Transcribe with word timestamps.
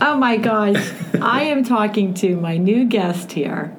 Oh 0.00 0.16
my 0.16 0.36
gosh, 0.36 0.92
I 1.20 1.44
am 1.44 1.64
talking 1.64 2.14
to 2.14 2.36
my 2.36 2.56
new 2.56 2.84
guest 2.84 3.32
here 3.32 3.76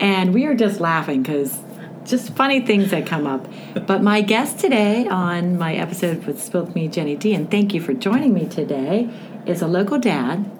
and 0.00 0.32
we 0.32 0.46
are 0.46 0.54
just 0.54 0.80
laughing 0.80 1.22
because 1.22 1.58
just 2.04 2.34
funny 2.34 2.60
things 2.60 2.90
that 2.90 3.06
come 3.06 3.26
up. 3.26 3.46
But 3.86 4.02
my 4.02 4.22
guest 4.22 4.58
today 4.58 5.06
on 5.06 5.58
my 5.58 5.74
episode 5.74 6.24
with 6.24 6.42
Spilt 6.42 6.74
Me, 6.74 6.88
Jenny 6.88 7.14
D, 7.14 7.34
and 7.34 7.50
thank 7.50 7.74
you 7.74 7.80
for 7.80 7.92
joining 7.92 8.32
me 8.32 8.46
today, 8.46 9.10
is 9.44 9.60
a 9.60 9.66
local 9.66 9.98
dad. 9.98 10.50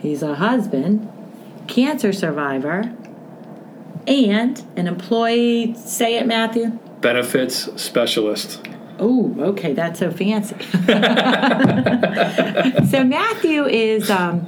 He's 0.00 0.22
a 0.22 0.34
husband, 0.34 1.08
cancer 1.68 2.12
survivor, 2.12 2.92
and 4.08 4.62
an 4.76 4.88
employee. 4.88 5.74
Say 5.74 6.16
it, 6.16 6.26
Matthew. 6.26 6.70
Benefits 7.00 7.68
specialist. 7.80 8.60
Oh, 9.04 9.34
okay, 9.36 9.72
that's 9.72 9.98
so 9.98 10.12
fancy. 10.12 10.54
so 12.88 13.02
Matthew 13.02 13.66
is 13.66 14.08
um, 14.08 14.46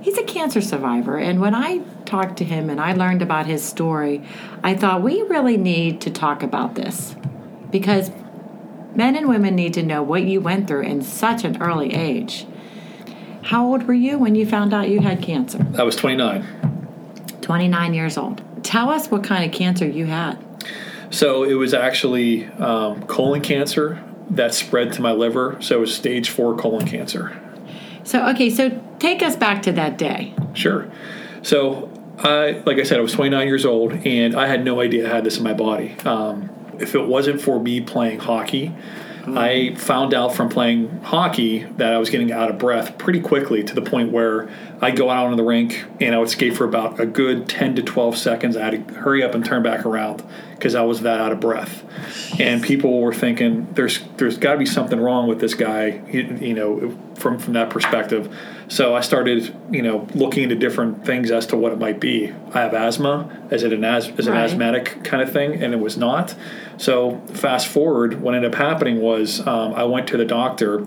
he's 0.00 0.18
a 0.18 0.24
cancer 0.24 0.60
survivor, 0.60 1.18
and 1.18 1.40
when 1.40 1.54
I 1.54 1.82
talked 2.04 2.38
to 2.38 2.44
him 2.44 2.68
and 2.68 2.80
I 2.80 2.94
learned 2.94 3.22
about 3.22 3.46
his 3.46 3.62
story, 3.62 4.20
I 4.64 4.74
thought 4.74 5.02
we 5.02 5.22
really 5.22 5.56
need 5.56 6.00
to 6.00 6.10
talk 6.10 6.42
about 6.42 6.74
this 6.74 7.14
because 7.70 8.10
men 8.96 9.14
and 9.14 9.28
women 9.28 9.54
need 9.54 9.74
to 9.74 9.84
know 9.84 10.02
what 10.02 10.24
you 10.24 10.40
went 10.40 10.66
through 10.66 10.82
in 10.82 11.02
such 11.02 11.44
an 11.44 11.62
early 11.62 11.94
age. 11.94 12.44
How 13.42 13.64
old 13.64 13.84
were 13.84 13.94
you 13.94 14.18
when 14.18 14.34
you 14.34 14.44
found 14.46 14.74
out 14.74 14.88
you 14.88 14.98
had 14.98 15.22
cancer? 15.22 15.64
I 15.78 15.84
was 15.84 15.94
29. 15.94 17.38
29 17.40 17.94
years 17.94 18.18
old. 18.18 18.42
Tell 18.64 18.90
us 18.90 19.12
what 19.12 19.22
kind 19.22 19.44
of 19.44 19.56
cancer 19.56 19.86
you 19.86 20.06
had. 20.06 20.38
So 21.12 21.44
it 21.44 21.54
was 21.54 21.74
actually 21.74 22.46
um, 22.46 23.04
colon 23.04 23.42
cancer 23.42 24.02
that 24.30 24.54
spread 24.54 24.94
to 24.94 25.02
my 25.02 25.12
liver. 25.12 25.58
So 25.60 25.76
it 25.76 25.80
was 25.80 25.94
stage 25.94 26.30
four 26.30 26.56
colon 26.56 26.86
cancer. 26.86 27.38
So, 28.02 28.26
okay, 28.30 28.50
so 28.50 28.82
take 28.98 29.22
us 29.22 29.36
back 29.36 29.62
to 29.62 29.72
that 29.72 29.98
day. 29.98 30.34
Sure. 30.54 30.90
So 31.42 31.90
I, 32.18 32.62
like 32.64 32.78
I 32.78 32.82
said, 32.82 32.98
I 32.98 33.02
was 33.02 33.12
29 33.12 33.46
years 33.46 33.64
old, 33.64 33.92
and 33.92 34.34
I 34.34 34.46
had 34.46 34.64
no 34.64 34.80
idea 34.80 35.08
I 35.08 35.14
had 35.14 35.24
this 35.24 35.36
in 35.36 35.44
my 35.44 35.54
body. 35.54 35.94
Um, 36.04 36.50
if 36.80 36.94
it 36.94 37.06
wasn't 37.06 37.40
for 37.40 37.60
me 37.60 37.80
playing 37.80 38.18
hockey. 38.18 38.74
I 39.26 39.74
found 39.76 40.14
out 40.14 40.34
from 40.34 40.48
playing 40.48 41.00
hockey 41.02 41.64
that 41.76 41.92
I 41.92 41.98
was 41.98 42.10
getting 42.10 42.32
out 42.32 42.50
of 42.50 42.58
breath 42.58 42.98
pretty 42.98 43.20
quickly 43.20 43.62
to 43.62 43.74
the 43.74 43.82
point 43.82 44.10
where 44.10 44.50
I'd 44.80 44.96
go 44.96 45.10
out 45.10 45.26
on 45.26 45.36
the 45.36 45.44
rink 45.44 45.84
and 46.00 46.14
I 46.14 46.18
would 46.18 46.28
skate 46.28 46.56
for 46.56 46.64
about 46.64 46.98
a 46.98 47.06
good 47.06 47.48
10 47.48 47.76
to 47.76 47.82
12 47.82 48.16
seconds. 48.16 48.56
I 48.56 48.64
had 48.64 48.88
to 48.88 48.94
hurry 48.94 49.22
up 49.22 49.34
and 49.34 49.44
turn 49.44 49.62
back 49.62 49.86
around 49.86 50.24
because 50.54 50.74
I 50.74 50.82
was 50.82 51.02
that 51.02 51.20
out 51.20 51.32
of 51.32 51.40
breath. 51.40 51.84
And 52.40 52.62
people 52.62 53.00
were 53.00 53.14
thinking, 53.14 53.68
"There's, 53.74 54.00
there's 54.16 54.38
got 54.38 54.52
to 54.52 54.58
be 54.58 54.66
something 54.66 54.98
wrong 54.98 55.28
with 55.28 55.40
this 55.40 55.54
guy," 55.54 56.00
you, 56.10 56.22
you 56.40 56.54
know, 56.54 56.96
from 57.14 57.38
from 57.38 57.52
that 57.52 57.70
perspective. 57.70 58.34
So 58.68 58.94
I 58.94 59.00
started, 59.00 59.54
you 59.70 59.82
know, 59.82 60.06
looking 60.14 60.44
into 60.44 60.54
different 60.54 61.04
things 61.04 61.30
as 61.30 61.46
to 61.46 61.56
what 61.56 61.72
it 61.72 61.78
might 61.78 62.00
be. 62.00 62.32
I 62.52 62.60
have 62.60 62.74
asthma. 62.74 63.48
Is 63.50 63.62
it 63.62 63.72
an 63.72 63.84
as 63.84 64.08
is 64.08 64.26
an 64.26 64.34
asthmatic 64.34 65.04
kind 65.04 65.22
of 65.22 65.32
thing? 65.32 65.62
And 65.62 65.74
it 65.74 65.80
was 65.80 65.96
not. 65.96 66.34
So 66.78 67.20
fast 67.32 67.68
forward, 67.68 68.20
what 68.20 68.34
ended 68.34 68.52
up 68.54 68.58
happening 68.58 69.00
was 69.00 69.46
um, 69.46 69.74
I 69.74 69.84
went 69.84 70.08
to 70.08 70.16
the 70.16 70.24
doctor, 70.24 70.86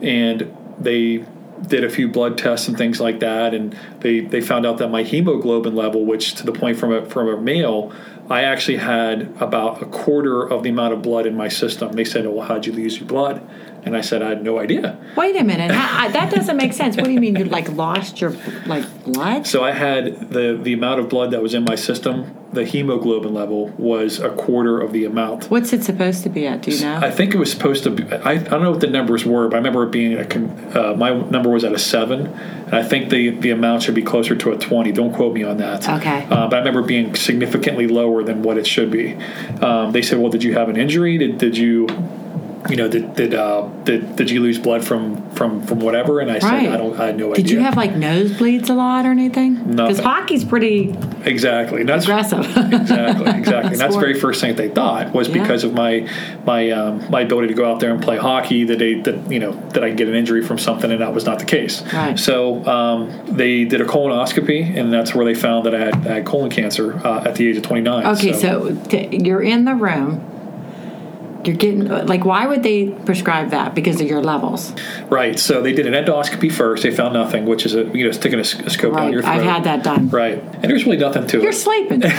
and 0.00 0.54
they 0.78 1.24
did 1.66 1.84
a 1.84 1.90
few 1.90 2.08
blood 2.08 2.36
tests 2.36 2.68
and 2.68 2.76
things 2.76 3.00
like 3.00 3.20
that, 3.20 3.54
and 3.54 3.76
they 4.00 4.20
they 4.20 4.40
found 4.40 4.66
out 4.66 4.78
that 4.78 4.88
my 4.88 5.02
hemoglobin 5.02 5.74
level, 5.74 6.04
which 6.04 6.34
to 6.34 6.44
the 6.44 6.52
point 6.52 6.78
from 6.78 6.92
a 6.92 7.06
from 7.06 7.28
a 7.28 7.40
male 7.40 7.92
I 8.30 8.44
actually 8.44 8.78
had 8.78 9.34
about 9.40 9.82
a 9.82 9.86
quarter 9.86 10.42
of 10.42 10.62
the 10.62 10.70
amount 10.70 10.94
of 10.94 11.02
blood 11.02 11.26
in 11.26 11.36
my 11.36 11.48
system. 11.48 11.92
They 11.92 12.04
said, 12.04 12.26
"Well, 12.26 12.46
how'd 12.46 12.66
you 12.66 12.72
lose 12.72 12.98
your 12.98 13.06
blood?" 13.06 13.42
And 13.84 13.96
I 13.96 14.00
said, 14.00 14.22
"I 14.22 14.28
had 14.30 14.44
no 14.44 14.58
idea." 14.58 14.96
Wait 15.16 15.36
a 15.36 15.44
minute, 15.44 15.68
that 15.68 16.30
doesn't 16.30 16.56
make 16.56 16.72
sense. 16.72 16.96
What 16.96 17.06
do 17.06 17.10
you 17.12 17.20
mean 17.20 17.36
you 17.36 17.44
like 17.44 17.68
lost 17.70 18.20
your 18.20 18.30
like 18.66 19.04
blood? 19.04 19.46
So 19.46 19.64
I 19.64 19.72
had 19.72 20.30
the 20.30 20.58
the 20.60 20.72
amount 20.72 21.00
of 21.00 21.08
blood 21.08 21.32
that 21.32 21.42
was 21.42 21.54
in 21.54 21.64
my 21.64 21.74
system. 21.74 22.36
The 22.52 22.64
hemoglobin 22.66 23.32
level 23.32 23.68
was 23.78 24.20
a 24.20 24.28
quarter 24.28 24.78
of 24.78 24.92
the 24.92 25.06
amount. 25.06 25.46
What's 25.46 25.72
it 25.72 25.82
supposed 25.82 26.22
to 26.24 26.28
be 26.28 26.46
at? 26.46 26.60
Do 26.60 26.70
you 26.70 26.82
know? 26.82 26.96
I 26.96 27.10
think 27.10 27.34
it 27.34 27.38
was 27.38 27.50
supposed 27.50 27.82
to 27.84 27.90
be. 27.90 28.04
I, 28.12 28.32
I 28.32 28.36
don't 28.36 28.62
know 28.62 28.72
what 28.72 28.80
the 28.80 28.88
numbers 28.88 29.24
were, 29.24 29.48
but 29.48 29.54
I 29.54 29.58
remember 29.58 29.84
it 29.84 29.90
being 29.90 30.12
a. 30.14 30.90
Uh, 30.90 30.94
my 30.94 31.14
number 31.14 31.48
was 31.48 31.64
at 31.64 31.72
a 31.72 31.78
seven, 31.78 32.26
and 32.26 32.74
I 32.74 32.82
think 32.82 33.08
the 33.10 33.30
the 33.30 33.50
amount 33.50 33.82
should 33.82 33.94
be 33.94 34.02
closer 34.02 34.36
to 34.36 34.52
a 34.52 34.58
twenty. 34.58 34.92
Don't 34.92 35.14
quote 35.14 35.34
me 35.34 35.42
on 35.42 35.56
that. 35.56 35.88
Okay. 35.88 36.26
Uh, 36.30 36.46
but 36.46 36.54
I 36.54 36.58
remember 36.58 36.82
being 36.82 37.14
significantly 37.14 37.88
lower 37.88 38.22
than 38.22 38.42
what 38.42 38.58
it 38.58 38.66
should 38.66 38.90
be. 38.90 39.14
Um, 39.62 39.92
they 39.92 40.02
said, 40.02 40.18
"Well, 40.18 40.30
did 40.30 40.44
you 40.44 40.52
have 40.52 40.68
an 40.68 40.76
injury? 40.76 41.16
Did 41.16 41.38
did 41.38 41.56
you 41.56 41.86
you 42.68 42.76
know, 42.76 42.88
did 42.88 43.14
did, 43.14 43.34
uh, 43.34 43.68
did 43.84 44.16
did 44.16 44.30
you 44.30 44.40
lose 44.40 44.58
blood 44.58 44.84
from 44.84 45.30
from 45.30 45.62
from 45.66 45.80
whatever? 45.80 46.20
And 46.20 46.30
I 46.30 46.34
right. 46.34 46.42
said, 46.42 46.68
I 46.68 46.76
don't, 46.76 46.98
I 46.98 47.06
had 47.06 47.16
no 47.16 47.32
idea. 47.32 47.44
Did 47.44 47.50
you 47.50 47.60
have 47.60 47.76
like 47.76 47.92
nosebleeds 47.92 48.70
a 48.70 48.74
lot 48.74 49.04
or 49.04 49.10
anything? 49.10 49.74
No, 49.74 49.88
because 49.88 50.02
hockey's 50.02 50.44
pretty 50.44 50.94
exactly 51.24 51.82
that's 51.84 52.04
aggressive. 52.04 52.40
exactly, 52.56 53.30
exactly. 53.30 53.72
and 53.72 53.76
that's 53.80 53.94
the 53.94 54.00
very 54.00 54.18
first 54.18 54.40
thing 54.40 54.54
that 54.54 54.62
they 54.62 54.68
thought 54.68 55.12
was 55.12 55.28
yeah. 55.28 55.42
because 55.42 55.64
of 55.64 55.74
my 55.74 56.08
my 56.44 56.70
um, 56.70 57.10
my 57.10 57.22
ability 57.22 57.48
to 57.48 57.54
go 57.54 57.70
out 57.70 57.80
there 57.80 57.92
and 57.92 58.02
play 58.02 58.16
hockey 58.16 58.64
that 58.64 58.78
they 58.78 58.94
that 58.94 59.30
you 59.30 59.38
know 59.38 59.52
that 59.70 59.82
I 59.82 59.90
get 59.90 60.08
an 60.08 60.14
injury 60.14 60.42
from 60.42 60.58
something, 60.58 60.90
and 60.90 61.00
that 61.00 61.12
was 61.12 61.24
not 61.24 61.38
the 61.38 61.44
case. 61.44 61.82
Right. 61.92 62.18
So 62.18 62.64
um, 62.66 63.24
they 63.26 63.64
did 63.64 63.80
a 63.80 63.84
colonoscopy, 63.84 64.76
and 64.76 64.92
that's 64.92 65.14
where 65.14 65.24
they 65.24 65.34
found 65.34 65.66
that 65.66 65.74
I 65.74 65.80
had, 65.80 65.94
I 66.06 66.14
had 66.14 66.26
colon 66.26 66.50
cancer 66.50 66.94
uh, 67.04 67.24
at 67.24 67.34
the 67.34 67.48
age 67.48 67.56
of 67.56 67.64
29. 67.64 68.06
Okay, 68.06 68.32
so, 68.32 68.38
so 68.74 68.84
t- 68.88 69.08
you're 69.16 69.42
in 69.42 69.64
the 69.64 69.74
room 69.74 70.31
you're 71.46 71.56
getting 71.56 71.88
like 71.88 72.24
why 72.24 72.46
would 72.46 72.62
they 72.62 72.90
prescribe 72.90 73.50
that? 73.50 73.74
Because 73.74 74.00
of 74.00 74.06
your 74.06 74.22
levels. 74.22 74.72
Right 75.08 75.38
so 75.38 75.62
they 75.62 75.72
did 75.72 75.86
an 75.86 75.94
endoscopy 75.94 76.52
first 76.52 76.82
they 76.82 76.90
found 76.90 77.14
nothing 77.14 77.46
which 77.46 77.66
is 77.66 77.74
a 77.74 77.84
you 77.96 78.04
know 78.04 78.12
sticking 78.12 78.38
a, 78.38 78.44
scope 78.44 78.94
right. 78.94 79.04
down 79.04 79.12
your 79.12 79.22
throat. 79.22 79.32
i've 79.32 79.42
had 79.42 79.64
that 79.64 79.82
done. 79.82 80.08
Right 80.08 80.38
and 80.38 80.64
there's 80.64 80.84
really 80.84 80.98
nothing 80.98 81.26
to 81.26 81.38
you're 81.38 81.42
it. 81.42 81.44
You're 81.44 81.52
sleeping. 81.52 82.02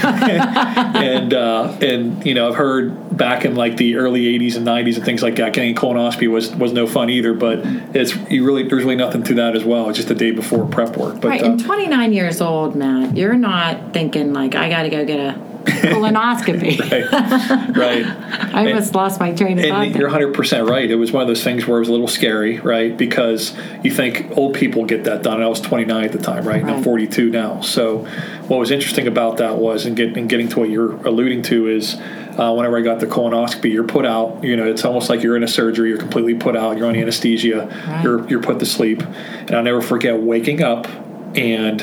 And 0.94 1.34
uh, 1.34 1.78
and 1.82 2.26
you 2.26 2.34
know 2.34 2.48
i've 2.48 2.56
heard 2.56 3.18
back 3.18 3.46
in 3.46 3.56
like 3.56 3.78
the 3.78 3.96
early 3.96 4.24
80s 4.40 4.56
and 4.56 4.66
90s 4.66 4.96
and 4.96 5.06
things 5.06 5.22
like 5.22 5.36
that 5.36 5.54
getting 5.54 5.76
colonoscopy 5.76 6.30
was 6.30 6.56
was 6.56 6.74
no 6.74 6.88
fun 6.88 7.10
either 7.10 7.34
but 7.34 7.60
it's 7.96 8.16
you 8.30 8.46
really 8.46 8.64
there's 8.64 8.84
really 8.84 8.96
nothing 8.96 9.24
to 9.24 9.34
that 9.36 9.56
as 9.56 9.64
well 9.64 9.90
it's 9.90 9.98
just 9.98 10.08
the 10.08 10.16
day 10.16 10.32
before 10.32 10.66
prep 10.68 10.98
work 10.98 11.22
but 11.22 11.30
right 11.30 11.44
uh, 11.44 11.52
and 11.52 11.64
29 11.64 12.14
years 12.14 12.42
old 12.42 12.76
matt 12.76 13.16
you're 13.16 13.36
not 13.36 13.94
thinking 13.94 14.34
like 14.34 14.56
i 14.56 14.70
gotta 14.70 14.90
go 14.90 15.06
get 15.06 15.20
a 15.20 15.53
colonoscopy. 15.66 16.80
right. 17.76 17.76
Right. 17.76 18.06
I 18.54 18.68
almost 18.68 18.88
and, 18.88 18.96
lost 18.96 19.20
my 19.20 19.34
train 19.34 19.60
of 19.60 19.66
thought. 19.66 19.96
You're 19.96 20.10
100% 20.10 20.70
right. 20.70 20.90
It 20.90 20.96
was 20.96 21.12
one 21.12 21.22
of 21.22 21.28
those 21.28 21.44
things 21.44 21.68
where 21.68 21.78
it 21.78 21.82
was 21.82 21.90
a 21.90 21.92
little 21.92 22.08
scary, 22.08 22.60
right? 22.60 22.96
Because 22.96 23.56
you 23.84 23.92
think 23.92 24.38
old 24.38 24.56
people 24.56 24.86
get 24.86 25.06
that 25.06 25.24
done. 25.24 25.42
I 25.42 25.48
was 25.48 25.62
29 25.62 26.04
at 26.04 26.12
the 26.12 26.18
time, 26.18 26.38
right? 26.38 26.48
right. 26.48 26.62
And 26.62 26.72
I'm 26.72 26.84
42 26.84 27.30
now. 27.30 27.62
So 27.62 28.00
what 28.48 28.60
was 28.60 28.72
interesting 28.72 29.08
about 29.08 29.38
that 29.38 29.58
was, 29.58 29.86
and, 29.86 29.96
get, 29.96 30.16
and 30.18 30.30
getting 30.30 30.50
to 30.50 30.60
what 30.60 30.70
you're 30.70 30.96
alluding 31.08 31.44
to, 31.44 31.68
is 31.70 31.96
uh, 32.38 32.54
whenever 32.54 32.78
I 32.78 32.82
got 32.82 33.00
the 33.00 33.08
colonoscopy, 33.08 33.72
you're 33.72 33.84
put 33.84 34.06
out. 34.06 34.44
You 34.44 34.56
know, 34.56 34.68
it's 34.68 34.86
almost 34.86 35.10
like 35.10 35.24
you're 35.24 35.38
in 35.38 35.44
a 35.44 35.48
surgery. 35.48 35.90
You're 35.90 35.98
completely 35.98 36.36
put 36.36 36.56
out. 36.56 36.78
You're 36.78 36.88
on 36.88 36.96
anesthesia. 36.96 37.68
Right. 37.88 38.04
You're, 38.04 38.28
you're 38.28 38.42
put 38.42 38.60
to 38.60 38.66
sleep. 38.66 39.02
And 39.02 39.52
I'll 39.52 39.64
never 39.64 39.82
forget 39.82 40.20
waking 40.20 40.62
up 40.62 40.88
and 41.36 41.82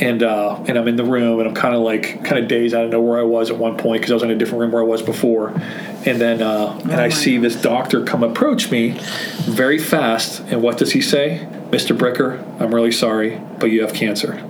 and 0.00 0.22
uh, 0.22 0.62
and 0.66 0.78
I'm 0.78 0.88
in 0.88 0.96
the 0.96 1.04
room 1.04 1.38
and 1.40 1.48
I'm 1.48 1.54
kind 1.54 1.74
of 1.74 1.82
like 1.82 2.24
kind 2.24 2.38
of 2.38 2.48
dazed. 2.48 2.74
I 2.74 2.80
don't 2.80 2.90
know 2.90 3.00
where 3.00 3.20
I 3.20 3.22
was 3.22 3.50
at 3.50 3.58
one 3.58 3.76
point 3.76 4.00
because 4.00 4.10
I 4.10 4.14
was 4.14 4.22
in 4.22 4.30
a 4.30 4.34
different 4.34 4.60
room 4.60 4.72
where 4.72 4.82
I 4.82 4.86
was 4.86 5.02
before, 5.02 5.50
and 5.50 6.20
then 6.20 6.42
uh, 6.42 6.78
and 6.82 7.00
I 7.00 7.10
see 7.10 7.36
this 7.36 7.60
doctor 7.60 8.04
come 8.04 8.24
approach 8.24 8.70
me 8.70 8.98
very 9.42 9.78
fast. 9.78 10.40
And 10.48 10.62
what 10.62 10.78
does 10.78 10.92
he 10.92 11.02
say, 11.02 11.46
Mister 11.70 11.94
Bricker? 11.94 12.42
I'm 12.60 12.74
really 12.74 12.92
sorry, 12.92 13.40
but 13.58 13.66
you 13.66 13.82
have 13.82 13.92
cancer. 13.92 14.42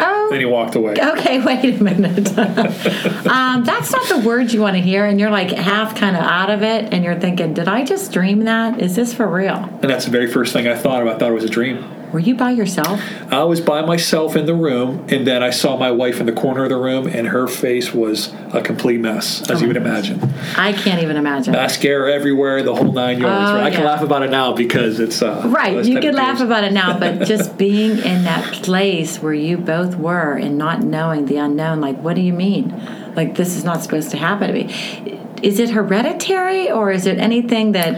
Oh. 0.00 0.28
And 0.30 0.38
he 0.38 0.44
walked 0.44 0.76
away. 0.76 0.92
Okay, 0.92 1.40
wait 1.44 1.80
a 1.80 1.82
minute. 1.82 2.38
um, 3.26 3.64
that's 3.64 3.90
not 3.90 4.08
the 4.08 4.22
words 4.24 4.54
you 4.54 4.60
want 4.60 4.76
to 4.76 4.82
hear, 4.82 5.06
and 5.06 5.18
you're 5.18 5.30
like 5.30 5.50
half 5.50 5.96
kind 5.96 6.14
of 6.14 6.22
out 6.22 6.50
of 6.50 6.62
it, 6.62 6.92
and 6.92 7.02
you're 7.02 7.18
thinking, 7.18 7.54
"Did 7.54 7.68
I 7.68 7.84
just 7.84 8.12
dream 8.12 8.44
that? 8.44 8.80
Is 8.80 8.94
this 8.94 9.14
for 9.14 9.26
real?" 9.26 9.56
And 9.56 9.90
that's 9.90 10.04
the 10.04 10.10
very 10.10 10.30
first 10.30 10.52
thing 10.52 10.68
I 10.68 10.76
thought 10.76 11.00
of. 11.00 11.08
I 11.08 11.18
thought 11.18 11.30
it 11.30 11.34
was 11.34 11.44
a 11.44 11.48
dream. 11.48 11.97
Were 12.12 12.18
you 12.20 12.34
by 12.34 12.52
yourself? 12.52 13.00
I 13.30 13.44
was 13.44 13.60
by 13.60 13.82
myself 13.84 14.34
in 14.34 14.46
the 14.46 14.54
room, 14.54 15.06
and 15.10 15.26
then 15.26 15.42
I 15.42 15.50
saw 15.50 15.76
my 15.76 15.90
wife 15.90 16.20
in 16.20 16.26
the 16.26 16.32
corner 16.32 16.62
of 16.64 16.70
the 16.70 16.76
room, 16.78 17.06
and 17.06 17.28
her 17.28 17.46
face 17.46 17.92
was 17.92 18.32
a 18.54 18.62
complete 18.62 18.98
mess, 19.00 19.42
as 19.50 19.58
Oh. 19.58 19.60
you 19.60 19.66
would 19.68 19.76
imagine. 19.76 20.18
I 20.56 20.72
can't 20.72 21.02
even 21.02 21.16
imagine. 21.16 21.52
Mascara 21.52 22.12
everywhere, 22.12 22.62
the 22.62 22.74
whole 22.74 22.92
nine 22.92 23.20
yards. 23.20 23.50
Oh, 23.50 23.54
right? 23.56 23.64
I 23.64 23.70
can 23.70 23.84
laugh 23.84 24.02
about 24.02 24.22
it 24.22 24.30
now 24.30 24.52
because 24.54 25.00
it's 25.00 25.20
uh, 25.20 25.42
Right, 25.46 25.84
you 25.84 26.00
can 26.00 26.14
laugh 26.14 26.40
about 26.40 26.64
it 26.64 26.72
now, 26.72 26.98
but 26.98 27.24
just 27.26 27.58
being 27.58 27.98
in 27.98 28.24
that 28.24 28.42
place 28.62 29.18
where 29.20 29.34
you 29.34 29.58
both 29.58 29.96
were 29.96 30.32
and 30.32 30.56
not 30.56 30.82
knowing 30.82 31.26
the 31.26 31.36
unknown, 31.36 31.80
like, 31.82 31.98
what 32.00 32.14
do 32.14 32.22
you 32.22 32.32
mean? 32.32 32.72
Like, 33.16 33.34
this 33.34 33.54
is 33.56 33.64
not 33.64 33.82
supposed 33.82 34.10
to 34.12 34.16
happen 34.16 34.48
to 34.48 34.54
me. 34.54 35.20
Is 35.42 35.58
it 35.58 35.70
hereditary 35.70 36.70
or 36.70 36.90
is 36.90 37.06
it 37.06 37.18
anything 37.18 37.72
that, 37.72 37.94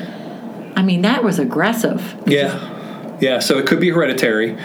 I 0.76 0.82
mean, 0.82 1.02
that 1.02 1.22
was 1.22 1.38
aggressive. 1.38 2.16
Yeah. 2.26 2.78
Yeah, 3.20 3.38
so 3.38 3.58
it 3.58 3.66
could 3.66 3.80
be 3.80 3.90
hereditary. 3.90 4.56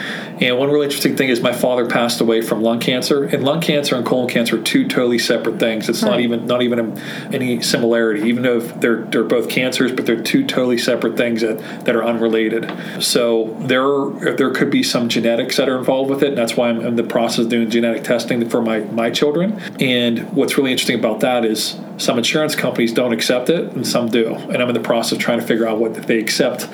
And 0.41 0.57
one 0.57 0.69
really 0.69 0.85
interesting 0.85 1.15
thing 1.17 1.29
is 1.29 1.41
my 1.41 1.53
father 1.53 1.87
passed 1.87 2.21
away 2.21 2.41
from 2.41 2.61
lung 2.61 2.79
cancer, 2.79 3.25
and 3.25 3.43
lung 3.43 3.61
cancer 3.61 3.95
and 3.95 4.05
colon 4.05 4.29
cancer 4.29 4.57
are 4.59 4.63
two 4.63 4.87
totally 4.87 5.19
separate 5.19 5.59
things. 5.59 5.89
It's 5.89 6.01
not 6.01 6.19
even 6.19 6.45
not 6.45 6.61
even 6.61 6.97
any 7.33 7.61
similarity, 7.61 8.27
even 8.29 8.43
though 8.43 8.59
they're 8.59 9.03
they're 9.03 9.23
both 9.23 9.49
cancers, 9.49 9.91
but 9.91 10.05
they're 10.05 10.21
two 10.21 10.45
totally 10.45 10.77
separate 10.77 11.17
things 11.17 11.41
that, 11.41 11.85
that 11.85 11.95
are 11.95 12.03
unrelated. 12.03 12.71
So 12.99 13.55
there 13.61 14.33
there 14.35 14.51
could 14.51 14.69
be 14.69 14.83
some 14.83 15.09
genetics 15.09 15.57
that 15.57 15.67
are 15.67 15.77
involved 15.77 16.09
with 16.09 16.23
it, 16.23 16.29
and 16.29 16.37
that's 16.37 16.55
why 16.55 16.69
I'm 16.69 16.81
in 16.81 16.95
the 16.95 17.03
process 17.03 17.45
of 17.45 17.49
doing 17.49 17.69
genetic 17.69 18.03
testing 18.03 18.47
for 18.49 18.61
my 18.61 18.79
my 18.79 19.09
children. 19.09 19.59
And 19.79 20.31
what's 20.33 20.57
really 20.57 20.71
interesting 20.71 20.99
about 20.99 21.19
that 21.21 21.43
is 21.45 21.77
some 21.97 22.17
insurance 22.17 22.55
companies 22.55 22.93
don't 22.93 23.13
accept 23.13 23.49
it, 23.49 23.71
and 23.73 23.85
some 23.87 24.09
do. 24.09 24.33
And 24.33 24.57
I'm 24.57 24.69
in 24.69 24.73
the 24.73 24.79
process 24.79 25.13
of 25.13 25.19
trying 25.19 25.39
to 25.39 25.45
figure 25.45 25.67
out 25.67 25.77
what 25.77 25.93
they 25.93 26.19
accept 26.19 26.67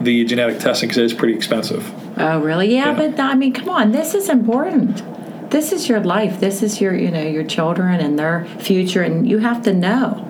the 0.00 0.24
genetic 0.24 0.58
testing 0.58 0.88
because 0.88 0.98
it 0.98 1.04
is 1.04 1.14
pretty 1.14 1.34
expensive. 1.34 1.92
Oh, 2.18 2.40
really? 2.40 2.74
Yeah, 2.74 2.90
Yeah. 2.98 3.08
but 3.10 3.20
I 3.20 3.34
mean, 3.34 3.52
come 3.52 3.68
on, 3.68 3.92
this 3.92 4.14
is 4.14 4.28
important. 4.28 5.02
This 5.50 5.72
is 5.72 5.88
your 5.88 6.00
life. 6.00 6.40
This 6.40 6.62
is 6.62 6.80
your, 6.80 6.94
you 6.94 7.10
know, 7.10 7.22
your 7.22 7.44
children 7.44 8.00
and 8.00 8.18
their 8.18 8.44
future, 8.58 9.02
and 9.02 9.28
you 9.28 9.38
have 9.38 9.62
to 9.62 9.72
know. 9.72 10.22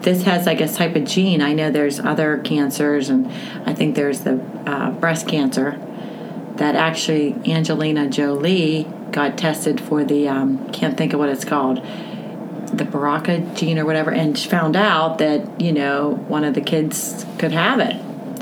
This 0.00 0.22
has 0.22 0.46
I 0.46 0.54
guess, 0.54 0.76
type 0.76 0.94
of 0.94 1.04
gene. 1.04 1.42
I 1.42 1.52
know 1.52 1.70
there's 1.70 1.98
other 1.98 2.38
cancers, 2.38 3.08
and 3.08 3.26
I 3.66 3.74
think 3.74 3.96
there's 3.96 4.20
the 4.20 4.40
uh, 4.66 4.90
breast 4.92 5.26
cancer 5.26 5.80
that 6.56 6.74
actually 6.76 7.34
Angelina 7.46 8.08
Jolie 8.08 8.86
got 9.10 9.36
tested 9.36 9.80
for 9.80 10.04
the 10.04 10.28
um, 10.28 10.70
can't 10.70 10.96
think 10.96 11.12
of 11.12 11.18
what 11.18 11.28
it's 11.28 11.44
called 11.44 11.78
the 12.72 12.84
BRCA 12.84 13.56
gene 13.56 13.78
or 13.78 13.84
whatever, 13.84 14.12
and 14.12 14.38
found 14.38 14.76
out 14.76 15.18
that 15.18 15.60
you 15.60 15.72
know 15.72 16.10
one 16.28 16.44
of 16.44 16.54
the 16.54 16.60
kids 16.60 17.26
could 17.38 17.52
have 17.52 17.80
it. 17.80 17.96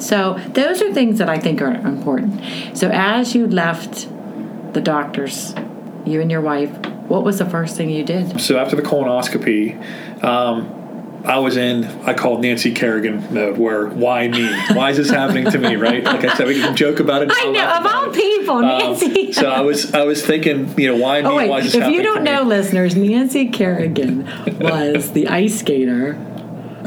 So 0.04 0.34
those 0.52 0.82
are 0.82 0.92
things 0.92 1.18
that 1.18 1.28
I 1.28 1.38
think 1.38 1.62
are 1.62 1.72
important. 1.72 2.40
So 2.76 2.90
as 2.92 3.34
you 3.34 3.46
left 3.46 4.06
the 4.74 4.80
doctors, 4.80 5.54
you 6.04 6.20
and 6.20 6.30
your 6.30 6.42
wife, 6.42 6.70
what 7.08 7.24
was 7.24 7.38
the 7.38 7.46
first 7.46 7.76
thing 7.76 7.88
you 7.90 8.04
did? 8.04 8.40
So 8.40 8.58
after 8.58 8.76
the 8.76 8.82
colonoscopy, 8.82 10.22
um, 10.22 11.22
I 11.24 11.38
was 11.38 11.56
in, 11.56 11.84
I 12.02 12.12
called 12.12 12.42
Nancy 12.42 12.74
Kerrigan 12.74 13.32
mode, 13.32 13.56
where 13.56 13.86
why 13.86 14.28
me? 14.28 14.46
Why 14.74 14.90
is 14.90 14.98
this 14.98 15.08
happening 15.08 15.50
to 15.50 15.58
me? 15.58 15.76
Right? 15.76 16.04
Like 16.04 16.22
I 16.22 16.36
said, 16.36 16.46
we 16.46 16.60
can 16.60 16.76
joke 16.76 17.00
about 17.00 17.22
it. 17.22 17.30
I 17.34 17.50
know 17.50 17.66
of 17.66 17.86
all 17.86 18.10
people, 18.12 18.56
Um, 18.56 18.62
Nancy. 18.66 19.32
so 19.32 19.48
I 19.50 19.62
was, 19.62 19.94
I 19.94 20.02
was 20.04 20.24
thinking, 20.24 20.78
you 20.78 20.88
know, 20.88 20.96
why 21.02 21.22
me? 21.22 21.28
oh 21.28 21.36
wait, 21.36 21.48
why 21.48 21.58
is 21.60 21.64
this 21.64 21.74
if 21.76 21.80
happening 21.80 21.98
you 21.98 22.04
don't 22.04 22.24
know, 22.24 22.44
me? 22.44 22.50
listeners, 22.50 22.94
Nancy 22.94 23.48
Kerrigan 23.48 24.24
was 24.60 25.12
the 25.12 25.28
ice 25.28 25.60
skater. 25.60 26.18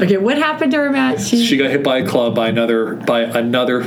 Okay, 0.00 0.16
what 0.16 0.38
happened 0.38 0.72
to 0.72 0.78
her, 0.78 0.90
Matt? 0.90 1.20
she 1.20 1.56
got 1.56 1.70
hit 1.70 1.82
by 1.82 1.98
a 1.98 2.06
club 2.06 2.34
by 2.34 2.48
another 2.48 2.94
by 2.94 3.22
another 3.22 3.84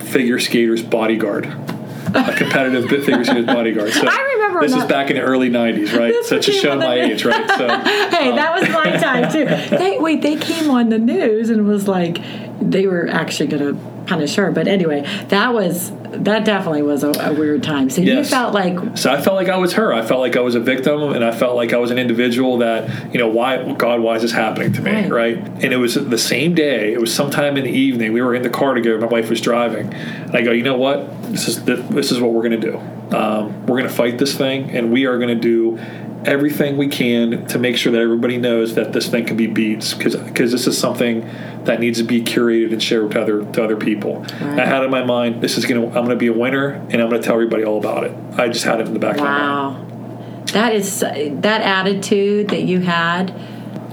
figure 0.00 0.38
skater's 0.38 0.82
bodyguard. 0.82 1.46
A 1.46 2.34
competitive 2.34 2.88
bit 2.88 3.04
figure 3.04 3.24
skater's 3.24 3.46
bodyguard. 3.58 3.92
So 3.92 4.06
I 4.06 4.20
remember 4.34 4.60
this 4.60 4.76
is 4.76 4.84
back 4.84 5.10
in 5.10 5.16
the 5.16 5.22
early 5.22 5.50
'90s, 5.50 5.96
right? 5.98 6.12
This 6.12 6.28
So 6.28 6.38
to 6.38 6.52
show 6.52 6.76
my 6.76 7.00
age, 7.00 7.24
right? 7.24 7.48
So 7.48 7.68
hey, 8.16 8.32
that 8.34 8.58
was 8.58 8.68
my 8.70 8.92
um, 8.92 9.00
time 9.00 9.32
too. 9.32 9.44
They 9.76 9.98
wait, 9.98 10.22
they 10.22 10.36
came 10.36 10.70
on 10.70 10.90
the 10.90 10.98
news 10.98 11.50
and 11.50 11.60
it 11.60 11.64
was 11.64 11.88
like 11.88 12.18
they 12.60 12.86
were 12.86 13.08
actually 13.08 13.48
going 13.48 13.95
to 14.06 14.12
punish 14.12 14.32
sure, 14.34 14.50
But 14.50 14.68
anyway, 14.68 15.02
that 15.28 15.52
was 15.52 15.92
that 16.10 16.44
definitely 16.44 16.82
was 16.82 17.02
a, 17.02 17.10
a 17.10 17.32
weird 17.34 17.62
time. 17.62 17.90
So 17.90 18.00
you 18.00 18.24
felt 18.24 18.54
like 18.54 18.96
So 18.96 19.12
I 19.12 19.20
felt 19.20 19.36
like 19.36 19.48
I 19.48 19.56
was 19.56 19.74
her. 19.74 19.92
I 19.92 20.02
felt 20.02 20.20
like 20.20 20.36
I 20.36 20.40
was 20.40 20.54
a 20.54 20.60
victim, 20.60 21.02
and 21.12 21.24
I 21.24 21.32
felt 21.32 21.56
like 21.56 21.72
I 21.72 21.78
was 21.78 21.90
an 21.90 21.98
individual 21.98 22.58
that, 22.58 23.12
you 23.12 23.18
know, 23.18 23.28
why, 23.28 23.72
God, 23.74 24.00
why 24.00 24.16
is 24.16 24.22
this 24.22 24.32
happening 24.32 24.72
to 24.74 24.82
me, 24.82 24.90
Right. 24.92 25.10
right? 25.10 25.36
And 25.36 25.64
it 25.72 25.76
was 25.76 25.94
the 25.94 26.18
same 26.18 26.54
day. 26.54 26.92
It 26.92 27.00
was 27.00 27.12
sometime 27.12 27.56
in 27.56 27.64
the 27.64 27.70
evening. 27.70 28.12
We 28.12 28.22
were 28.22 28.34
in 28.34 28.42
the 28.42 28.50
car 28.50 28.74
together. 28.74 28.98
My 28.98 29.06
wife 29.06 29.28
was 29.28 29.40
driving, 29.40 29.92
and 29.92 30.34
I 30.34 30.42
go, 30.42 30.52
you 30.52 30.62
know 30.62 30.76
what? 30.78 31.10
This 31.30 31.48
is 31.48 31.64
this 31.64 32.12
is 32.12 32.20
what 32.20 32.32
we're 32.32 32.48
going 32.48 32.60
to 32.60 32.70
do. 32.70 32.78
Um, 33.16 33.66
we're 33.66 33.78
going 33.78 33.88
to 33.88 33.94
fight 33.94 34.18
this 34.18 34.36
thing, 34.36 34.70
and 34.70 34.92
we 34.92 35.06
are 35.06 35.18
going 35.18 35.28
to 35.28 35.34
do 35.34 35.78
everything 36.26 36.76
we 36.76 36.88
can 36.88 37.46
to 37.46 37.58
make 37.58 37.76
sure 37.76 37.92
that 37.92 38.00
everybody 38.00 38.36
knows 38.36 38.74
that 38.74 38.92
this 38.92 39.08
thing 39.08 39.24
can 39.24 39.36
be 39.36 39.46
beat 39.46 39.94
because 39.96 40.52
this 40.52 40.66
is 40.66 40.76
something 40.76 41.20
that 41.64 41.80
needs 41.80 41.98
to 41.98 42.04
be 42.04 42.20
curated 42.20 42.72
and 42.72 42.82
shared 42.82 43.12
to 43.12 43.22
other 43.22 43.44
to 43.52 43.64
other 43.64 43.76
people. 43.76 44.20
Right. 44.20 44.60
I 44.60 44.66
had 44.66 44.82
in 44.82 44.90
my 44.90 45.04
mind 45.04 45.40
this 45.40 45.56
is 45.56 45.64
gonna 45.64 45.86
I'm 45.86 45.92
gonna 45.92 46.16
be 46.16 46.26
a 46.26 46.32
winner 46.32 46.72
and 46.90 46.94
I'm 46.94 47.08
gonna 47.08 47.22
tell 47.22 47.34
everybody 47.34 47.64
all 47.64 47.78
about 47.78 48.04
it. 48.04 48.14
I 48.36 48.48
just 48.48 48.64
had 48.64 48.80
it 48.80 48.86
in 48.86 48.92
the 48.92 48.98
back 48.98 49.16
of 49.16 49.22
my 49.22 49.38
mind. 49.38 50.42
wow, 50.42 50.44
that 50.52 50.74
is 50.74 51.00
that 51.00 51.62
attitude 51.62 52.48
that 52.48 52.62
you 52.62 52.80
had. 52.80 53.32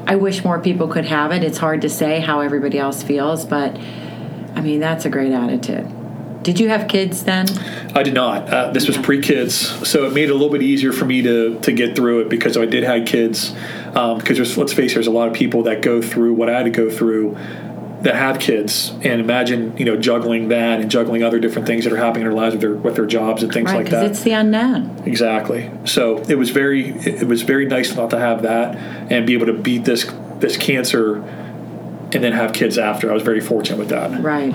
I 0.05 0.15
wish 0.15 0.43
more 0.43 0.59
people 0.59 0.87
could 0.89 1.05
have 1.05 1.31
it. 1.31 1.43
It's 1.43 1.59
hard 1.59 1.81
to 1.81 1.89
say 1.89 2.19
how 2.19 2.41
everybody 2.41 2.77
else 2.77 3.03
feels, 3.03 3.45
but 3.45 3.77
I 4.55 4.61
mean 4.61 4.79
that's 4.79 5.05
a 5.05 5.09
great 5.09 5.31
attitude. 5.31 5.89
Did 6.43 6.59
you 6.59 6.69
have 6.69 6.87
kids 6.87 7.23
then? 7.23 7.47
I 7.95 8.03
did 8.03 8.13
not. 8.13 8.49
Uh, 8.49 8.71
this 8.71 8.87
was 8.87 8.97
pre 8.97 9.21
kids, 9.21 9.55
so 9.89 10.05
it 10.05 10.13
made 10.13 10.25
it 10.25 10.31
a 10.31 10.33
little 10.33 10.49
bit 10.51 10.61
easier 10.61 10.91
for 10.91 11.05
me 11.05 11.21
to 11.21 11.59
to 11.61 11.71
get 11.71 11.95
through 11.95 12.21
it 12.21 12.29
because 12.29 12.57
I 12.57 12.65
did 12.65 12.83
have 12.83 13.05
kids. 13.05 13.55
Um, 13.95 14.17
because 14.17 14.37
there's, 14.37 14.57
let's 14.57 14.73
face 14.73 14.91
it, 14.91 14.95
there's 14.95 15.07
a 15.07 15.11
lot 15.11 15.27
of 15.27 15.33
people 15.33 15.63
that 15.63 15.81
go 15.81 16.01
through 16.01 16.33
what 16.33 16.49
I 16.49 16.57
had 16.57 16.63
to 16.63 16.69
go 16.71 16.89
through 16.89 17.37
that 18.01 18.15
have 18.15 18.37
kids, 18.39 18.89
and 19.01 19.21
imagine 19.21 19.77
you 19.77 19.85
know 19.85 19.95
juggling 19.95 20.49
that 20.49 20.81
and 20.81 20.91
juggling 20.91 21.23
other 21.23 21.39
different 21.39 21.65
things 21.67 21.85
that 21.85 21.93
are 21.93 21.97
happening 21.97 22.23
in 22.25 22.29
their 22.29 22.37
lives 22.37 22.53
with 22.53 22.61
their 22.61 22.73
with 22.73 22.95
their 22.95 23.05
jobs 23.05 23.43
and 23.43 23.53
things 23.53 23.67
Right, 23.67 23.77
like 23.77 23.85
because 23.85 24.01
that. 24.01 24.11
it's 24.11 24.21
the 24.23 24.31
unknown. 24.33 25.01
Exactly. 25.05 25.71
So 25.85 26.17
it 26.27 26.35
was 26.37 26.49
very 26.49 26.89
it 26.89 27.27
was 27.27 27.43
very 27.43 27.65
nice 27.65 27.95
not 27.95 28.09
to 28.09 28.19
have 28.19 28.41
that 28.41 28.75
and 29.09 29.25
be 29.25 29.33
able 29.33 29.45
to 29.45 29.53
beat 29.53 29.85
this 29.85 30.11
this 30.39 30.57
cancer 30.57 31.17
and 32.13 32.23
then 32.23 32.33
have 32.33 32.51
kids 32.53 32.77
after. 32.77 33.09
I 33.09 33.13
was 33.13 33.23
very 33.23 33.39
fortunate 33.39 33.79
with 33.79 33.89
that. 33.89 34.21
Right. 34.21 34.53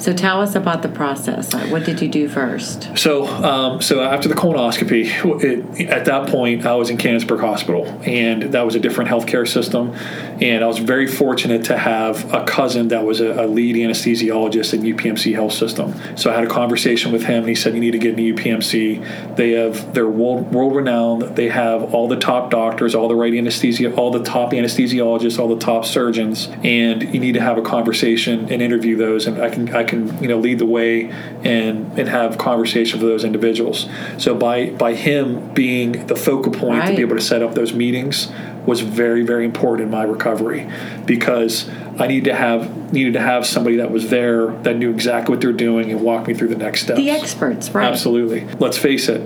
So 0.00 0.14
tell 0.14 0.40
us 0.40 0.54
about 0.54 0.80
the 0.80 0.88
process. 0.88 1.52
What 1.70 1.84
did 1.84 2.00
you 2.00 2.08
do 2.08 2.26
first? 2.26 2.96
So, 2.96 3.26
um, 3.26 3.82
so 3.82 4.00
after 4.00 4.30
the 4.30 4.34
colonoscopy, 4.34 5.44
it, 5.44 5.90
at 5.90 6.06
that 6.06 6.30
point, 6.30 6.64
I 6.64 6.74
was 6.74 6.88
in 6.88 6.96
Canonsburg 6.96 7.40
Hospital, 7.40 7.86
and 8.06 8.44
that 8.44 8.64
was 8.64 8.74
a 8.74 8.80
different 8.80 9.10
healthcare 9.10 9.46
system. 9.46 9.94
And 10.40 10.64
I 10.64 10.66
was 10.66 10.78
very 10.78 11.06
fortunate 11.06 11.64
to 11.64 11.76
have 11.76 12.32
a 12.32 12.44
cousin 12.44 12.88
that 12.88 13.04
was 13.04 13.20
a, 13.20 13.44
a 13.44 13.46
lead 13.46 13.76
anesthesiologist 13.76 14.72
in 14.72 14.80
UPMC 14.80 15.34
Health 15.34 15.52
System. 15.52 15.94
So 16.16 16.30
I 16.30 16.34
had 16.34 16.44
a 16.44 16.48
conversation 16.48 17.12
with 17.12 17.24
him, 17.24 17.40
and 17.40 17.48
he 17.48 17.54
said, 17.54 17.74
"You 17.74 17.80
need 17.80 17.90
to 17.90 17.98
get 17.98 18.18
into 18.18 18.34
UPMC. 18.34 19.36
They 19.36 19.50
have 19.50 19.92
they're 19.92 20.08
world 20.08 20.50
world 20.50 20.74
renowned. 20.74 21.36
They 21.36 21.50
have 21.50 21.92
all 21.92 22.08
the 22.08 22.16
top 22.16 22.50
doctors, 22.50 22.94
all 22.94 23.08
the 23.08 23.14
right 23.14 23.34
anesthesia, 23.34 23.94
all 23.94 24.10
the 24.10 24.22
top 24.22 24.52
anesthesiologists, 24.52 25.38
all 25.38 25.48
the 25.48 25.60
top 25.60 25.84
surgeons, 25.84 26.48
and 26.64 27.02
you 27.02 27.20
need 27.20 27.32
to 27.32 27.40
have 27.42 27.58
a 27.58 27.62
conversation 27.62 28.50
and 28.50 28.62
interview 28.62 28.96
those. 28.96 29.26
And 29.26 29.42
I 29.42 29.50
can 29.50 29.68
I 29.74 29.89
can 29.90 30.22
you 30.22 30.28
know 30.28 30.38
lead 30.38 30.58
the 30.58 30.66
way 30.66 31.10
and 31.44 31.98
and 31.98 32.08
have 32.08 32.38
conversation 32.38 32.98
with 33.00 33.08
those 33.10 33.24
individuals. 33.24 33.88
So 34.18 34.34
by 34.34 34.70
by 34.70 34.94
him 34.94 35.52
being 35.52 36.06
the 36.06 36.16
focal 36.16 36.52
point 36.52 36.86
to 36.86 36.96
be 36.96 37.02
able 37.02 37.16
to 37.16 37.22
set 37.22 37.42
up 37.42 37.54
those 37.54 37.74
meetings 37.74 38.30
was 38.66 38.80
very 38.80 39.22
very 39.22 39.44
important 39.44 39.86
in 39.86 39.90
my 39.90 40.04
recovery 40.04 40.70
because 41.06 41.68
I 41.98 42.06
needed 42.06 42.30
to 42.30 42.34
have 42.36 42.92
needed 42.92 43.12
to 43.14 43.20
have 43.20 43.44
somebody 43.46 43.76
that 43.76 43.90
was 43.90 44.08
there 44.10 44.46
that 44.62 44.76
knew 44.76 44.90
exactly 44.90 45.34
what 45.34 45.42
they're 45.42 45.52
doing 45.52 45.90
and 45.90 46.00
walk 46.00 46.26
me 46.26 46.34
through 46.34 46.48
the 46.48 46.56
next 46.56 46.82
steps. 46.82 46.98
The 46.98 47.10
experts, 47.10 47.70
right? 47.70 47.86
Absolutely. 47.86 48.46
Let's 48.58 48.78
face 48.78 49.08
it. 49.08 49.20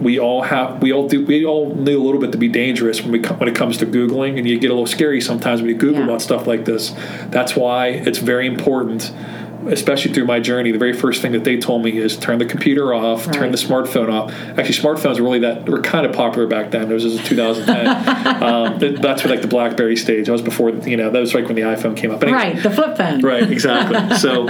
We 0.00 0.20
all 0.20 0.42
have. 0.42 0.80
We 0.80 0.92
all 0.92 1.08
do. 1.08 1.24
We 1.26 1.44
all 1.44 1.74
knew 1.74 2.00
a 2.00 2.04
little 2.04 2.20
bit 2.20 2.30
to 2.32 2.38
be 2.38 2.48
dangerous 2.48 3.02
when 3.02 3.10
we 3.10 3.18
when 3.20 3.48
it 3.48 3.56
comes 3.56 3.78
to 3.78 3.86
googling, 3.86 4.38
and 4.38 4.48
you 4.48 4.56
get 4.60 4.70
a 4.70 4.74
little 4.74 4.86
scary 4.86 5.20
sometimes 5.20 5.60
when 5.60 5.70
you 5.70 5.76
Google 5.76 5.98
Yeah. 6.00 6.04
about 6.04 6.22
stuff 6.22 6.46
like 6.46 6.64
this. 6.66 6.94
That's 7.30 7.56
why 7.56 7.88
it's 7.88 8.18
very 8.18 8.46
important 8.46 9.12
especially 9.72 10.12
through 10.12 10.24
my 10.26 10.40
journey, 10.40 10.72
the 10.72 10.78
very 10.78 10.92
first 10.92 11.22
thing 11.22 11.32
that 11.32 11.44
they 11.44 11.58
told 11.58 11.82
me 11.84 11.96
is 11.96 12.16
turn 12.16 12.38
the 12.38 12.44
computer 12.44 12.92
off, 12.94 13.30
turn 13.30 13.50
the 13.50 13.58
smartphone 13.58 14.12
off. 14.12 14.32
Actually, 14.58 14.74
smartphones 14.74 15.18
were 15.18 15.24
really 15.24 15.38
that 15.40 15.68
were 15.68 15.80
kind 15.82 16.06
of 16.06 16.12
popular 16.14 16.46
back 16.46 16.70
then. 16.70 16.90
It 16.90 16.94
was 16.94 17.04
in 17.04 17.22
2010. 17.24 18.42
um, 18.42 18.78
th- 18.78 19.00
that's 19.00 19.22
for 19.22 19.28
like 19.28 19.42
the 19.42 19.48
BlackBerry 19.48 19.96
stage. 19.96 20.26
That 20.26 20.32
was 20.32 20.42
before 20.42 20.70
you 20.70 20.96
know 20.96 21.10
that 21.10 21.20
was 21.20 21.34
like 21.34 21.46
when 21.46 21.54
the 21.56 21.62
iPhone 21.62 21.96
came 21.96 22.10
up. 22.10 22.22
Anyways, 22.22 22.38
Right, 22.54 22.62
the 22.62 22.70
flip 22.70 22.96
phone. 22.96 23.20
Right, 23.20 23.50
exactly. 23.50 24.16
so 24.18 24.46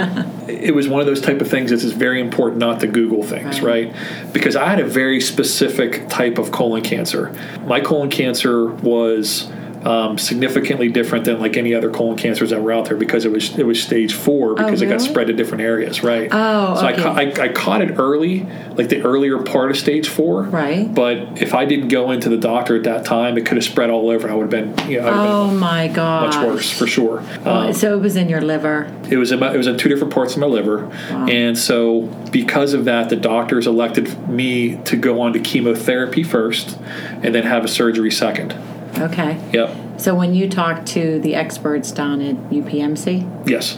it 0.47 0.73
was 0.73 0.87
one 0.87 0.99
of 0.99 1.05
those 1.05 1.21
type 1.21 1.41
of 1.41 1.49
things 1.49 1.71
that 1.71 1.83
is 1.83 1.91
very 1.93 2.19
important 2.21 2.59
not 2.59 2.79
to 2.81 2.87
Google 2.87 3.23
things, 3.23 3.61
Right. 3.61 3.93
right? 3.93 4.33
Because 4.33 4.55
I 4.55 4.65
had 4.69 4.79
a 4.79 4.85
very 4.87 5.21
specific 5.21 6.07
type 6.09 6.37
of 6.37 6.51
colon 6.51 6.81
cancer. 6.83 7.35
My 7.65 7.79
colon 7.81 8.09
cancer 8.09 8.67
was 8.67 9.49
um, 9.85 10.17
significantly 10.17 10.89
different 10.89 11.25
than 11.25 11.39
like 11.39 11.55
any 11.57 11.73
other 11.73 11.89
colon 11.89 12.17
cancers 12.17 12.49
that 12.49 12.61
were 12.61 12.71
out 12.71 12.85
there 12.85 12.97
because 12.97 13.23
it 13.25 13.31
was 13.31 13.57
it 13.57 13.65
was 13.65 13.81
stage 13.81 14.13
four 14.13 14.53
because 14.55 14.81
it 14.81 14.87
got 14.87 14.95
Oh, 14.95 15.03
spread 15.05 15.27
to 15.27 15.33
different 15.33 15.61
areas, 15.63 16.03
right? 16.03 16.27
Oh, 16.31 16.75
so 16.75 16.87
okay. 16.87 17.01
I, 17.03 17.31
ca- 17.31 17.41
I, 17.41 17.45
I 17.45 17.47
caught 17.53 17.81
it 17.81 17.97
early, 17.97 18.41
like 18.75 18.89
the 18.89 19.01
earlier 19.01 19.37
part 19.39 19.71
of 19.71 19.77
stage 19.77 20.09
four, 20.09 20.43
Right. 20.43 20.93
But 20.93 21.41
if 21.41 21.53
I 21.53 21.65
didn't 21.65 21.87
go 21.87 22.11
into 22.11 22.27
the 22.29 22.37
doctor 22.37 22.75
at 22.75 22.83
that 22.83 23.05
time, 23.05 23.37
it 23.37 23.45
could 23.45 23.55
have 23.57 23.63
spread 23.63 23.89
all 23.89 24.09
over, 24.09 24.29
I 24.29 24.33
would 24.33 24.51
have 24.53 24.75
been, 24.75 24.89
you 24.89 24.99
know, 24.99 25.07
I 25.07 25.11
would 25.11 25.15
have 25.17 25.29
Oh 25.29 25.47
been 25.49 25.57
my 25.59 25.87
god. 25.87 26.33
much 26.35 26.45
worse 26.45 26.69
for 26.69 26.85
sure. 26.87 27.23
Um, 27.45 27.71
so 27.73 27.95
it 27.95 28.01
was 28.01 28.15
in 28.15 28.27
your 28.27 28.41
liver. 28.41 28.93
it 29.09 29.17
was 29.17 29.31
in 29.31 29.39
my, 29.39 29.53
it 29.53 29.57
was 29.57 29.67
in 29.67 29.77
two 29.77 29.87
different 29.89 30.13
parts 30.13 30.33
of 30.33 30.39
my 30.39 30.47
liver, 30.47 30.85
and 31.09 31.57
so 31.57 32.01
because 32.31 32.73
of 32.73 32.85
that, 32.85 33.09
the 33.09 33.15
doctors 33.15 33.65
elected 33.67 34.27
me 34.29 34.75
to 34.83 34.95
go 34.97 35.21
on 35.21 35.33
to 35.33 35.39
chemotherapy 35.39 36.23
first, 36.23 36.77
and 37.23 37.33
then 37.33 37.43
have 37.43 37.63
a 37.63 37.67
surgery 37.67 38.11
second. 38.11 38.53
Okay. 38.99 39.39
Yep. 39.53 39.99
So 39.99 40.15
when 40.15 40.33
you 40.33 40.49
talked 40.49 40.87
to 40.89 41.19
the 41.19 41.35
experts 41.35 41.91
down 41.91 42.21
at 42.21 42.35
UPMC, 42.51 43.25
Yes. 43.49 43.75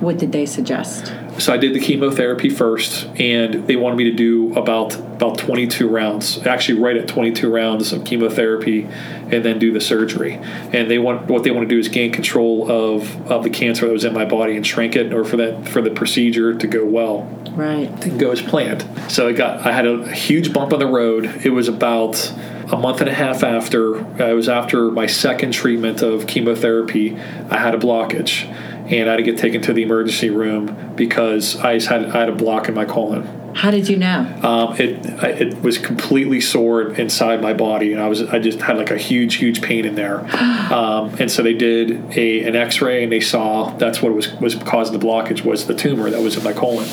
what 0.00 0.16
did 0.18 0.32
they 0.32 0.46
suggest? 0.46 1.12
So 1.38 1.52
I 1.54 1.56
did 1.58 1.74
the 1.74 1.80
chemotherapy 1.80 2.50
first, 2.50 3.06
and 3.18 3.66
they 3.66 3.76
wanted 3.76 3.96
me 3.96 4.04
to 4.04 4.12
do 4.12 4.52
about 4.58 4.94
about 4.96 5.36
22 5.38 5.86
rounds, 5.88 6.44
actually 6.46 6.80
right 6.80 6.96
at 6.96 7.06
22 7.08 7.50
rounds 7.50 7.92
of 7.92 8.04
chemotherapy, 8.04 8.86
and 9.30 9.44
then 9.44 9.58
do 9.58 9.70
the 9.72 9.80
surgery. 9.80 10.34
And 10.72 10.90
they 10.90 10.98
want 10.98 11.26
what 11.28 11.44
they 11.44 11.50
want 11.50 11.68
to 11.68 11.74
do 11.74 11.78
is 11.78 11.88
gain 11.88 12.10
control 12.12 12.70
of, 12.70 13.30
of 13.30 13.42
the 13.44 13.50
cancer 13.50 13.86
that 13.86 13.92
was 13.92 14.04
in 14.04 14.12
my 14.14 14.24
body 14.24 14.56
and 14.56 14.66
shrink 14.66 14.96
it, 14.96 15.12
or 15.14 15.24
for 15.24 15.36
that 15.38 15.68
for 15.68 15.80
the 15.82 15.90
procedure 15.90 16.54
to 16.54 16.66
go 16.66 16.84
well. 16.84 17.22
Right. 17.52 17.88
didn't 18.00 18.18
go 18.18 18.30
as 18.30 18.40
planned. 18.42 18.84
So 19.10 19.28
I 19.28 19.32
got 19.32 19.66
I 19.66 19.72
had 19.72 19.86
a 19.86 20.10
huge 20.12 20.52
bump 20.52 20.72
on 20.72 20.78
the 20.78 20.86
road. 20.86 21.26
It 21.44 21.50
was 21.50 21.68
about 21.68 22.32
a 22.72 22.76
month 22.76 23.00
and 23.00 23.08
a 23.08 23.14
half 23.14 23.42
after 23.42 23.98
uh, 24.20 24.30
it 24.30 24.34
was 24.34 24.48
after 24.48 24.90
my 24.90 25.06
second 25.06 25.52
treatment 25.52 26.02
of 26.02 26.26
chemotherapy. 26.26 27.16
I 27.50 27.58
had 27.58 27.74
a 27.74 27.78
blockage, 27.78 28.44
and 28.90 29.08
I 29.08 29.12
had 29.12 29.16
to 29.16 29.22
get 29.22 29.38
taken 29.38 29.60
to 29.62 29.72
the 29.72 29.82
emergency 29.82 30.30
room 30.30 30.94
because 30.96 31.56
I 31.56 31.80
had 31.80 32.06
I 32.06 32.20
had 32.20 32.28
a 32.28 32.34
block 32.34 32.68
in 32.68 32.74
my 32.74 32.84
colon. 32.84 33.40
How 33.54 33.70
did 33.70 33.88
you 33.88 33.96
know? 33.96 34.20
Um, 34.42 34.76
it 34.78 35.04
it 35.22 35.62
was 35.62 35.78
completely 35.78 36.40
sore 36.40 36.92
inside 36.94 37.42
my 37.42 37.52
body, 37.52 37.92
and 37.92 38.00
I 38.00 38.08
was 38.08 38.22
I 38.22 38.38
just 38.38 38.60
had 38.60 38.76
like 38.76 38.90
a 38.90 38.98
huge 38.98 39.36
huge 39.36 39.62
pain 39.62 39.84
in 39.84 39.94
there. 39.94 40.26
Um, 40.70 41.16
and 41.18 41.28
so 41.28 41.42
they 41.42 41.54
did 41.54 42.16
a 42.16 42.44
an 42.46 42.54
X 42.54 42.80
ray, 42.80 43.02
and 43.02 43.10
they 43.10 43.18
saw 43.18 43.70
that's 43.76 44.00
what 44.00 44.14
was 44.14 44.32
was 44.34 44.54
causing 44.54 44.96
the 44.96 45.04
blockage 45.04 45.44
was 45.44 45.66
the 45.66 45.74
tumor 45.74 46.08
that 46.10 46.20
was 46.20 46.36
in 46.36 46.44
my 46.44 46.52
colon. 46.52 46.86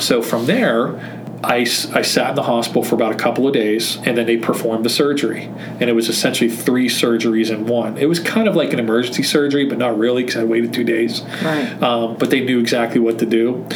So 0.00 0.22
from 0.22 0.46
there, 0.46 0.94
I, 1.44 1.58
I 1.58 2.02
sat 2.02 2.30
in 2.30 2.34
the 2.34 2.42
hospital 2.42 2.82
for 2.82 2.94
about 2.94 3.12
a 3.12 3.16
couple 3.16 3.46
of 3.46 3.54
days, 3.54 3.96
and 3.98 4.16
then 4.16 4.26
they 4.26 4.36
performed 4.36 4.84
the 4.84 4.90
surgery. 4.90 5.50
And 5.80 5.82
it 5.82 5.94
was 5.94 6.08
essentially 6.08 6.50
three 6.50 6.88
surgeries 6.88 7.50
in 7.50 7.66
one. 7.66 7.98
It 7.98 8.08
was 8.08 8.18
kind 8.18 8.48
of 8.48 8.56
like 8.56 8.72
an 8.72 8.78
emergency 8.78 9.22
surgery, 9.22 9.64
but 9.66 9.78
not 9.78 9.98
really 9.98 10.24
because 10.24 10.40
I 10.40 10.44
waited 10.44 10.72
two 10.72 10.84
days. 10.84 11.22
Right. 11.42 11.82
Um, 11.82 12.16
but 12.16 12.30
they 12.30 12.40
knew 12.40 12.58
exactly 12.58 13.00
what 13.00 13.18
to 13.18 13.26
do. 13.26 13.66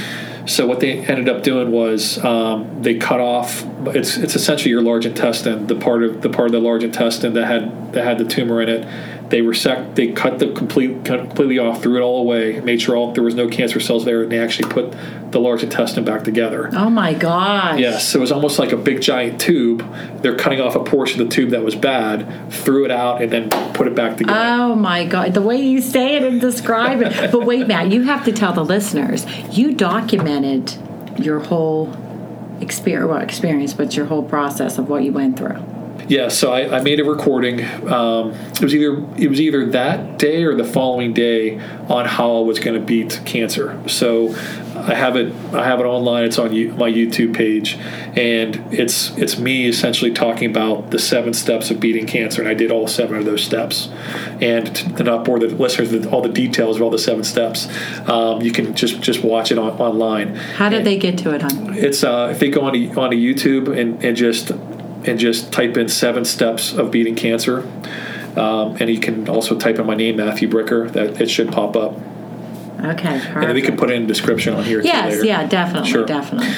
So 0.46 0.66
what 0.66 0.80
they 0.80 1.00
ended 1.06 1.28
up 1.28 1.42
doing 1.42 1.70
was 1.70 2.22
um, 2.24 2.82
they 2.82 2.94
cut 2.94 3.20
off. 3.20 3.64
It's 3.88 4.16
it's 4.16 4.34
essentially 4.34 4.70
your 4.70 4.80
large 4.80 5.04
intestine, 5.04 5.66
the 5.66 5.74
part 5.74 6.02
of 6.02 6.22
the 6.22 6.30
part 6.30 6.46
of 6.46 6.52
the 6.52 6.60
large 6.60 6.82
intestine 6.82 7.34
that 7.34 7.46
had 7.46 7.92
that 7.92 8.04
had 8.04 8.16
the 8.16 8.24
tumor 8.24 8.62
in 8.62 8.70
it. 8.70 9.17
They 9.28 9.42
resect. 9.42 9.96
They 9.96 10.12
cut 10.12 10.38
the 10.38 10.52
complete 10.52 11.04
cut 11.04 11.20
completely 11.20 11.58
off, 11.58 11.82
threw 11.82 11.96
it 11.96 12.00
all 12.00 12.20
away, 12.20 12.60
made 12.60 12.80
sure 12.80 12.96
all 12.96 13.12
there 13.12 13.22
was 13.22 13.34
no 13.34 13.48
cancer 13.48 13.78
cells 13.78 14.04
there, 14.04 14.22
and 14.22 14.32
they 14.32 14.38
actually 14.38 14.70
put 14.70 14.94
the 15.32 15.38
large 15.38 15.62
intestine 15.62 16.04
back 16.04 16.24
together. 16.24 16.70
Oh 16.72 16.88
my 16.88 17.12
gosh. 17.12 17.78
Yes, 17.78 18.14
it 18.14 18.20
was 18.20 18.32
almost 18.32 18.58
like 18.58 18.72
a 18.72 18.76
big 18.76 19.02
giant 19.02 19.40
tube. 19.40 19.84
They're 20.22 20.36
cutting 20.36 20.60
off 20.60 20.74
a 20.74 20.82
portion 20.82 21.20
of 21.20 21.28
the 21.28 21.34
tube 21.34 21.50
that 21.50 21.62
was 21.62 21.74
bad, 21.74 22.50
threw 22.50 22.86
it 22.86 22.90
out, 22.90 23.20
and 23.20 23.30
then 23.30 23.50
put 23.74 23.86
it 23.86 23.94
back 23.94 24.16
together. 24.16 24.38
Oh 24.38 24.74
my 24.74 25.04
God. 25.04 25.34
The 25.34 25.42
way 25.42 25.56
you 25.56 25.82
say 25.82 26.16
it 26.16 26.22
and 26.22 26.40
describe 26.40 27.02
it. 27.02 27.30
But 27.30 27.44
wait, 27.44 27.66
Matt, 27.66 27.92
you 27.92 28.04
have 28.04 28.24
to 28.24 28.32
tell 28.32 28.54
the 28.54 28.64
listeners 28.64 29.26
you 29.50 29.74
documented 29.74 30.74
your 31.18 31.40
whole 31.40 31.94
experience, 32.60 33.08
well, 33.08 33.20
experience, 33.20 33.74
but 33.74 33.94
your 33.94 34.06
whole 34.06 34.22
process 34.22 34.78
of 34.78 34.88
what 34.88 35.02
you 35.04 35.12
went 35.12 35.36
through. 35.36 35.62
Yeah, 36.08 36.28
so 36.28 36.52
I, 36.52 36.78
I 36.78 36.80
made 36.80 37.00
a 37.00 37.04
recording. 37.04 37.62
Um, 37.86 38.32
it 38.32 38.62
was 38.62 38.74
either 38.74 38.96
it 39.18 39.28
was 39.28 39.40
either 39.40 39.66
that 39.66 40.18
day 40.18 40.42
or 40.44 40.54
the 40.54 40.64
following 40.64 41.12
day 41.12 41.60
on 41.88 42.06
how 42.06 42.38
I 42.38 42.40
was 42.40 42.58
going 42.58 42.80
to 42.80 42.84
beat 42.84 43.20
cancer. 43.26 43.78
So 43.88 44.34
I 44.74 44.94
have 44.94 45.16
it 45.16 45.34
I 45.52 45.66
have 45.66 45.80
it 45.80 45.84
online. 45.84 46.24
It's 46.24 46.38
on 46.38 46.54
you, 46.54 46.72
my 46.72 46.90
YouTube 46.90 47.36
page, 47.36 47.76
and 48.16 48.56
it's 48.72 49.10
it's 49.18 49.38
me 49.38 49.68
essentially 49.68 50.10
talking 50.10 50.50
about 50.50 50.90
the 50.90 50.98
seven 50.98 51.34
steps 51.34 51.70
of 51.70 51.78
beating 51.78 52.06
cancer, 52.06 52.40
and 52.40 52.48
I 52.48 52.54
did 52.54 52.70
all 52.70 52.86
seven 52.86 53.16
of 53.18 53.26
those 53.26 53.44
steps. 53.44 53.90
And 54.40 54.74
to, 54.74 54.94
to 54.94 55.04
not 55.04 55.26
bore 55.26 55.38
the 55.38 55.48
listeners 55.48 55.92
with 55.92 56.06
all 56.06 56.22
the 56.22 56.28
details 56.30 56.76
of 56.76 56.82
all 56.82 56.90
the 56.90 56.98
seven 56.98 57.22
steps, 57.22 57.68
um, 58.08 58.40
you 58.40 58.50
can 58.50 58.74
just 58.74 59.02
just 59.02 59.22
watch 59.22 59.52
it 59.52 59.58
on, 59.58 59.72
online. 59.78 60.36
How 60.36 60.70
did 60.70 60.84
they 60.84 60.96
get 60.96 61.18
to 61.18 61.34
it, 61.34 61.42
hon? 61.42 61.74
It's 61.74 62.02
uh, 62.02 62.28
if 62.30 62.38
they 62.38 62.48
go 62.48 62.62
onto 62.62 62.98
onto 62.98 63.16
YouTube 63.16 63.76
and, 63.78 64.02
and 64.02 64.16
just 64.16 64.52
and 65.08 65.18
just 65.18 65.50
type 65.52 65.76
in 65.76 65.88
seven 65.88 66.24
steps 66.24 66.72
of 66.72 66.90
beating 66.90 67.14
cancer, 67.16 67.60
um, 68.36 68.76
and 68.78 68.88
you 68.90 69.00
can 69.00 69.28
also 69.28 69.58
type 69.58 69.78
in 69.78 69.86
my 69.86 69.94
name 69.94 70.16
Matthew 70.16 70.48
Bricker. 70.48 70.90
That 70.92 71.20
it 71.20 71.30
should 71.30 71.50
pop 71.50 71.74
up, 71.76 71.94
Okay. 72.84 73.20
and 73.34 73.42
then 73.42 73.54
we 73.54 73.62
can 73.62 73.76
put 73.76 73.90
in 73.90 74.06
description 74.06 74.54
on 74.54 74.64
here. 74.64 74.80
Yes, 74.82 75.24
yeah, 75.24 75.46
definitely, 75.46 75.90
Sure. 75.90 76.04
definitely. 76.06 76.48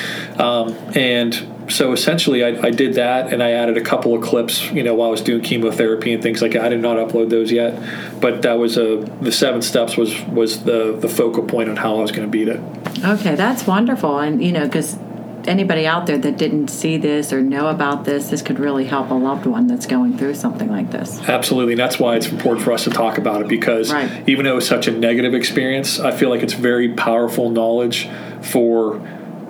And 0.94 1.46
so 1.68 1.92
essentially, 1.92 2.42
I, 2.44 2.66
I 2.66 2.70
did 2.70 2.94
that, 2.94 3.32
and 3.32 3.42
I 3.42 3.52
added 3.52 3.76
a 3.76 3.80
couple 3.80 4.12
of 4.14 4.22
clips. 4.22 4.70
You 4.72 4.82
know, 4.82 4.94
while 4.94 5.08
I 5.08 5.10
was 5.12 5.20
doing 5.22 5.40
chemotherapy 5.40 6.12
and 6.12 6.20
things 6.22 6.42
like 6.42 6.52
that. 6.52 6.64
I 6.64 6.68
did 6.68 6.80
not 6.80 6.96
upload 6.96 7.30
those 7.30 7.52
yet, 7.52 7.80
but 8.20 8.42
that 8.42 8.58
was 8.58 8.76
a 8.76 8.96
the 9.20 9.30
seven 9.32 9.62
steps 9.62 9.96
was 9.96 10.20
was 10.26 10.64
the 10.64 10.96
the 11.00 11.08
focal 11.08 11.44
point 11.44 11.68
on 11.68 11.76
how 11.76 11.96
I 11.98 12.02
was 12.02 12.10
going 12.10 12.26
to 12.26 12.30
beat 12.30 12.48
it. 12.48 12.60
Okay, 13.04 13.34
that's 13.36 13.66
wonderful. 13.66 14.18
And, 14.18 14.42
you 14.42 14.52
know, 14.52 14.64
because 14.66 14.98
anybody 15.46 15.86
out 15.86 16.06
there 16.06 16.18
that 16.18 16.36
didn't 16.38 16.68
see 16.68 16.96
this 16.96 17.32
or 17.32 17.40
know 17.40 17.68
about 17.68 18.04
this, 18.04 18.30
this 18.30 18.42
could 18.42 18.58
really 18.58 18.84
help 18.84 19.10
a 19.10 19.14
loved 19.14 19.46
one 19.46 19.66
that's 19.66 19.86
going 19.86 20.16
through 20.16 20.34
something 20.34 20.68
like 20.70 20.90
this. 20.90 21.20
Absolutely, 21.28 21.74
and 21.74 21.80
that's 21.80 21.98
why 21.98 22.16
it's 22.16 22.28
important 22.28 22.64
for 22.64 22.72
us 22.72 22.84
to 22.84 22.90
talk 22.90 23.18
about 23.18 23.42
it 23.42 23.48
because 23.48 23.92
Right. 23.92 24.10
even 24.26 24.44
though 24.44 24.58
it's 24.58 24.66
such 24.68 24.88
a 24.88 24.92
negative 24.92 25.34
experience, 25.34 26.00
I 26.00 26.10
feel 26.10 26.28
like 26.30 26.42
it's 26.42 26.54
very 26.54 26.90
powerful 26.90 27.50
knowledge 27.50 28.08
for 28.40 29.00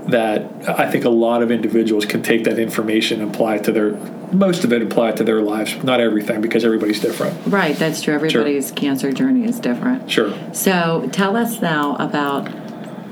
that. 0.08 0.50
I 0.66 0.86
think 0.90 1.04
a 1.04 1.10
lot 1.10 1.42
of 1.42 1.50
individuals 1.50 2.04
can 2.04 2.22
take 2.22 2.44
that 2.44 2.58
information 2.58 3.20
and 3.20 3.34
apply 3.34 3.56
it 3.56 3.64
to 3.64 3.72
their 3.72 3.96
most 4.32 4.62
of 4.62 4.72
it 4.72 4.80
apply 4.82 5.10
it 5.10 5.16
to 5.16 5.24
their 5.24 5.42
lives, 5.42 5.82
not 5.82 6.00
everything 6.00 6.40
because 6.40 6.64
everybody's 6.64 7.00
different. 7.00 7.36
Right, 7.46 7.76
that's 7.76 8.00
true. 8.00 8.14
Everybody's 8.14 8.70
cancer 8.70 9.12
journey 9.12 9.44
is 9.44 9.58
different. 9.58 10.10
Sure. 10.10 10.32
So 10.52 11.08
tell 11.12 11.36
us 11.36 11.60
now 11.60 11.96
about. 11.96 12.48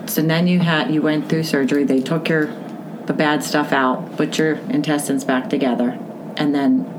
So 0.07 0.23
then 0.23 0.47
you 0.47 0.61
had 0.61 0.93
you 0.93 1.03
went 1.03 1.29
through 1.29 1.43
surgery. 1.45 1.85
They 1.85 2.01
took 2.01 2.29
your 2.29 2.47
the 3.09 3.15
bad 3.15 3.43
stuff 3.43 3.73
out, 3.73 4.17
put 4.17 4.39
your 4.39 4.57
intestines 4.69 5.25
back 5.25 5.49
together, 5.51 5.99
and 6.37 6.55
then 6.55 6.95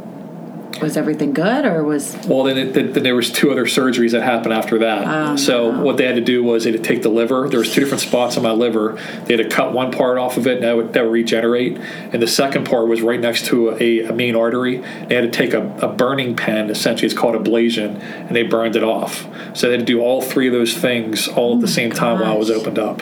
was 0.81 0.97
everything 0.97 1.33
good 1.33 1.65
or 1.65 1.83
was 1.83 2.17
Well, 2.27 2.43
then, 2.43 2.57
it, 2.57 2.93
then 2.93 3.03
there 3.03 3.15
was 3.15 3.31
two 3.31 3.51
other 3.51 3.65
surgeries 3.65 4.11
that 4.11 4.23
happened 4.23 4.53
after 4.53 4.79
that. 4.79 5.31
Oh, 5.31 5.35
so 5.35 5.71
no. 5.71 5.83
what 5.83 5.97
they 5.97 6.05
had 6.05 6.15
to 6.15 6.21
do 6.21 6.43
was 6.43 6.63
they 6.63 6.71
had 6.71 6.81
to 6.81 6.87
take 6.87 7.03
the 7.03 7.09
liver. 7.09 7.47
There 7.49 7.59
was 7.59 7.73
two 7.73 7.81
different 7.81 8.01
spots 8.01 8.37
on 8.37 8.43
my 8.43 8.51
liver. 8.51 8.97
They 9.25 9.35
had 9.35 9.49
to 9.49 9.55
cut 9.55 9.73
one 9.73 9.91
part 9.91 10.17
off 10.17 10.37
of 10.37 10.47
it, 10.47 10.55
and 10.57 10.63
that 10.63 10.75
would, 10.77 10.93
that 10.93 11.03
would 11.03 11.11
regenerate. 11.11 11.77
And 11.77 12.21
the 12.21 12.27
second 12.27 12.65
part 12.65 12.87
was 12.87 13.01
right 13.01 13.19
next 13.19 13.45
to 13.47 13.71
a, 13.79 14.05
a 14.05 14.13
main 14.13 14.35
artery. 14.35 14.77
They 15.07 15.15
had 15.15 15.21
to 15.21 15.31
take 15.31 15.53
a, 15.53 15.67
a 15.81 15.87
burning 15.87 16.35
pen, 16.35 16.69
essentially, 16.69 17.05
it's 17.07 17.15
called 17.17 17.35
ablation, 17.35 17.99
and 18.01 18.35
they 18.35 18.43
burned 18.43 18.75
it 18.75 18.83
off. 18.83 19.27
So 19.55 19.67
they 19.67 19.73
had 19.77 19.85
to 19.85 19.85
do 19.85 20.01
all 20.01 20.21
three 20.21 20.47
of 20.47 20.53
those 20.53 20.75
things 20.75 21.27
all 21.27 21.55
at 21.55 21.61
the 21.61 21.67
oh 21.67 21.71
same 21.71 21.91
time 21.91 22.19
while 22.19 22.33
I 22.33 22.37
was 22.37 22.49
opened 22.49 22.79
up. 22.79 23.01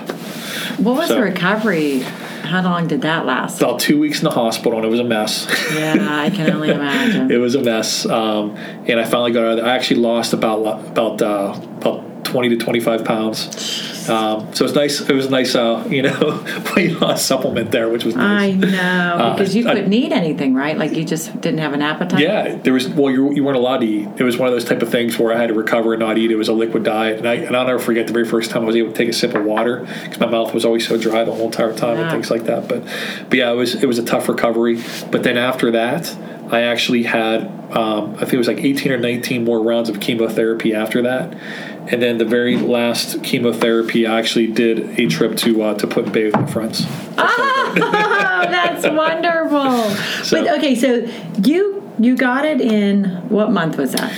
what 0.80 0.96
was 0.98 1.08
So- 1.10 1.16
the 1.16 1.22
recovery? 1.22 2.04
How 2.48 2.62
long 2.62 2.88
did 2.88 3.02
that 3.02 3.26
last? 3.26 3.62
About 3.62 3.80
two 3.80 4.00
weeks 4.00 4.20
in 4.20 4.24
the 4.24 4.32
hospital, 4.32 4.78
and 4.78 4.86
it 4.86 4.90
was 4.90 5.00
a 5.00 5.04
mess. 5.04 5.48
Yeah, 5.74 5.96
I 6.00 6.30
can 6.30 6.52
only 6.52 6.70
imagine. 6.70 7.32
it 7.36 7.38
was 7.38 7.56
a 7.56 7.62
mess. 7.62 8.06
Um, 8.06 8.56
and 8.56 9.00
I 9.00 9.04
finally 9.06 9.32
got 9.32 9.44
out 9.44 9.52
of 9.52 9.58
there. 9.58 9.66
I 9.66 9.76
actually 9.76 10.00
lost 10.00 10.34
about 10.34 10.88
about 10.88 11.22
uh, 11.22 11.60
about 11.78 12.07
twenty 12.28 12.50
to 12.50 12.58
twenty 12.58 12.80
five 12.80 13.04
pounds. 13.06 14.08
Um, 14.10 14.54
so 14.54 14.64
it's 14.64 14.74
nice. 14.74 15.02
It 15.02 15.14
was 15.14 15.30
nice, 15.30 15.54
uh, 15.54 15.86
you 15.90 16.02
know, 16.02 16.46
weight 16.76 16.94
loss 17.02 17.26
supplement 17.26 17.72
there, 17.72 17.90
which 17.90 18.06
was 18.06 18.16
I 18.16 18.52
know 18.52 19.34
because 19.36 19.54
you 19.56 19.68
I- 19.68 19.74
couldn't 19.76 19.92
eat 19.94 20.12
anything, 20.14 20.54
right? 20.54 20.78
Like 20.78 20.94
you 20.94 21.04
just 21.04 21.40
didn't 21.42 21.60
have 21.60 21.74
an 21.74 21.82
appetite. 21.82 22.22
Yeah, 22.22 22.56
there 22.56 22.74
was. 22.74 22.88
Well, 22.88 23.12
you, 23.12 23.34
you 23.34 23.44
weren't 23.44 23.58
allowed 23.58 23.80
to 23.80 23.86
eat. 23.88 24.08
It 24.18 24.24
was 24.24 24.38
one 24.38 24.48
of 24.48 24.54
those 24.54 24.64
type 24.66 24.82
of 24.82 24.90
things 24.90 25.18
where 25.20 25.34
I 25.34 25.38
had 25.38 25.48
to 25.50 25.54
recover 25.54 25.94
and 25.94 26.00
not 26.00 26.18
eat. 26.18 26.32
It 26.32 26.36
was 26.38 26.48
a 26.48 26.54
liquid 26.54 26.84
diet, 26.84 27.18
and 27.18 27.28
I 27.28 27.34
and 27.36 27.56
I'll 27.56 27.66
never 27.66 27.80
forget 27.80 28.08
the 28.08 28.14
very 28.14 28.26
first 28.26 28.50
time 28.52 28.64
I 28.64 28.66
was 28.66 28.76
able 28.78 28.92
to 28.92 28.98
take 28.98 29.10
a 29.10 29.14
sip 29.14 29.34
of 29.36 29.44
water 29.44 29.82
because 30.04 30.20
my 30.20 30.28
mouth 30.28 30.54
was 30.54 30.64
always 30.64 30.88
so 30.88 30.98
dry 30.98 31.24
the 31.26 31.34
whole 31.34 31.48
entire 31.48 31.74
time 31.76 31.98
Yeah. 31.98 32.04
and 32.04 32.12
things 32.12 32.32
like 32.32 32.44
that. 32.46 32.68
But 32.70 32.84
but 33.30 33.38
yeah, 33.38 33.52
it 33.52 33.56
was 33.56 33.76
it 33.84 33.88
was 33.88 33.98
a 34.00 34.06
tough 34.06 34.30
recovery. 34.30 34.82
But 35.12 35.24
then 35.24 35.38
after 35.38 35.72
that, 35.72 36.16
I 36.50 36.62
actually 36.62 37.04
had 37.04 37.42
um, 37.76 38.14
I 38.16 38.20
think 38.20 38.34
it 38.36 38.38
was 38.38 38.48
like 38.48 38.60
eighteen 38.64 38.94
or 38.94 38.98
nineteen 38.98 39.44
more 39.44 39.62
rounds 39.62 39.90
of 39.90 40.00
chemotherapy 40.00 40.74
after 40.74 41.02
that. 41.02 41.36
And 41.90 42.02
then 42.02 42.18
the 42.18 42.26
very 42.26 42.58
last 42.58 43.24
chemotherapy, 43.24 44.06
I 44.06 44.20
actually 44.20 44.48
did 44.48 45.00
a 45.00 45.08
trip 45.08 45.38
to 45.38 45.62
uh, 45.64 45.74
to 45.76 45.88
Put 45.88 46.08
in 46.08 46.12
Bay 46.12 46.26
with 46.26 46.36
my 46.36 46.46
friends. 46.48 46.86
Oh, 47.80 48.48
that's 48.50 48.86
wonderful. 48.88 49.90
So- 50.24 50.44
but 50.44 50.58
okay, 50.58 50.74
so 50.76 51.08
you 51.44 51.84
you 52.00 52.16
got 52.16 52.46
it 52.46 52.62
in 52.62 53.06
what 53.30 53.52
month 53.52 53.78
was 53.78 53.92
that? 53.94 54.14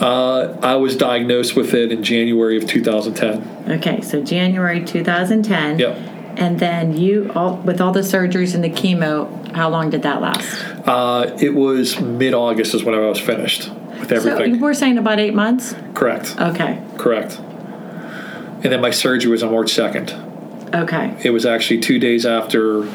Uh, 0.00 0.56
I 0.62 0.76
was 0.76 0.96
diagnosed 0.96 1.54
with 1.56 1.74
it 1.74 1.92
in 1.92 2.02
January 2.02 2.56
of 2.56 2.66
2010. 2.66 3.72
Okay, 3.78 4.00
so 4.00 4.22
January 4.22 4.84
2010. 4.84 5.78
Yep. 5.78 5.96
And 6.38 6.58
then 6.58 6.96
you 6.96 7.30
all 7.34 7.56
with 7.56 7.80
all 7.80 7.92
the 7.92 8.00
surgeries 8.00 8.54
and 8.54 8.64
the 8.64 8.70
chemo, 8.70 9.52
how 9.54 9.68
long 9.68 9.90
did 9.90 10.02
that 10.02 10.20
last? 10.22 10.64
Uh, 10.86 11.36
it 11.40 11.54
was 11.54 12.00
mid 12.00 12.34
August 12.34 12.74
is 12.74 12.82
when 12.84 12.94
I 12.94 13.00
was 13.00 13.20
finished 13.20 13.70
with 14.02 14.12
everything. 14.12 14.56
So 14.56 14.60
we're 14.60 14.74
saying 14.74 14.98
about 14.98 15.18
eight 15.18 15.34
months. 15.34 15.74
Correct. 15.94 16.36
Okay. 16.38 16.82
Correct. 16.98 17.38
And 17.38 18.64
then 18.70 18.80
my 18.80 18.90
surgery 18.90 19.30
was 19.30 19.42
on 19.42 19.50
March 19.52 19.72
2nd. 19.72 20.74
Okay. 20.74 21.16
It 21.22 21.30
was 21.30 21.44
actually 21.46 21.80
two 21.80 21.98
days 21.98 22.24
after 22.24 22.86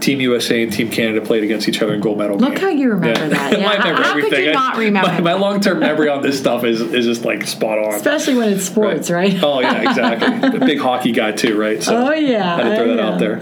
Team 0.00 0.20
USA 0.20 0.62
and 0.62 0.72
Team 0.72 0.90
Canada 0.90 1.24
played 1.24 1.42
against 1.44 1.68
each 1.68 1.80
other 1.80 1.94
in 1.94 2.00
gold 2.00 2.18
medal. 2.18 2.36
Look 2.38 2.54
game. 2.54 2.60
how 2.60 2.68
you 2.68 2.90
remember 2.90 3.28
that. 3.28 3.52
Yeah. 3.58 3.68
I 3.70 3.76
remember 3.76 4.02
How 4.02 4.12
could 4.14 4.24
everything. 4.24 4.44
you 4.44 4.50
I- 4.50 4.54
not 4.54 4.76
remember 4.76 5.08
My, 5.12 5.20
my 5.20 5.32
long 5.34 5.60
term 5.60 5.78
memory 5.78 6.08
on 6.08 6.22
this 6.22 6.38
stuff 6.38 6.64
is, 6.64 6.80
is 6.80 7.06
just 7.06 7.24
like 7.24 7.46
spot 7.46 7.78
on. 7.78 7.94
Especially 7.94 8.34
when 8.34 8.50
it's 8.52 8.64
sports, 8.64 9.10
right? 9.10 9.42
Oh, 9.42 9.60
yeah, 9.60 9.88
exactly. 9.88 10.58
Big 10.66 10.78
hockey 10.80 11.12
guy, 11.12 11.32
too, 11.32 11.58
right? 11.58 11.82
So 11.82 11.96
Oh, 12.08 12.12
yeah, 12.12 12.56
I 12.56 12.62
had 12.62 12.70
to 12.70 12.76
throw 12.76 12.92
I 12.92 12.96
that 12.96 13.00
out 13.04 13.18
there. 13.18 13.40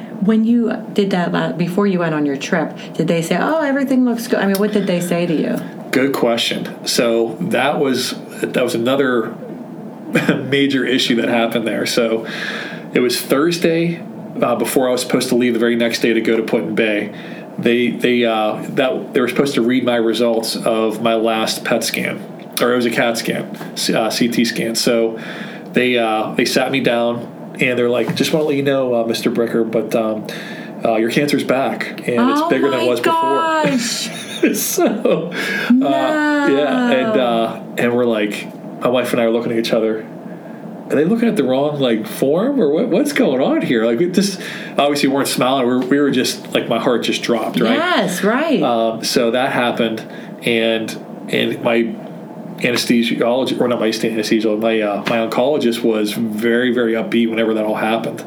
When 0.26 0.44
you 0.44 0.72
did 0.92 1.10
that 1.10 1.56
before 1.56 1.86
you 1.86 2.00
went 2.00 2.12
on 2.12 2.26
your 2.26 2.36
trip, 2.36 2.76
did 2.94 3.06
they 3.06 3.22
say, 3.22 3.38
"Oh, 3.40 3.60
everything 3.62 4.04
looks 4.04 4.26
good"? 4.26 4.40
I 4.40 4.46
mean, 4.46 4.56
what 4.58 4.72
did 4.72 4.88
they 4.88 5.00
say 5.00 5.24
to 5.24 5.32
you? 5.32 5.56
Good 5.96 6.12
question. 6.12 6.86
So 6.86 7.36
that 7.40 7.80
was 7.80 8.10
that 8.42 8.62
was 8.62 8.74
another 8.74 9.30
major 10.44 10.84
issue 10.84 11.14
that 11.22 11.30
happened 11.30 11.66
there. 11.66 11.86
So 11.86 12.26
it 12.92 13.00
was 13.00 13.18
Thursday 13.18 14.02
uh, 14.42 14.56
before 14.56 14.90
I 14.90 14.92
was 14.92 15.00
supposed 15.00 15.30
to 15.30 15.36
leave 15.36 15.54
the 15.54 15.58
very 15.58 15.74
next 15.74 16.00
day 16.00 16.12
to 16.12 16.20
go 16.20 16.36
to 16.36 16.42
Put 16.42 16.64
in 16.64 16.74
Bay. 16.74 17.14
They 17.56 17.88
they 17.92 18.26
uh, 18.26 18.60
that 18.72 19.14
they 19.14 19.22
were 19.22 19.28
supposed 19.28 19.54
to 19.54 19.62
read 19.62 19.84
my 19.84 19.96
results 19.96 20.54
of 20.54 21.00
my 21.00 21.14
last 21.14 21.64
PET 21.64 21.82
scan, 21.82 22.18
or 22.60 22.74
it 22.74 22.76
was 22.76 22.84
a 22.84 22.90
CAT 22.90 23.16
scan, 23.16 23.56
uh, 23.94 24.10
CT 24.10 24.46
scan. 24.46 24.74
So 24.74 25.18
they 25.72 25.96
uh, 25.96 26.34
they 26.34 26.44
sat 26.44 26.72
me 26.72 26.80
down 26.80 27.56
and 27.58 27.78
they're 27.78 27.88
like, 27.88 28.14
"Just 28.14 28.34
want 28.34 28.42
to 28.42 28.48
let 28.48 28.56
you 28.56 28.64
know, 28.64 28.92
uh, 28.92 29.04
Mr. 29.04 29.32
Bricker, 29.32 29.64
but." 29.68 29.94
Um, 29.94 30.26
uh, 30.84 30.96
your 30.96 31.10
cancer's 31.10 31.42
back, 31.42 32.06
and 32.06 32.30
it's 32.30 32.40
oh 32.42 32.50
bigger 32.50 32.68
my 32.68 32.76
than 32.76 32.86
it 32.86 32.88
was 32.88 33.00
gosh. 33.00 34.08
before. 34.08 34.22
so, 34.54 35.30
uh, 35.30 35.30
yeah, 35.70 36.90
and 36.90 37.20
uh, 37.20 37.62
and 37.78 37.94
we're 37.94 38.04
like, 38.04 38.52
my 38.80 38.88
wife 38.88 39.12
and 39.12 39.20
I 39.20 39.24
are 39.24 39.30
looking 39.30 39.52
at 39.52 39.58
each 39.58 39.72
other. 39.72 40.02
Are 40.02 40.94
they 40.94 41.04
looking 41.04 41.28
at 41.28 41.34
the 41.34 41.42
wrong 41.42 41.80
like 41.80 42.06
form 42.06 42.60
or 42.60 42.70
what, 42.70 42.88
what's 42.88 43.12
going 43.12 43.40
on 43.40 43.62
here? 43.62 43.84
Like 43.84 43.98
we 43.98 44.08
just 44.10 44.40
obviously 44.78 45.08
weren't 45.08 45.28
smiling. 45.28 45.66
We 45.66 45.74
were, 45.74 45.86
we 45.86 45.98
were 45.98 46.10
just 46.12 46.52
like 46.54 46.68
my 46.68 46.78
heart 46.78 47.02
just 47.02 47.22
dropped, 47.22 47.60
right? 47.60 47.72
Yes, 47.72 48.22
right. 48.22 48.62
Um, 48.62 49.02
so 49.02 49.32
that 49.32 49.52
happened, 49.52 50.00
and 50.46 50.90
and 51.28 51.60
my 51.62 51.94
anesthesiologist 52.58 53.60
or 53.60 53.68
not 53.68 53.80
my 53.80 53.88
anesthesiologist, 53.88 54.60
my 54.60 54.80
uh, 54.80 54.98
my 55.08 55.26
oncologist 55.26 55.82
was 55.82 56.12
very 56.12 56.72
very 56.72 56.92
upbeat 56.92 57.28
whenever 57.30 57.54
that 57.54 57.64
all 57.64 57.74
happened. 57.74 58.20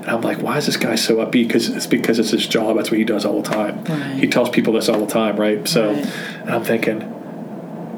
And 0.00 0.08
I'm 0.10 0.20
like, 0.22 0.38
why 0.42 0.56
is 0.58 0.66
this 0.66 0.76
guy 0.76 0.94
so 0.94 1.16
upbeat? 1.16 1.46
Because 1.46 1.68
it's 1.68 1.86
because 1.86 2.18
it's 2.18 2.30
his 2.30 2.46
job. 2.46 2.76
That's 2.76 2.90
what 2.90 2.98
he 2.98 3.04
does 3.04 3.24
all 3.24 3.42
the 3.42 3.48
time. 3.48 3.84
Right. 3.84 4.14
He 4.18 4.26
tells 4.26 4.48
people 4.50 4.72
this 4.72 4.88
all 4.88 5.00
the 5.04 5.12
time, 5.12 5.36
right? 5.36 5.66
So, 5.68 5.92
Right. 5.92 6.06
and 6.42 6.50
I'm 6.50 6.64
thinking, 6.64 7.00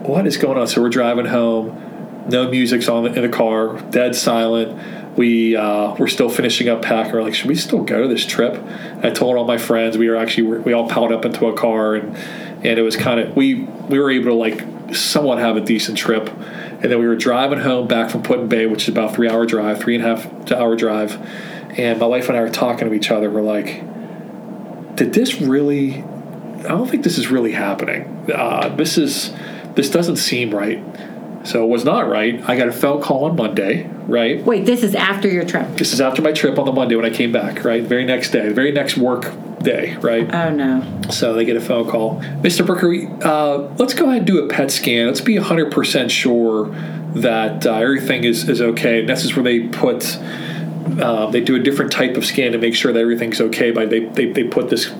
what 0.02 0.26
is 0.26 0.36
going 0.36 0.58
on? 0.58 0.66
So 0.66 0.82
we're 0.82 0.88
driving 0.88 1.26
home. 1.26 2.26
No 2.28 2.48
music's 2.48 2.88
on 2.88 3.06
in 3.06 3.22
the 3.22 3.28
car. 3.28 3.80
Dead 3.90 4.14
silent. 4.16 5.16
We 5.16 5.54
uh, 5.56 5.94
we're 5.98 6.08
still 6.08 6.30
finishing 6.30 6.68
up 6.68 6.82
packing. 6.82 7.12
We're 7.12 7.22
like, 7.22 7.34
should 7.34 7.48
we 7.48 7.54
still 7.54 7.82
go 7.84 8.02
to 8.02 8.08
this 8.08 8.24
trip? 8.24 8.54
And 8.54 9.04
I 9.06 9.10
told 9.10 9.36
all 9.36 9.44
my 9.44 9.58
friends. 9.58 9.98
We 9.98 10.08
were 10.08 10.16
actually 10.16 10.58
we 10.58 10.72
all 10.72 10.88
piled 10.88 11.12
up 11.12 11.24
into 11.24 11.46
a 11.46 11.52
car, 11.54 11.94
and 11.96 12.16
and 12.64 12.78
it 12.78 12.82
was 12.82 12.96
kind 12.96 13.20
of 13.20 13.36
we 13.36 13.54
we 13.88 13.98
were 13.98 14.10
able 14.10 14.26
to 14.30 14.34
like 14.34 14.94
somewhat 14.94 15.38
have 15.38 15.56
a 15.56 15.60
decent 15.60 15.98
trip. 15.98 16.28
And 16.82 16.90
then 16.90 16.98
we 16.98 17.06
were 17.06 17.14
driving 17.16 17.60
home 17.60 17.86
back 17.86 18.10
from 18.10 18.22
Put 18.22 18.40
in 18.40 18.48
Bay, 18.48 18.66
which 18.66 18.84
is 18.84 18.88
about 18.88 19.14
three 19.14 19.28
hour 19.28 19.44
drive, 19.46 19.78
three 19.80 19.94
and 19.96 20.04
a 20.04 20.16
half 20.16 20.44
to 20.46 20.58
hour 20.58 20.74
drive. 20.74 21.18
And 21.76 21.98
my 21.98 22.06
wife 22.06 22.28
and 22.28 22.36
I 22.36 22.40
were 22.40 22.50
talking 22.50 22.88
to 22.88 22.94
each 22.94 23.10
other. 23.10 23.30
We're 23.30 23.42
like, 23.42 23.82
did 24.96 25.14
this 25.14 25.40
really 25.40 26.04
I 26.64 26.68
don't 26.68 26.88
think 26.88 27.02
this 27.02 27.18
is 27.18 27.28
really 27.28 27.52
happening. 27.52 28.30
Uh, 28.32 28.68
this 28.76 28.96
is 28.96 29.32
this 29.74 29.90
doesn't 29.90 30.16
seem 30.16 30.54
right. 30.54 30.82
So 31.44 31.64
it 31.64 31.68
was 31.68 31.84
not 31.84 32.08
right. 32.08 32.40
I 32.48 32.56
got 32.56 32.68
a 32.68 32.72
phone 32.72 33.02
call 33.02 33.24
on 33.24 33.34
Monday, 33.34 33.90
right? 34.06 34.44
Wait, 34.44 34.64
this 34.64 34.84
is 34.84 34.94
after 34.94 35.28
your 35.28 35.44
trip. 35.44 35.76
This 35.76 35.92
is 35.92 36.00
after 36.00 36.22
my 36.22 36.30
trip 36.30 36.56
on 36.56 36.66
the 36.66 36.72
Monday 36.72 36.94
when 36.94 37.04
I 37.04 37.10
came 37.10 37.32
back, 37.32 37.64
right? 37.64 37.82
Very 37.82 38.04
next 38.04 38.30
day, 38.30 38.48
the 38.48 38.54
very 38.54 38.70
next 38.70 38.96
work 38.96 39.32
day, 39.58 39.96
right? 39.96 40.32
Oh 40.32 40.50
no. 40.50 41.00
So 41.10 41.34
they 41.34 41.44
get 41.44 41.56
a 41.56 41.60
phone 41.60 41.90
call. 41.90 42.20
Mr. 42.42 42.64
Bricker, 42.64 43.24
uh, 43.24 43.74
let's 43.76 43.94
go 43.94 44.04
ahead 44.04 44.18
and 44.18 44.26
do 44.26 44.44
a 44.44 44.48
PET 44.48 44.70
scan. 44.70 45.06
Let's 45.06 45.20
be 45.20 45.36
100% 45.36 46.10
sure 46.10 46.68
that 47.14 47.66
uh, 47.66 47.74
everything 47.74 48.24
is, 48.24 48.48
is 48.48 48.60
okay. 48.60 49.00
And 49.00 49.08
this 49.08 49.24
is 49.24 49.34
where 49.34 49.42
they 49.42 49.66
put, 49.68 50.18
uh, 51.00 51.30
they 51.30 51.40
do 51.40 51.56
a 51.56 51.60
different 51.60 51.92
type 51.92 52.16
of 52.16 52.24
scan 52.24 52.52
to 52.52 52.58
make 52.58 52.74
sure 52.74 52.92
that 52.92 53.00
everything's 53.00 53.40
okay. 53.40 53.70
But 53.70 53.90
they, 53.90 54.06
they, 54.06 54.32
they 54.32 54.44
put 54.44 54.70
this, 54.70 54.92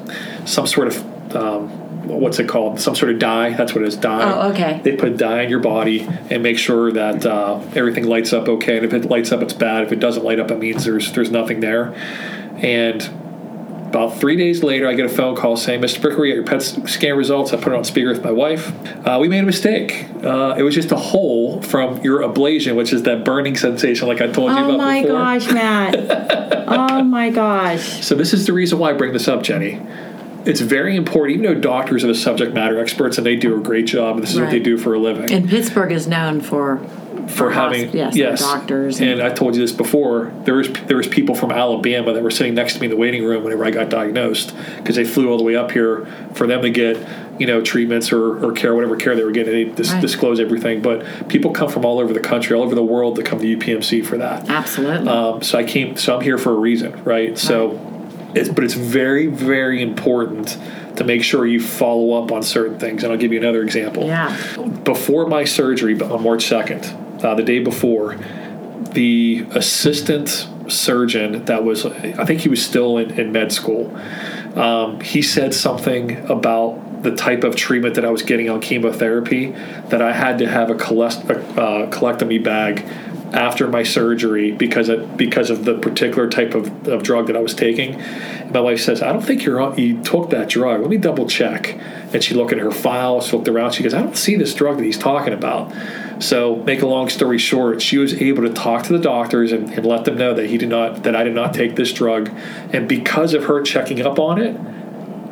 some 0.45 0.67
sort 0.67 0.89
of, 0.89 1.37
um, 1.37 1.69
what's 2.09 2.39
it 2.39 2.49
called? 2.49 2.81
Some 2.81 2.95
sort 2.95 3.13
of 3.13 3.19
dye. 3.19 3.51
That's 3.51 3.75
what 3.75 3.83
it 3.83 3.89
is, 3.89 3.97
dye. 3.97 4.33
Oh, 4.33 4.53
okay. 4.53 4.81
They 4.83 4.97
put 4.97 5.17
dye 5.17 5.43
in 5.43 5.51
your 5.51 5.61
body 5.61 6.09
and 6.31 6.43
make 6.43 6.59
sure 6.59 6.93
that 6.93 7.25
uh, 7.25 7.61
everything 7.75 8.07
lights 8.07 8.33
up 8.33 8.49
okay. 8.49 8.77
And 8.77 8.87
if 8.87 8.93
it 8.93 9.07
lights 9.07 9.33
up, 9.33 9.43
it's 9.43 9.55
bad. 9.55 9.85
If 9.85 9.93
it 9.93 10.01
doesn't 10.01 10.25
light 10.25 10.41
up, 10.41 10.51
it 10.51 10.59
means 10.59 10.85
there's 10.85 11.13
there's 11.13 11.31
nothing 11.31 11.61
there. 11.61 11.95
And 12.57 13.09
about 13.95 14.19
three 14.19 14.37
days 14.37 14.63
later, 14.63 14.89
I 14.89 14.95
get 14.95 15.05
a 15.05 15.09
phone 15.11 15.37
call 15.37 15.59
saying, 15.59 15.83
"Mr. 15.83 16.01
Bricker, 16.01 16.19
we 16.19 16.29
got 16.29 16.35
your 16.35 16.45
PET 16.45 16.63
scan 16.63 17.15
results." 17.15 17.53
I 17.53 17.57
put 17.57 17.75
it 17.75 17.77
on 17.77 17.85
speaker 17.85 18.09
with 18.09 18.25
my 18.25 18.31
wife. 18.31 18.73
Uh, 19.07 19.19
we 19.21 19.29
made 19.29 19.41
a 19.41 19.47
mistake. 19.47 20.07
Uh, 20.25 20.55
it 20.57 20.63
was 20.63 20.75
just 20.75 20.91
a 20.93 20.97
hole 20.97 21.61
from 21.61 22.01
your 22.03 22.21
ablation, 22.21 22.75
which 22.75 22.93
is 22.95 23.03
that 23.03 23.23
burning 23.23 23.55
sensation, 23.55 24.09
like 24.09 24.23
I 24.23 24.29
told 24.29 24.51
you 24.53 24.57
about 24.57 24.67
before. 24.67 24.73
Oh 24.73 24.75
about 24.75 24.79
my 24.79 25.03
before. 25.03 25.19
gosh, 25.19 25.53
Matt. 25.53 26.65
oh 26.69 27.05
my 27.05 27.29
gosh. 27.29 28.03
So 28.03 28.15
this 28.15 28.33
is 28.33 28.47
the 28.47 28.55
reason 28.55 28.79
why 28.79 28.91
I 28.91 28.93
bring 28.95 29.13
this 29.13 29.29
up, 29.29 29.43
Jenny. 29.43 29.79
It's 30.47 30.61
very 30.61 30.97
important, 30.97 31.39
even 31.39 31.55
though 31.55 31.61
doctors 31.61 32.03
are 32.03 32.09
the 32.09 32.15
subject 32.15 32.55
matter 32.55 32.81
experts 32.81 33.19
and 33.19 33.27
they 33.27 33.37
do 33.37 33.57
a 33.57 33.61
great 33.61 33.87
job, 33.87 34.17
and 34.17 34.23
this 34.23 34.33
is 34.33 34.41
what 34.41 34.51
they 34.51 34.59
do 34.59 34.79
for 34.79 34.95
a 34.95 34.99
living. 34.99 35.31
And 35.31 35.49
Pittsburgh 35.49 35.93
is 35.93 36.09
known 36.09 36.41
for 36.41 36.81
for 37.29 37.51
having 37.51 37.89
hosp- 37.91 38.15
yes, 38.15 38.15
their 38.17 38.37
doctors 38.37 39.01
And, 39.01 39.11
and- 39.13 39.23
I 39.23 39.31
told 39.31 39.55
you 39.55 39.61
this 39.63 39.73
before. 39.73 40.33
There 40.45 40.55
was 40.55 40.71
there 40.87 40.97
was 40.97 41.07
people 41.09 41.35
from 41.35 41.51
Alabama 41.51 42.13
that 42.13 42.23
were 42.23 42.31
sitting 42.31 42.55
next 42.55 42.75
to 42.75 42.81
me 42.81 42.87
in 42.87 42.91
the 42.91 42.97
waiting 42.97 43.25
room 43.25 43.45
whenever 43.45 43.65
I 43.65 43.71
got 43.71 43.89
diagnosed 43.89 44.55
because 44.77 44.97
they 44.97 45.05
flew 45.05 45.31
all 45.31 45.39
the 45.39 45.45
way 45.45 45.57
up 45.57 45.71
here 45.71 46.07
for 46.35 46.47
them 46.47 46.63
to 46.63 46.71
get 46.71 46.99
you 47.39 47.47
know 47.47 47.61
treatments 47.63 48.13
or, 48.13 48.45
or 48.45 48.53
care 48.53 48.75
whatever 48.75 48.97
care 48.97 49.15
they 49.17 49.25
were 49.25 49.31
getting. 49.31 49.53
They 49.53 49.65
dis- 49.65 49.93
Right. 49.93 50.01
disclose 50.03 50.41
everything, 50.41 50.83
but 50.83 51.29
people 51.29 51.51
come 51.53 51.69
from 51.69 51.85
all 51.85 51.99
over 51.99 52.13
the 52.13 52.21
country, 52.21 52.57
all 52.57 52.63
over 52.63 52.75
the 52.75 52.83
world 52.85 53.17
to 53.17 53.23
come 53.23 53.39
to 53.41 53.47
UPMC 53.57 54.05
for 54.05 54.19
that. 54.19 54.49
absolutely. 54.51 55.09
Um, 55.09 55.43
so 55.43 55.59
I 55.59 55.65
came. 55.65 55.97
So 55.97 56.17
I'm 56.17 56.23
here 56.23 56.39
for 56.39 56.51
a 56.51 56.57
reason, 56.57 57.03
right? 57.05 57.37
So, 57.39 57.81
it's, 58.35 58.49
but 58.49 58.65
it's 58.65 58.75
very, 58.75 59.27
very 59.27 59.83
important 59.83 60.57
to 60.97 61.05
make 61.05 61.23
sure 61.23 61.47
you 61.47 61.61
follow 61.61 62.23
up 62.23 62.31
on 62.33 62.43
certain 62.43 62.79
things. 62.79 63.03
And 63.03 63.13
I'll 63.13 63.19
give 63.19 63.33
you 63.33 63.39
another 63.39 63.63
example. 63.63 64.05
yeah. 64.07 64.37
Before 64.85 65.27
my 65.27 65.45
surgery, 65.45 65.99
on 66.01 66.23
March 66.23 66.45
2nd, 66.45 67.02
uh, 67.23 67.35
the 67.35 67.43
day 67.43 67.59
before, 67.59 68.17
the 68.93 69.47
assistant 69.51 70.49
surgeon 70.69 71.45
that 71.47 71.65
was, 71.65 71.87
I 71.87 72.25
think 72.25 72.41
he 72.41 72.49
was 72.49 72.65
still 72.65 72.99
in, 72.99 73.19
in 73.19 73.33
med 73.33 73.53
school, 73.53 73.95
um, 74.57 75.01
he 75.01 75.23
said 75.23 75.55
something 75.55 76.19
about 76.31 77.03
the 77.03 77.15
type 77.15 77.43
of 77.43 77.57
treatment 77.57 77.97
that 77.97 78.05
I 78.05 78.11
was 78.11 78.23
getting 78.23 78.49
on 78.49 78.61
chemotherapy 78.61 79.51
that 79.89 80.01
I 80.01 80.13
had 80.13 80.39
to 80.39 80.49
have 80.49 80.71
a, 80.71 80.75
cholest- 80.75 81.25
a 81.25 81.41
uh, 81.61 81.91
colectomy 81.91 82.43
bag 82.43 82.87
after 83.33 83.67
my 83.67 83.83
surgery 83.83 84.53
because 84.53 84.89
of, 84.89 85.17
because 85.17 85.51
of 85.51 85.65
the 85.65 85.75
particular 85.79 86.29
type 86.29 86.55
of, 86.55 86.89
of 86.89 87.03
drug 87.03 87.27
that 87.27 87.37
I 87.37 87.41
was 87.41 87.55
taking. 87.55 87.99
My 88.53 88.61
wife 88.61 88.81
says, 88.81 89.03
"I 89.03 89.13
don't 89.13 89.23
think 89.23 89.45
you're 89.45 89.79
you 89.79 90.03
took 90.03 90.31
that 90.31 90.49
drug. 90.49 90.81
Let 90.81 90.91
me 90.91 90.99
double 90.99 91.27
check." 91.27 91.79
And 92.13 92.23
she 92.23 92.35
looked 92.35 92.53
at 92.53 92.59
her 92.59 92.71
files, 92.71 93.33
looked 93.33 93.49
around. 93.49 93.73
She 93.73 93.83
goes, 93.83 93.95
"I 93.95 94.03
don't 94.03 94.17
see 94.17 94.37
this 94.37 94.55
drug 94.55 94.77
that 94.77 94.85
he's 94.85 94.99
talking 94.99 95.33
about." 95.33 95.73
So, 96.19 96.57
make 96.57 96.83
a 96.83 96.87
long 96.87 97.09
story 97.09 97.39
short, 97.39 97.83
she 97.83 97.99
was 97.99 98.15
able 98.15 98.43
to 98.43 98.53
talk 98.53 98.85
to 98.85 98.93
the 98.93 98.99
doctors 98.99 99.51
and, 99.51 99.71
and 99.71 99.85
let 99.85 100.05
them 100.05 100.17
know 100.17 100.35
that 100.35 100.51
he 100.51 100.59
did 100.59 100.69
not 100.69 101.03
that 101.03 101.17
I 101.17 101.25
did 101.25 101.35
not 101.35 101.55
take 101.55 101.77
this 101.77 101.93
drug, 101.93 102.31
and 102.73 102.89
because 102.89 103.35
of 103.35 103.45
her 103.45 103.63
checking 103.63 104.03
up 104.03 104.19
on 104.19 104.41
it, 104.41 104.57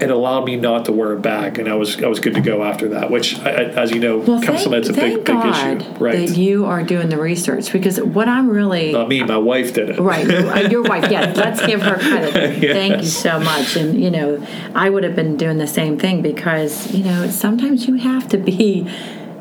it 0.01 0.11
allowed 0.11 0.45
me 0.45 0.57
not 0.57 0.87
to 0.87 0.93
wear 0.93 1.13
a 1.13 1.21
bag, 1.21 1.59
and 1.59 1.69
I 1.69 1.75
was 1.75 2.03
I 2.03 2.07
was 2.07 2.21
good 2.21 2.35
to 2.35 2.41
go 2.41 2.63
after 2.63 2.89
that. 2.89 3.11
Which, 3.11 3.39
I, 3.41 3.51
as 3.51 3.91
you 3.91 4.01
know, 4.01 4.19
Well, 4.19 4.43
comes 4.43 4.65
thank, 4.65 4.87
a 4.87 4.93
big 4.93 4.95
big 4.95 5.25
God 5.25 5.83
issue, 5.83 5.91
right? 5.95 6.29
that 6.29 6.37
you 6.37 6.67
are 6.67 6.83
doing 6.83 7.09
the 7.09 7.19
research 7.19 7.73
because 7.73 8.01
what 8.01 8.29
I'm 8.29 8.49
really 8.49 8.93
Not 8.93 9.09
me, 9.09 9.23
my 9.23 9.37
wife 9.37 9.75
did 9.75 9.91
it. 9.91 10.01
Right, 10.01 10.29
uh, 10.29 10.69
your 10.69 10.83
wife. 10.83 11.11
Yes, 11.11 11.37
let's 11.37 11.65
give 11.65 11.83
her 11.83 11.97
credit. 11.99 12.61
Thank 12.73 13.03
you 13.03 13.09
so 13.09 13.39
much. 13.41 13.77
And 13.77 14.01
you 14.03 14.11
know, 14.11 14.47
I 14.75 14.91
would 14.91 15.05
have 15.05 15.17
been 15.17 15.37
doing 15.37 15.59
the 15.59 15.67
same 15.67 15.99
thing 15.99 16.23
because 16.23 16.93
you 16.95 17.05
know 17.05 17.29
sometimes 17.29 17.87
you 17.87 17.95
have 17.95 18.29
to 18.29 18.39
be 18.39 18.89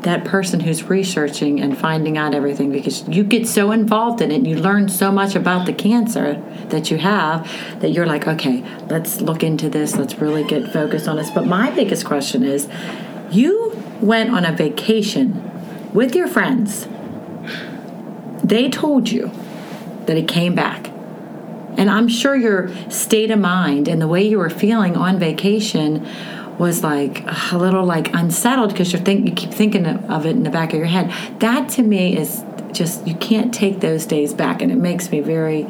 that 0.02 0.24
person 0.24 0.62
who's 0.62 0.84
researching 0.84 1.60
and 1.60 1.78
finding 1.78 2.18
out 2.18 2.34
everything 2.34 2.72
because 2.72 3.08
you 3.08 3.24
get 3.24 3.46
so 3.46 3.72
involved 3.72 4.22
in 4.22 4.32
it 4.32 4.46
you 4.46 4.56
learn 4.56 4.88
so 4.88 5.12
much 5.12 5.36
about 5.36 5.66
the 5.66 5.74
cancer 5.74 6.42
that 6.70 6.90
you 6.90 6.98
have 6.98 7.50
that 7.82 7.90
you're 7.90 8.06
like, 8.06 8.28
okay, 8.28 8.64
let's 8.88 9.22
look 9.22 9.44
into 9.44 9.70
this. 9.70 9.96
Let's 9.96 10.16
really 10.16 10.44
get 10.44 10.72
focused 10.72 11.08
on 11.08 11.18
this. 11.18 11.30
But 11.32 11.46
my 11.46 11.72
biggest 11.72 12.06
question 12.06 12.44
is, 12.44 12.68
you 13.32 13.82
went 14.02 14.32
on 14.32 14.46
a 14.46 14.52
vacation 14.52 15.92
with 15.94 16.16
your 16.16 16.28
friends. 16.28 16.88
They 18.44 18.70
told 18.70 19.10
you 19.10 19.32
that 20.06 20.18
it 20.18 20.28
came 20.28 20.56
back. 20.56 20.88
And 21.78 21.90
I'm 21.90 22.08
sure 22.08 22.36
your 22.36 22.70
state 22.90 23.32
of 23.32 23.40
mind 23.40 23.88
and 23.88 24.02
the 24.02 24.08
way 24.08 24.28
you 24.28 24.40
were 24.40 24.50
feeling 24.50 24.98
on 24.98 25.20
vacation 25.20 26.06
was 26.60 26.84
like 26.84 27.24
a 27.52 27.58
little 27.58 27.86
like 27.86 28.14
unsettled 28.14 28.72
because 28.72 28.92
you're 28.94 29.02
think 29.02 29.28
you 29.28 29.34
keep 29.34 29.52
thinking 29.52 29.86
of 29.88 30.26
it 30.26 30.32
in 30.32 30.44
the 30.44 30.50
back 30.52 30.74
of 30.74 30.78
your 30.78 30.88
head. 30.88 31.12
That 31.40 31.70
to 31.70 31.82
me 31.82 32.16
is 32.18 32.44
just 32.74 33.08
you 33.08 33.16
can't 33.16 33.52
take 33.54 33.80
those 33.80 34.06
days 34.06 34.34
back, 34.34 34.62
and 34.62 34.72
it 34.72 34.76
makes 34.78 35.10
me 35.10 35.22
very 35.22 35.64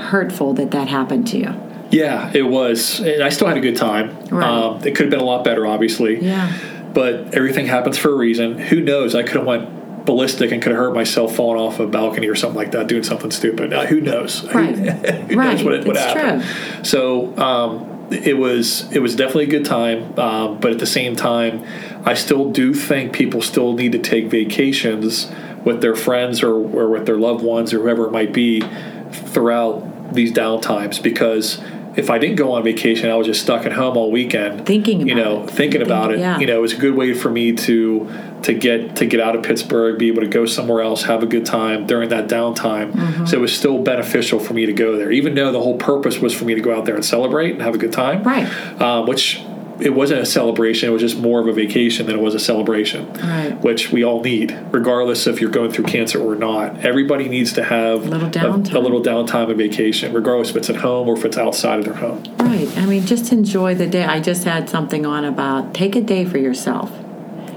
hurtful 0.00 0.54
that 0.54 0.70
that 0.72 0.88
happened 0.88 1.26
to 1.28 1.38
you. 1.38 1.54
Yeah, 1.90 2.30
it 2.34 2.42
was, 2.42 3.00
and 3.00 3.22
I 3.22 3.28
still 3.28 3.48
had 3.48 3.56
a 3.56 3.60
good 3.60 3.76
time. 3.76 4.16
Right. 4.28 4.46
Um, 4.48 4.76
it 4.78 4.94
could 4.96 5.06
have 5.06 5.10
been 5.10 5.20
a 5.20 5.24
lot 5.24 5.44
better, 5.44 5.66
obviously. 5.66 6.24
Yeah. 6.24 6.52
But 6.94 7.34
everything 7.34 7.66
happens 7.66 7.98
for 7.98 8.10
a 8.12 8.16
reason. 8.16 8.58
Who 8.58 8.80
knows? 8.80 9.14
I 9.14 9.22
could 9.22 9.36
have 9.36 9.46
went 9.46 10.06
ballistic 10.06 10.50
and 10.52 10.62
could 10.62 10.72
have 10.72 10.78
hurt 10.78 10.94
myself 10.94 11.34
falling 11.36 11.60
off 11.60 11.78
a 11.80 11.86
balcony 11.86 12.28
or 12.28 12.34
something 12.34 12.56
like 12.56 12.70
that, 12.72 12.86
doing 12.86 13.02
something 13.02 13.30
stupid. 13.30 13.72
Uh, 13.72 13.86
who 13.86 14.00
knows? 14.00 14.44
Right. 14.54 14.74
who 14.76 15.36
Right. 15.36 15.54
knows 15.56 15.62
what, 15.64 15.84
what 15.84 15.96
It's 15.96 16.00
happened? 16.04 16.86
So 16.86 17.36
um, 17.36 17.89
it 18.10 18.36
was 18.36 18.90
it 18.92 19.00
was 19.00 19.14
definitely 19.14 19.44
a 19.44 19.58
good 19.58 19.64
time, 19.64 20.18
um, 20.18 20.58
but 20.60 20.72
at 20.72 20.78
the 20.78 20.86
same 20.86 21.16
time, 21.16 21.64
I 22.04 22.14
still 22.14 22.50
do 22.50 22.74
think 22.74 23.12
people 23.12 23.40
still 23.42 23.72
need 23.74 23.92
to 23.92 23.98
take 23.98 24.26
vacations 24.26 25.30
with 25.64 25.80
their 25.80 25.94
friends 25.94 26.42
or, 26.42 26.54
or 26.54 26.88
with 26.88 27.06
their 27.06 27.18
loved 27.18 27.44
ones 27.44 27.72
or 27.72 27.80
whoever 27.80 28.06
it 28.06 28.12
might 28.12 28.32
be 28.32 28.62
throughout 29.10 30.14
these 30.14 30.32
down 30.32 30.60
times 30.60 30.98
because 30.98 31.60
if 31.96 32.08
I 32.10 32.18
didn't 32.18 32.36
go 32.36 32.52
on 32.52 32.62
vacation, 32.62 33.10
I 33.10 33.16
was 33.16 33.26
just 33.26 33.42
stuck 33.42 33.66
at 33.66 33.72
home 33.72 33.96
all 33.96 34.10
weekend, 34.10 34.66
Thinking 34.66 35.06
you 35.08 35.14
about 35.14 35.24
know, 35.24 35.42
it. 35.44 35.50
thinking 35.50 35.82
about 35.82 36.12
it. 36.12 36.18
yeah. 36.20 36.38
You 36.38 36.46
know, 36.46 36.56
it 36.56 36.60
was 36.60 36.72
a 36.72 36.76
good 36.76 36.94
way 36.94 37.14
for 37.14 37.30
me 37.30 37.52
to 37.52 38.08
to 38.42 38.54
get 38.54 38.96
to 38.96 39.06
get 39.06 39.20
out 39.20 39.36
of 39.36 39.42
Pittsburgh, 39.42 39.98
be 39.98 40.08
able 40.08 40.22
to 40.22 40.28
go 40.28 40.46
somewhere 40.46 40.82
else, 40.82 41.02
have 41.04 41.22
a 41.22 41.26
good 41.26 41.44
time 41.44 41.86
during 41.86 42.08
that 42.10 42.28
downtime. 42.28 42.92
Mm-hmm. 42.92 43.26
So 43.26 43.38
it 43.38 43.40
was 43.40 43.56
still 43.56 43.82
beneficial 43.82 44.38
for 44.40 44.54
me 44.54 44.66
to 44.66 44.72
go 44.72 44.96
there, 44.96 45.10
even 45.10 45.34
though 45.34 45.52
the 45.52 45.60
whole 45.60 45.76
purpose 45.76 46.18
was 46.18 46.32
for 46.34 46.44
me 46.44 46.54
to 46.54 46.60
go 46.60 46.74
out 46.74 46.84
there 46.86 46.94
and 46.94 47.04
celebrate 47.04 47.52
and 47.52 47.62
have 47.62 47.74
a 47.74 47.78
good 47.78 47.92
time. 47.92 48.22
Right. 48.22 48.46
Um, 48.80 49.06
which 49.06 49.42
it 49.80 49.94
wasn't 49.94 50.20
a 50.20 50.26
celebration; 50.26 50.88
it 50.88 50.92
was 50.92 51.02
just 51.02 51.18
more 51.18 51.40
of 51.40 51.48
a 51.48 51.52
vacation 51.52 52.06
than 52.06 52.16
it 52.16 52.22
was 52.22 52.34
a 52.34 52.40
celebration. 52.40 53.12
Right. 53.14 53.52
Which 53.60 53.90
we 53.90 54.04
all 54.04 54.22
need, 54.22 54.58
regardless 54.70 55.26
if 55.26 55.40
you're 55.40 55.50
going 55.50 55.70
through 55.72 55.84
cancer 55.84 56.20
or 56.20 56.34
not. 56.34 56.84
Everybody 56.84 57.28
needs 57.28 57.52
to 57.54 57.64
have 57.64 58.06
Little 58.06 58.28
a, 58.28 58.78
a 58.78 58.80
little 58.80 59.02
downtime 59.02 59.48
and 59.48 59.58
vacation, 59.58 60.12
regardless 60.12 60.50
if 60.50 60.56
it's 60.56 60.70
at 60.70 60.76
home 60.76 61.08
or 61.08 61.16
if 61.16 61.24
it's 61.24 61.38
outside 61.38 61.78
of 61.78 61.84
their 61.84 61.94
home. 61.94 62.22
Right. 62.38 62.68
I 62.78 62.86
mean, 62.86 63.06
just 63.06 63.32
enjoy 63.32 63.74
the 63.74 63.86
day. 63.86 64.04
I 64.04 64.20
just 64.20 64.44
had 64.44 64.68
something 64.68 65.06
on 65.06 65.24
about 65.24 65.74
take 65.74 65.96
a 65.96 66.00
day 66.00 66.24
for 66.24 66.38
yourself. 66.38 66.92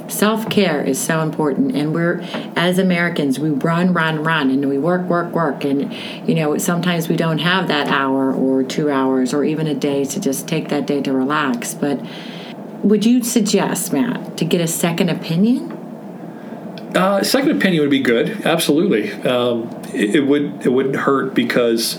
Self 0.07 0.49
care 0.49 0.83
is 0.83 0.99
so 0.99 1.21
important, 1.21 1.75
and 1.75 1.93
we're 1.93 2.19
as 2.55 2.77
Americans 2.77 3.39
we 3.39 3.49
run, 3.49 3.93
run, 3.93 4.21
run, 4.21 4.49
and 4.49 4.67
we 4.67 4.77
work, 4.77 5.01
work, 5.03 5.31
work, 5.33 5.63
and 5.63 5.93
you 6.27 6.35
know 6.35 6.57
sometimes 6.57 7.07
we 7.07 7.15
don't 7.15 7.37
have 7.37 7.69
that 7.69 7.87
hour 7.87 8.33
or 8.33 8.63
two 8.63 8.91
hours 8.91 9.33
or 9.33 9.45
even 9.45 9.65
a 9.65 9.73
day 9.73 10.03
to 10.03 10.19
just 10.19 10.47
take 10.47 10.67
that 10.69 10.85
day 10.85 11.01
to 11.01 11.13
relax. 11.13 11.73
But 11.73 12.05
would 12.83 13.05
you 13.05 13.23
suggest, 13.23 13.93
Matt, 13.93 14.35
to 14.37 14.45
get 14.45 14.59
a 14.59 14.67
second 14.67 15.09
opinion? 15.09 15.71
Uh, 16.93 17.23
second 17.23 17.51
opinion 17.51 17.81
would 17.81 17.89
be 17.89 18.01
good. 18.01 18.45
Absolutely, 18.45 19.13
um, 19.23 19.69
it, 19.93 20.15
it 20.15 20.27
would. 20.27 20.65
It 20.65 20.69
wouldn't 20.69 20.97
hurt 20.97 21.33
because 21.33 21.97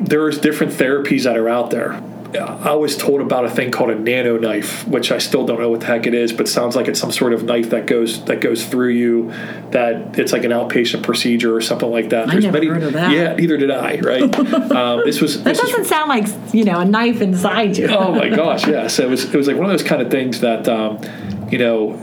there's 0.00 0.38
different 0.38 0.72
therapies 0.72 1.22
that 1.22 1.36
are 1.36 1.48
out 1.48 1.70
there. 1.70 2.02
I 2.34 2.74
was 2.74 2.96
told 2.96 3.20
about 3.20 3.44
a 3.44 3.50
thing 3.50 3.70
called 3.70 3.90
a 3.90 3.94
nano 3.94 4.38
knife, 4.38 4.86
which 4.86 5.12
I 5.12 5.18
still 5.18 5.44
don't 5.44 5.60
know 5.60 5.70
what 5.70 5.80
the 5.80 5.86
heck 5.86 6.06
it 6.06 6.14
is, 6.14 6.32
but 6.32 6.48
sounds 6.48 6.76
like 6.76 6.88
it's 6.88 7.00
some 7.00 7.12
sort 7.12 7.32
of 7.32 7.44
knife 7.44 7.70
that 7.70 7.86
goes 7.86 8.24
that 8.24 8.40
goes 8.40 8.66
through 8.66 8.90
you. 8.90 9.32
That 9.70 10.18
it's 10.18 10.32
like 10.32 10.44
an 10.44 10.50
outpatient 10.50 11.02
procedure 11.02 11.54
or 11.54 11.60
something 11.60 11.90
like 11.90 12.10
that. 12.10 12.28
I 12.28 12.34
never 12.34 12.64
heard 12.64 12.82
of 12.82 12.92
that. 12.94 13.12
Yeah, 13.12 13.34
neither 13.34 13.56
did 13.56 13.70
I. 13.70 14.00
Right. 14.00 14.22
um, 14.72 15.02
this 15.04 15.20
was 15.20 15.42
That 15.42 15.56
this 15.56 15.60
doesn't 15.60 15.84
sound 15.86 16.08
like 16.08 16.26
you 16.54 16.64
know 16.64 16.80
a 16.80 16.84
knife 16.84 17.20
inside 17.20 17.76
you. 17.76 17.88
oh 17.88 18.14
my 18.14 18.28
gosh, 18.28 18.66
yeah. 18.66 18.86
So 18.86 19.04
it 19.04 19.10
was 19.10 19.24
it 19.24 19.36
was 19.36 19.46
like 19.46 19.56
one 19.56 19.66
of 19.66 19.72
those 19.72 19.86
kind 19.86 20.02
of 20.02 20.10
things 20.10 20.40
that 20.40 20.68
um, 20.68 21.00
you 21.50 21.58
know 21.58 21.98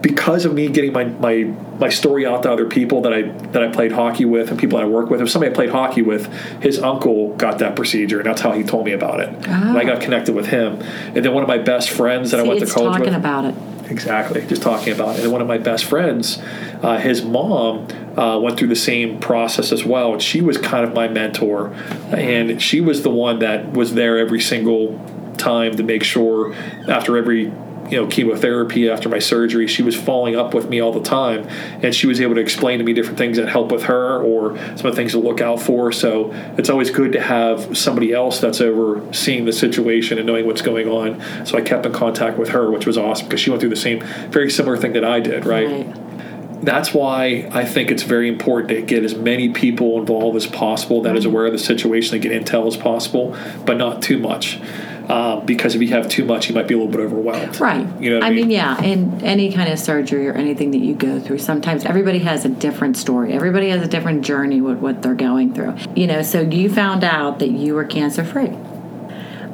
because 0.00 0.44
of 0.44 0.54
me 0.54 0.68
getting 0.68 0.92
my, 0.92 1.04
my 1.04 1.44
my 1.78 1.88
story 1.88 2.26
out 2.26 2.42
to 2.42 2.50
other 2.50 2.66
people 2.66 3.02
that 3.02 3.12
I 3.12 3.22
that 3.52 3.62
I 3.62 3.68
played 3.68 3.92
hockey 3.92 4.24
with 4.24 4.50
and 4.50 4.58
people 4.58 4.78
I 4.78 4.84
work 4.84 5.10
with. 5.10 5.20
If 5.20 5.30
somebody 5.30 5.52
I 5.52 5.54
played 5.54 5.70
hockey 5.70 6.02
with, 6.02 6.32
his 6.62 6.78
uncle 6.78 7.34
got 7.36 7.58
that 7.58 7.76
procedure, 7.76 8.18
and 8.18 8.26
that's 8.26 8.40
how 8.40 8.52
he 8.52 8.62
told 8.62 8.86
me 8.86 8.92
about 8.92 9.20
it. 9.20 9.28
And 9.46 9.78
I 9.78 9.84
got 9.84 10.00
connected 10.00 10.34
with 10.34 10.46
him. 10.46 10.80
And 10.80 11.24
then 11.24 11.32
one 11.32 11.42
of 11.42 11.48
my 11.48 11.58
best 11.58 11.90
friends 11.90 12.30
that 12.30 12.40
I 12.40 12.42
went 12.44 12.60
to 12.60 12.66
college 12.66 12.92
talking 12.92 13.06
with. 13.06 13.14
about 13.14 13.44
it. 13.44 13.54
Exactly, 13.90 14.46
just 14.46 14.62
talking 14.62 14.92
about 14.92 15.16
it. 15.18 15.24
And 15.24 15.32
one 15.32 15.40
of 15.40 15.48
my 15.48 15.58
best 15.58 15.84
friends, 15.84 16.38
uh, 16.82 16.98
his 16.98 17.24
mom 17.24 17.88
uh, 18.16 18.38
went 18.38 18.56
through 18.56 18.68
the 18.68 18.76
same 18.76 19.18
process 19.18 19.72
as 19.72 19.84
well, 19.84 20.12
and 20.12 20.22
she 20.22 20.40
was 20.40 20.56
kind 20.58 20.84
of 20.84 20.94
my 20.94 21.08
mentor, 21.08 21.72
and 22.12 22.62
she 22.62 22.80
was 22.80 23.02
the 23.02 23.10
one 23.10 23.40
that 23.40 23.72
was 23.72 23.94
there 23.94 24.18
every 24.18 24.40
single 24.40 25.04
time 25.36 25.76
to 25.76 25.82
make 25.82 26.04
sure 26.04 26.54
after 26.88 27.16
every 27.16 27.50
you 27.90 27.96
know 27.96 28.06
chemotherapy 28.06 28.88
after 28.88 29.08
my 29.08 29.18
surgery. 29.18 29.66
She 29.66 29.82
was 29.82 29.96
following 29.96 30.36
up 30.36 30.54
with 30.54 30.68
me 30.68 30.80
all 30.80 30.92
the 30.92 31.02
time 31.02 31.46
and 31.82 31.94
she 31.94 32.06
was 32.06 32.20
able 32.20 32.34
to 32.36 32.40
explain 32.40 32.78
to 32.78 32.84
me 32.84 32.92
different 32.92 33.18
things 33.18 33.36
that 33.36 33.48
help 33.48 33.72
with 33.72 33.84
her 33.84 34.22
or 34.22 34.56
some 34.56 34.86
of 34.86 34.92
the 34.92 34.92
things 34.92 35.12
to 35.12 35.18
look 35.18 35.40
out 35.40 35.60
for. 35.60 35.92
So 35.92 36.30
it's 36.56 36.70
always 36.70 36.90
good 36.90 37.12
to 37.12 37.20
have 37.20 37.76
somebody 37.76 38.12
else 38.12 38.40
that's 38.40 38.60
overseeing 38.60 39.44
the 39.44 39.52
situation 39.52 40.18
and 40.18 40.26
knowing 40.26 40.46
what's 40.46 40.62
going 40.62 40.88
on. 40.88 41.20
So 41.46 41.58
i 41.58 41.60
kept 41.60 41.86
in 41.86 41.92
contact 41.92 42.38
with 42.38 42.50
her 42.50 42.70
which 42.70 42.86
was 42.86 42.96
awesome 42.96 43.26
because 43.26 43.40
she 43.40 43.50
went 43.50 43.60
through 43.60 43.70
the 43.70 43.76
same 43.76 44.00
very 44.30 44.50
similar 44.50 44.76
thing 44.76 44.92
that 44.92 45.04
i 45.04 45.20
did 45.20 45.44
right, 45.44 45.66
Right. 45.66 46.64
that's 46.64 46.92
why 46.94 47.48
I 47.52 47.64
think 47.64 47.90
it's 47.90 48.02
very 48.02 48.28
important 48.28 48.68
to 48.70 48.82
get 48.82 49.04
as 49.04 49.14
many 49.14 49.50
people 49.50 49.98
involved 49.98 50.36
as 50.36 50.46
possible 50.46 51.02
that 51.02 51.16
is 51.16 51.24
mm-hmm. 51.24 51.32
aware 51.32 51.46
of 51.46 51.52
the 51.52 51.58
situation 51.58 52.14
and 52.14 52.22
get 52.22 52.32
intel 52.32 52.66
as 52.66 52.76
possible, 52.76 53.36
but 53.64 53.76
not 53.76 54.02
too 54.02 54.18
much. 54.18 54.60
Um, 55.10 55.44
because 55.44 55.74
if 55.74 55.82
you 55.82 55.88
have 55.88 56.08
too 56.08 56.24
much, 56.24 56.48
you 56.48 56.54
might 56.54 56.68
be 56.68 56.74
a 56.74 56.76
little 56.76 56.92
bit 56.92 57.00
overwhelmed. 57.00 57.58
Right. 57.58 57.84
You 58.00 58.10
know 58.10 58.16
what 58.18 58.24
I 58.24 58.28
I 58.28 58.30
mean, 58.30 58.46
mean? 58.46 58.50
yeah, 58.50 58.80
in 58.80 59.24
any 59.24 59.52
kind 59.52 59.72
of 59.72 59.78
surgery 59.80 60.28
or 60.28 60.34
anything 60.34 60.70
that 60.70 60.78
you 60.78 60.94
go 60.94 61.18
through, 61.18 61.38
sometimes 61.38 61.84
everybody 61.84 62.20
has 62.20 62.44
a 62.44 62.48
different 62.48 62.96
story. 62.96 63.32
Everybody 63.32 63.70
has 63.70 63.82
a 63.82 63.88
different 63.88 64.24
journey 64.24 64.60
with 64.60 64.78
what 64.78 65.02
they're 65.02 65.16
going 65.16 65.52
through. 65.52 65.74
You 65.96 66.06
know, 66.06 66.22
so 66.22 66.42
you 66.42 66.70
found 66.70 67.02
out 67.02 67.40
that 67.40 67.50
you 67.50 67.74
were 67.74 67.84
cancer 67.84 68.24
free. 68.24 68.56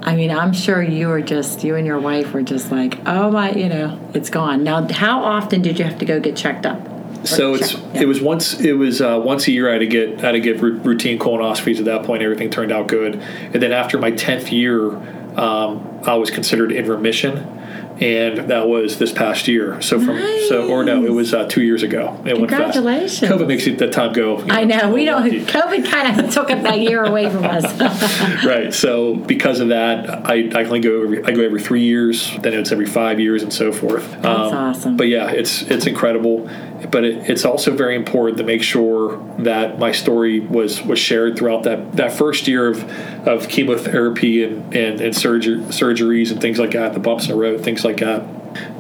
I 0.03 0.15
mean, 0.15 0.31
I'm 0.31 0.53
sure 0.53 0.83
you 0.83 1.09
were 1.09 1.23
just, 1.23 1.65
you 1.65 1.75
and 1.75 1.87
your 1.87 1.99
wife 1.99 2.35
were 2.35 2.43
just 2.43 2.71
like, 2.71 3.01
oh 3.07 3.31
my, 3.31 3.53
you 3.53 3.69
know, 3.69 3.99
it's 4.13 4.29
gone. 4.29 4.63
Now, 4.63 4.87
how 4.93 5.25
often 5.25 5.63
did 5.63 5.79
you 5.79 5.87
have 5.87 5.99
to 6.01 6.05
go 6.05 6.21
get 6.21 6.37
checked 6.37 6.67
up? 6.67 6.87
So 7.25 7.55
it's 7.55 7.73
yeah. 7.73 8.03
it 8.03 8.07
was 8.07 8.21
once 8.21 8.61
it 8.61 8.75
was 8.75 9.01
uh, 9.01 9.21
once 9.25 9.49
a 9.49 9.53
year 9.53 9.69
I 9.69 9.73
had 9.73 9.79
to 9.81 9.87
get 9.87 10.19
I 10.23 10.27
had 10.27 10.33
to 10.33 10.41
get 10.41 10.61
routine 10.61 11.19
colonoscopies. 11.19 11.79
At 11.79 11.87
that 11.87 12.05
point, 12.05 12.23
everything 12.23 12.51
turned 12.51 12.71
out 12.71 12.87
good. 12.87 13.17
And 13.17 13.61
then 13.61 13.73
after 13.73 13.99
my 13.99 14.13
tenth 14.13 14.53
year, 14.53 14.93
um, 15.37 16.01
I 16.05 16.15
was 16.15 16.31
considered 16.31 16.73
in 16.73 16.89
remission, 16.89 17.57
and 18.01 18.51
that 18.51 18.69
was 18.69 18.99
this 18.99 19.13
past 19.13 19.49
year. 19.49 19.81
So 19.81 19.99
from 19.99 20.19
so 20.49 20.69
or 20.71 20.85
no, 20.85 21.05
it 21.05 21.13
was 21.13 21.33
uh, 21.33 21.47
two 21.47 21.63
years 21.63 21.83
ago. 21.83 22.21
It 22.25 22.39
went 22.39 22.51
fast. 22.51 22.75
Congratulations. 22.75 23.31
COVID 23.31 23.47
makes 23.47 23.67
it 23.67 23.79
that 23.79 23.93
time 23.93 24.13
go. 24.13 24.39
you 24.39 24.47
I 24.51 24.65
know 24.65 24.93
we 24.93 25.05
don't. 25.05 25.25
lucky. 25.25 25.45
COVID 25.45 25.91
kind 25.91 26.21
of 26.21 26.31
took 26.35 26.49
that 26.49 26.81
year 26.81 27.05
away 27.05 27.31
from 27.31 27.45
us. 27.45 27.65
right. 28.45 28.73
So 28.73 29.15
because 29.15 29.61
of 29.61 29.69
that, 29.69 30.27
I, 30.27 30.51
I 30.55 30.65
only 30.65 30.81
go 30.81 31.03
every 31.03 31.25
I 31.25 31.31
go 31.33 31.43
every 31.43 31.63
three 31.63 31.83
years. 31.83 32.37
Then 32.41 32.55
it's 32.55 32.73
every 32.73 32.87
five 32.87 33.19
years 33.21 33.43
and 33.43 33.53
so 33.53 33.73
forth. 33.73 34.13
Um, 34.15 34.23
That's 34.23 34.53
awesome. 34.55 34.97
But 34.97 35.09
yeah, 35.09 35.31
it's 35.31 35.63
it's 35.63 35.87
incredible. 35.87 36.49
But 36.91 37.05
it, 37.05 37.31
it's 37.31 37.45
also 37.45 37.75
very 37.75 37.97
important 37.97 38.39
to 38.39 38.45
make 38.45 38.63
sure 38.63 39.19
that 39.39 39.79
my 39.79 39.93
story 39.93 40.41
was 40.41 40.83
was 40.83 40.99
shared 40.99 41.37
throughout 41.37 41.63
that, 41.65 41.93
that 41.97 42.13
first 42.13 42.49
year 42.49 42.69
of, 42.69 42.85
of 43.27 43.49
chemotherapy 43.49 44.45
and 44.45 44.75
and, 44.75 45.01
and 45.01 45.17
surgery, 45.17 45.59
surgeries 45.67 46.31
and 46.31 46.41
things 46.41 46.59
like 46.59 46.73
that, 46.73 46.93
the 46.93 47.01
bumps 47.01 47.25
in 47.25 47.31
the 47.31 47.37
road, 47.37 47.63
things 47.63 47.85
like 47.85 47.99
that. 47.99 48.25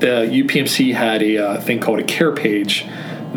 The 0.00 0.26
UPMC 0.30 0.94
had 0.94 1.22
a 1.22 1.38
uh, 1.38 1.61
thing 1.61 1.80
called 1.80 2.00
a 2.00 2.04
care 2.04 2.32
page 2.32 2.87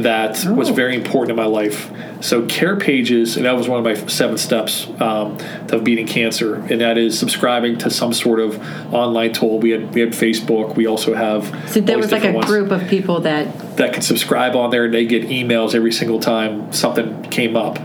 that 0.03 0.43
was 0.55 0.69
Oh. 0.69 0.73
very 0.73 0.95
important 0.95 1.31
in 1.31 1.35
my 1.35 1.45
life. 1.45 1.89
So 2.21 2.45
care 2.47 2.75
pages, 2.75 3.37
and 3.37 3.45
that 3.45 3.55
was 3.55 3.67
one 3.69 3.79
of 3.79 3.85
my 3.85 3.93
seven 4.07 4.37
steps 4.37 4.87
um, 4.99 5.37
of 5.71 5.83
beating 5.83 6.05
cancer, 6.07 6.55
and 6.55 6.81
that 6.81 6.97
is 6.97 7.17
subscribing 7.17 7.77
to 7.79 7.89
some 7.89 8.11
sort 8.13 8.39
of 8.39 8.59
online 8.93 9.31
tool. 9.33 9.59
We 9.59 9.69
had 9.71 9.93
we 9.93 10.01
had 10.01 10.11
Facebook. 10.11 10.75
We 10.75 10.85
also 10.85 11.13
have 11.13 11.53
So 11.69 11.79
there 11.79 11.97
was 11.97 12.11
like 12.11 12.25
a 12.25 12.31
ones 12.33 12.47
group 12.47 12.71
of 12.71 12.87
people 12.89 13.21
that. 13.21 13.77
that 13.77 13.93
can 13.93 14.01
subscribe 14.01 14.55
on 14.55 14.69
there, 14.71 14.85
and 14.85 14.93
they 14.93 15.05
get 15.05 15.23
emails 15.29 15.73
every 15.73 15.91
single 15.93 16.19
time 16.19 16.71
something 16.73 17.23
came 17.29 17.55
up, 17.55 17.79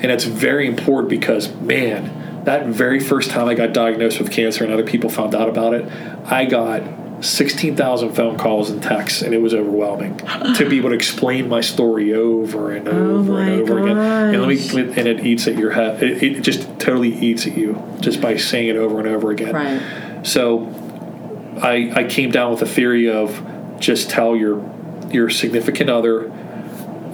and 0.00 0.06
it's 0.10 0.24
very 0.24 0.66
important 0.66 1.08
because 1.08 1.52
man, 1.60 2.42
that 2.44 2.66
very 2.66 2.98
first 3.00 3.30
time 3.30 3.48
I 3.48 3.54
got 3.54 3.72
diagnosed 3.72 4.18
with 4.18 4.30
cancer 4.32 4.64
and 4.64 4.72
other 4.72 4.84
people 4.84 5.10
found 5.10 5.34
out 5.34 5.48
about 5.48 5.74
it, 5.74 5.86
I 6.26 6.44
got 6.44 6.82
16,000 7.20 8.14
phone 8.14 8.36
calls 8.36 8.70
and 8.70 8.82
texts, 8.82 9.22
and 9.22 9.34
it 9.34 9.38
was 9.38 9.54
overwhelming 9.54 10.16
to 10.56 10.68
be 10.68 10.78
able 10.78 10.90
to 10.90 10.94
explain 10.94 11.48
my 11.48 11.60
story 11.60 12.12
over 12.12 12.72
and 12.72 12.88
over 12.88 13.32
Oh 13.32 13.36
and 13.36 13.60
over 13.62 13.78
again. 13.78 13.96
And 13.98 14.42
let 14.42 14.48
me, 14.48 14.80
and 14.80 15.08
it 15.08 15.24
eats 15.24 15.46
at 15.46 15.56
your 15.56 15.72
head. 15.72 16.02
It, 16.02 16.22
it 16.22 16.40
just 16.42 16.62
totally 16.78 17.14
eats 17.14 17.46
at 17.46 17.56
you 17.56 17.82
just 18.00 18.20
by 18.20 18.36
saying 18.36 18.68
it 18.68 18.76
over 18.76 18.98
and 18.98 19.08
over 19.08 19.30
again. 19.30 19.54
Right. 19.54 20.26
So 20.26 20.66
I, 21.62 21.92
I 21.94 22.04
came 22.04 22.30
down 22.30 22.50
with 22.50 22.62
a 22.62 22.66
theory 22.66 23.10
of 23.10 23.42
just 23.78 24.10
tell 24.10 24.36
your 24.36 24.64
your 25.10 25.30
significant 25.30 25.88
other 25.88 26.26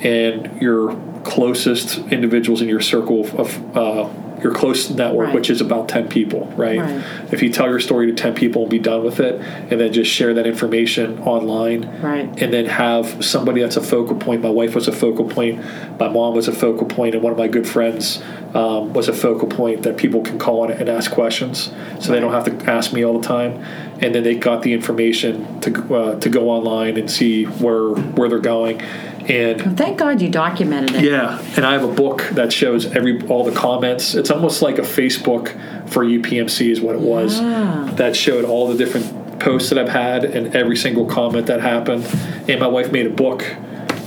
and 0.03 0.61
your 0.61 0.97
closest 1.25 1.99
individuals 2.11 2.61
in 2.61 2.69
your 2.69 2.81
circle 2.81 3.21
of, 3.21 3.39
of 3.39 3.77
uh, 3.77 4.09
your 4.43 4.53
close 4.53 4.91
network, 4.91 5.27
Right. 5.27 5.35
which 5.35 5.51
is 5.51 5.61
about 5.61 5.89
10 5.89 6.09
people, 6.09 6.53
right? 6.57 6.81
Right. 6.81 7.01
If 7.31 7.43
you 7.43 7.51
tell 7.51 7.69
your 7.69 7.81
story 7.81 8.07
to 8.09 8.13
10 8.13 8.35
people 8.35 8.63
and 8.63 8.71
be 8.71 8.79
done 8.79 9.05
with 9.05 9.21
it, 9.21 9.41
and 9.71 9.81
then 9.81 9.93
just 9.93 10.11
share 10.11 10.35
that 10.35 10.47
information 10.47 11.19
online, 11.21 11.89
Right. 12.03 12.29
and 12.43 12.53
then 12.53 12.67
have 12.67 13.25
somebody 13.25 13.61
that's 13.61 13.77
a 13.77 13.81
focal 13.83 14.17
point. 14.17 14.43
My 14.43 14.51
wife 14.51 14.75
was 14.75 14.89
a 14.89 14.93
focal 14.93 15.25
point, 15.27 15.61
my 15.99 16.09
mom 16.09 16.35
was 16.35 16.49
a 16.49 16.53
focal 16.53 16.87
point, 16.87 17.15
and 17.15 17.23
one 17.23 17.33
of 17.33 17.39
my 17.39 17.49
good 17.49 17.67
friends 17.67 18.23
um, 18.55 18.93
was 18.93 19.09
a 19.09 19.13
focal 19.15 19.49
point 19.49 19.83
that 19.83 19.97
people 19.97 20.21
can 20.21 20.39
call 20.39 20.61
on 20.63 20.71
and 20.71 20.89
ask 20.89 21.11
questions, 21.11 21.73
so 22.01 22.13
they 22.13 22.21
don't 22.21 22.33
have 22.33 22.45
to 22.45 22.71
ask 22.71 22.93
me 22.93 23.03
all 23.03 23.19
the 23.19 23.27
time. 23.27 23.63
And 24.01 24.15
then 24.15 24.25
they 24.25 24.35
got 24.35 24.63
the 24.63 24.73
information 24.75 25.61
to 25.61 25.95
uh, 25.95 26.15
to 26.21 26.29
go 26.29 26.51
online 26.51 26.97
and 26.99 27.11
see 27.11 27.45
where 27.45 27.91
where 27.91 28.29
they're 28.29 28.41
going, 28.41 28.83
and 29.31 29.77
Thank 29.79 29.99
God 29.99 30.21
you 30.21 30.29
documented 30.29 30.97
it. 30.97 31.05
yeah, 31.05 31.39
and 31.57 31.65
I 31.65 31.73
have 31.73 31.85
a 31.85 31.93
book 31.93 32.23
that 32.33 32.53
shows 32.53 32.87
every 32.87 33.21
all 33.29 33.45
the 33.45 33.53
comments. 33.53 34.15
It's 34.15 34.31
almost 34.31 34.63
like 34.63 34.79
a 34.79 34.83
Facebook 34.83 35.49
for 35.89 36.05
UPMC 36.05 36.71
is 36.71 36.81
what 36.81 36.95
it 36.95 37.01
was. 37.01 37.41
Yeah. 37.41 37.91
That 37.97 38.17
showed 38.17 38.45
all 38.45 38.69
the 38.69 38.77
different 38.77 39.41
posts 39.41 39.71
that 39.71 39.79
I've 39.79 39.89
had 39.89 40.25
and 40.25 40.55
every 40.55 40.77
single 40.77 41.07
comment 41.07 41.47
that 41.49 41.61
happened. 41.61 42.05
And 42.49 42.61
my 42.61 42.67
wife 42.69 42.93
made 42.93 43.07
a 43.07 43.11
book 43.11 43.45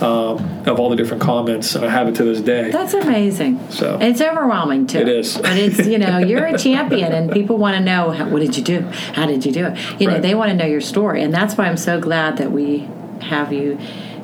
um, 0.02 0.64
of 0.68 0.78
all 0.80 0.90
the 0.90 0.96
different 0.98 1.24
comments, 1.24 1.74
and 1.76 1.86
I 1.86 1.90
have 1.90 2.08
it 2.10 2.16
to 2.16 2.24
this 2.26 2.42
day. 2.42 2.70
That's 2.70 2.94
amazing. 2.94 3.60
So- 3.72 3.98
it's 4.02 4.20
overwhelming 4.20 4.88
too. 4.88 5.00
It 5.00 5.08
is. 5.08 5.38
but 5.38 5.58
it's 5.58 5.88
you 5.88 5.98
know 5.98 6.18
you're 6.18 6.46
a 6.46 6.58
champion, 6.58 7.14
and 7.14 7.32
people 7.32 7.58
want 7.58 7.78
to 7.78 7.84
know 7.84 8.12
how, 8.12 8.28
what 8.30 8.40
did 8.40 8.58
you 8.58 8.64
do? 8.64 8.82
How 9.14 9.26
did 9.26 9.46
you 9.46 9.52
do 9.54 9.66
it? 9.68 9.78
You 10.02 10.08
know 10.08 10.14
Right. 10.14 10.22
they 10.22 10.36
want 10.36 10.50
to 10.52 10.56
know 10.58 10.66
your 10.66 10.82
story, 10.82 11.24
and 11.24 11.34
that's 11.34 11.56
why 11.58 11.68
I'm 11.68 11.78
so 11.78 12.00
glad 12.02 12.38
that 12.38 12.52
we 12.52 12.88
have 13.22 13.54
you 13.54 13.78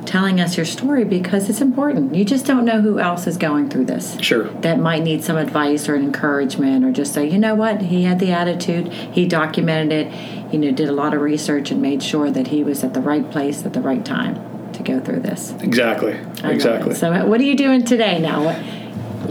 telling 0.05 0.39
us 0.39 0.57
your 0.57 0.65
story 0.65 1.03
because 1.03 1.49
it's 1.49 1.61
important. 1.61 2.15
You 2.15 2.25
just 2.25 2.45
don't 2.45 2.65
know 2.65 2.81
who 2.81 2.99
else 2.99 3.27
is 3.27 3.37
going 3.37 3.69
through 3.69 3.85
this. 3.85 4.19
Sure. 4.19 4.45
That 4.61 4.79
might 4.79 5.03
need 5.03 5.23
some 5.23 5.37
advice 5.37 5.87
or 5.87 5.95
an 5.95 6.03
encouragement, 6.03 6.85
or 6.85 6.91
just 6.91 7.13
say, 7.13 7.29
you 7.29 7.37
know 7.37 7.55
what, 7.55 7.81
he 7.81 8.03
had 8.03 8.19
the 8.19 8.31
attitude, 8.31 8.91
he 8.91 9.27
documented 9.27 9.91
it, 10.07 10.53
you 10.53 10.59
know, 10.59 10.71
did 10.71 10.89
a 10.89 10.93
lot 10.93 11.13
of 11.13 11.21
research 11.21 11.71
and 11.71 11.81
made 11.81 12.01
sure 12.03 12.31
that 12.31 12.47
he 12.47 12.63
was 12.63 12.83
at 12.83 12.93
the 12.93 13.01
right 13.01 13.29
place 13.31 13.65
at 13.65 13.73
the 13.73 13.81
right 13.81 14.03
time 14.05 14.73
to 14.73 14.83
go 14.83 14.99
through 14.99 15.19
this. 15.19 15.51
Exactly. 15.61 16.17
Exactly. 16.43 16.95
So, 16.95 17.11
uh, 17.11 17.25
what 17.25 17.39
are 17.39 17.45
you 17.45 17.55
doing 17.55 17.83
today 17.83 18.19
now? 18.19 18.49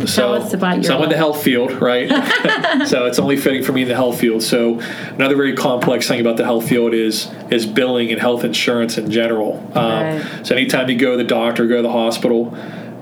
So, 0.06 0.34
us 0.34 0.54
about 0.54 0.84
so 0.84 0.96
I'm 0.96 1.02
in 1.04 1.08
the 1.08 1.16
health 1.16 1.42
field, 1.42 1.72
right? 1.80 2.08
so 2.86 3.06
it's 3.06 3.18
only 3.18 3.36
fitting 3.36 3.62
for 3.62 3.72
me 3.72 3.82
in 3.82 3.88
the 3.88 3.94
health 3.94 4.18
field. 4.20 4.42
So 4.42 4.80
another 5.14 5.36
very 5.36 5.54
complex 5.54 6.06
thing 6.08 6.20
about 6.20 6.36
the 6.36 6.44
health 6.44 6.68
field 6.68 6.94
is 6.94 7.30
is 7.50 7.66
billing 7.66 8.10
and 8.10 8.20
health 8.20 8.44
insurance 8.44 8.98
in 8.98 9.10
general. 9.10 9.56
Um, 9.74 9.90
Right. 9.90 10.46
So 10.46 10.54
anytime 10.54 10.88
you 10.88 10.96
go 10.96 11.12
to 11.12 11.16
the 11.16 11.24
doctor, 11.24 11.66
go 11.66 11.76
to 11.76 11.82
the 11.82 11.92
hospital, 11.92 12.56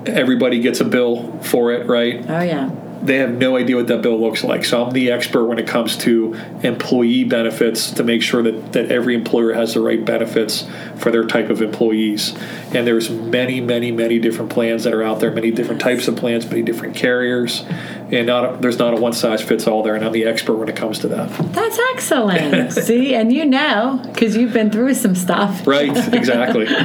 everybody 0.07 0.61
gets 0.61 0.81
a 0.81 0.85
bill 0.85 1.39
for 1.41 1.73
it, 1.73 1.87
right? 1.87 2.25
oh 2.29 2.41
yeah. 2.41 2.71
They 3.03 3.17
have 3.17 3.33
no 3.33 3.57
idea 3.57 3.77
what 3.77 3.87
that 3.89 4.03
bill 4.03 4.21
looks 4.21 4.43
like. 4.43 4.65
So 4.65 4.85
I'm 4.85 4.93
the 4.93 5.11
expert 5.11 5.45
when 5.47 5.59
it 5.59 5.67
comes 5.67 5.97
to 5.99 6.35
employee 6.63 7.25
benefits 7.25 7.91
to 7.93 8.05
make 8.05 8.23
sure 8.23 8.43
that, 8.43 8.73
that 8.73 8.91
every 8.91 9.15
employer 9.15 9.53
has 9.53 9.75
the 9.75 9.81
right 9.81 10.05
benefits 10.05 10.67
for 10.97 11.11
their 11.11 11.25
type 11.25 11.51
of 11.51 11.63
employees. 11.63 12.37
And 12.75 12.87
there's 12.87 13.11
many, 13.11 13.61
many, 13.61 13.93
many 13.93 14.19
different 14.19 14.51
plans 14.51 14.85
that 14.85 14.93
are 14.93 15.03
out 15.03 15.21
there, 15.21 15.31
many 15.31 15.51
different 15.51 15.81
types 15.81 16.09
of 16.09 16.17
plans, 16.17 16.47
many 16.47 16.63
different 16.63 16.97
carriers, 16.97 17.65
and 18.11 18.27
not 18.27 18.45
a, 18.45 18.57
there's 18.59 18.79
not 18.79 18.95
a 18.95 18.97
one 18.97 19.13
size 19.13 19.43
fits 19.43 19.67
all 19.67 19.83
there. 19.83 19.95
And 19.95 20.05
I'm 20.05 20.13
the 20.13 20.25
expert 20.25 20.57
when 20.57 20.69
it 20.69 20.77
comes 20.77 20.99
to 21.01 21.09
that. 21.09 21.29
That's 21.53 21.79
excellent. 21.93 22.73
See, 22.85 23.15
and 23.15 23.33
you 23.33 23.45
know 23.45 24.01
because 24.13 24.37
you've 24.37 24.53
been 24.53 24.71
through 24.71 24.95
some 24.95 25.15
stuff. 25.15 25.67
Right? 25.67 25.97
Exactly. 26.15 26.67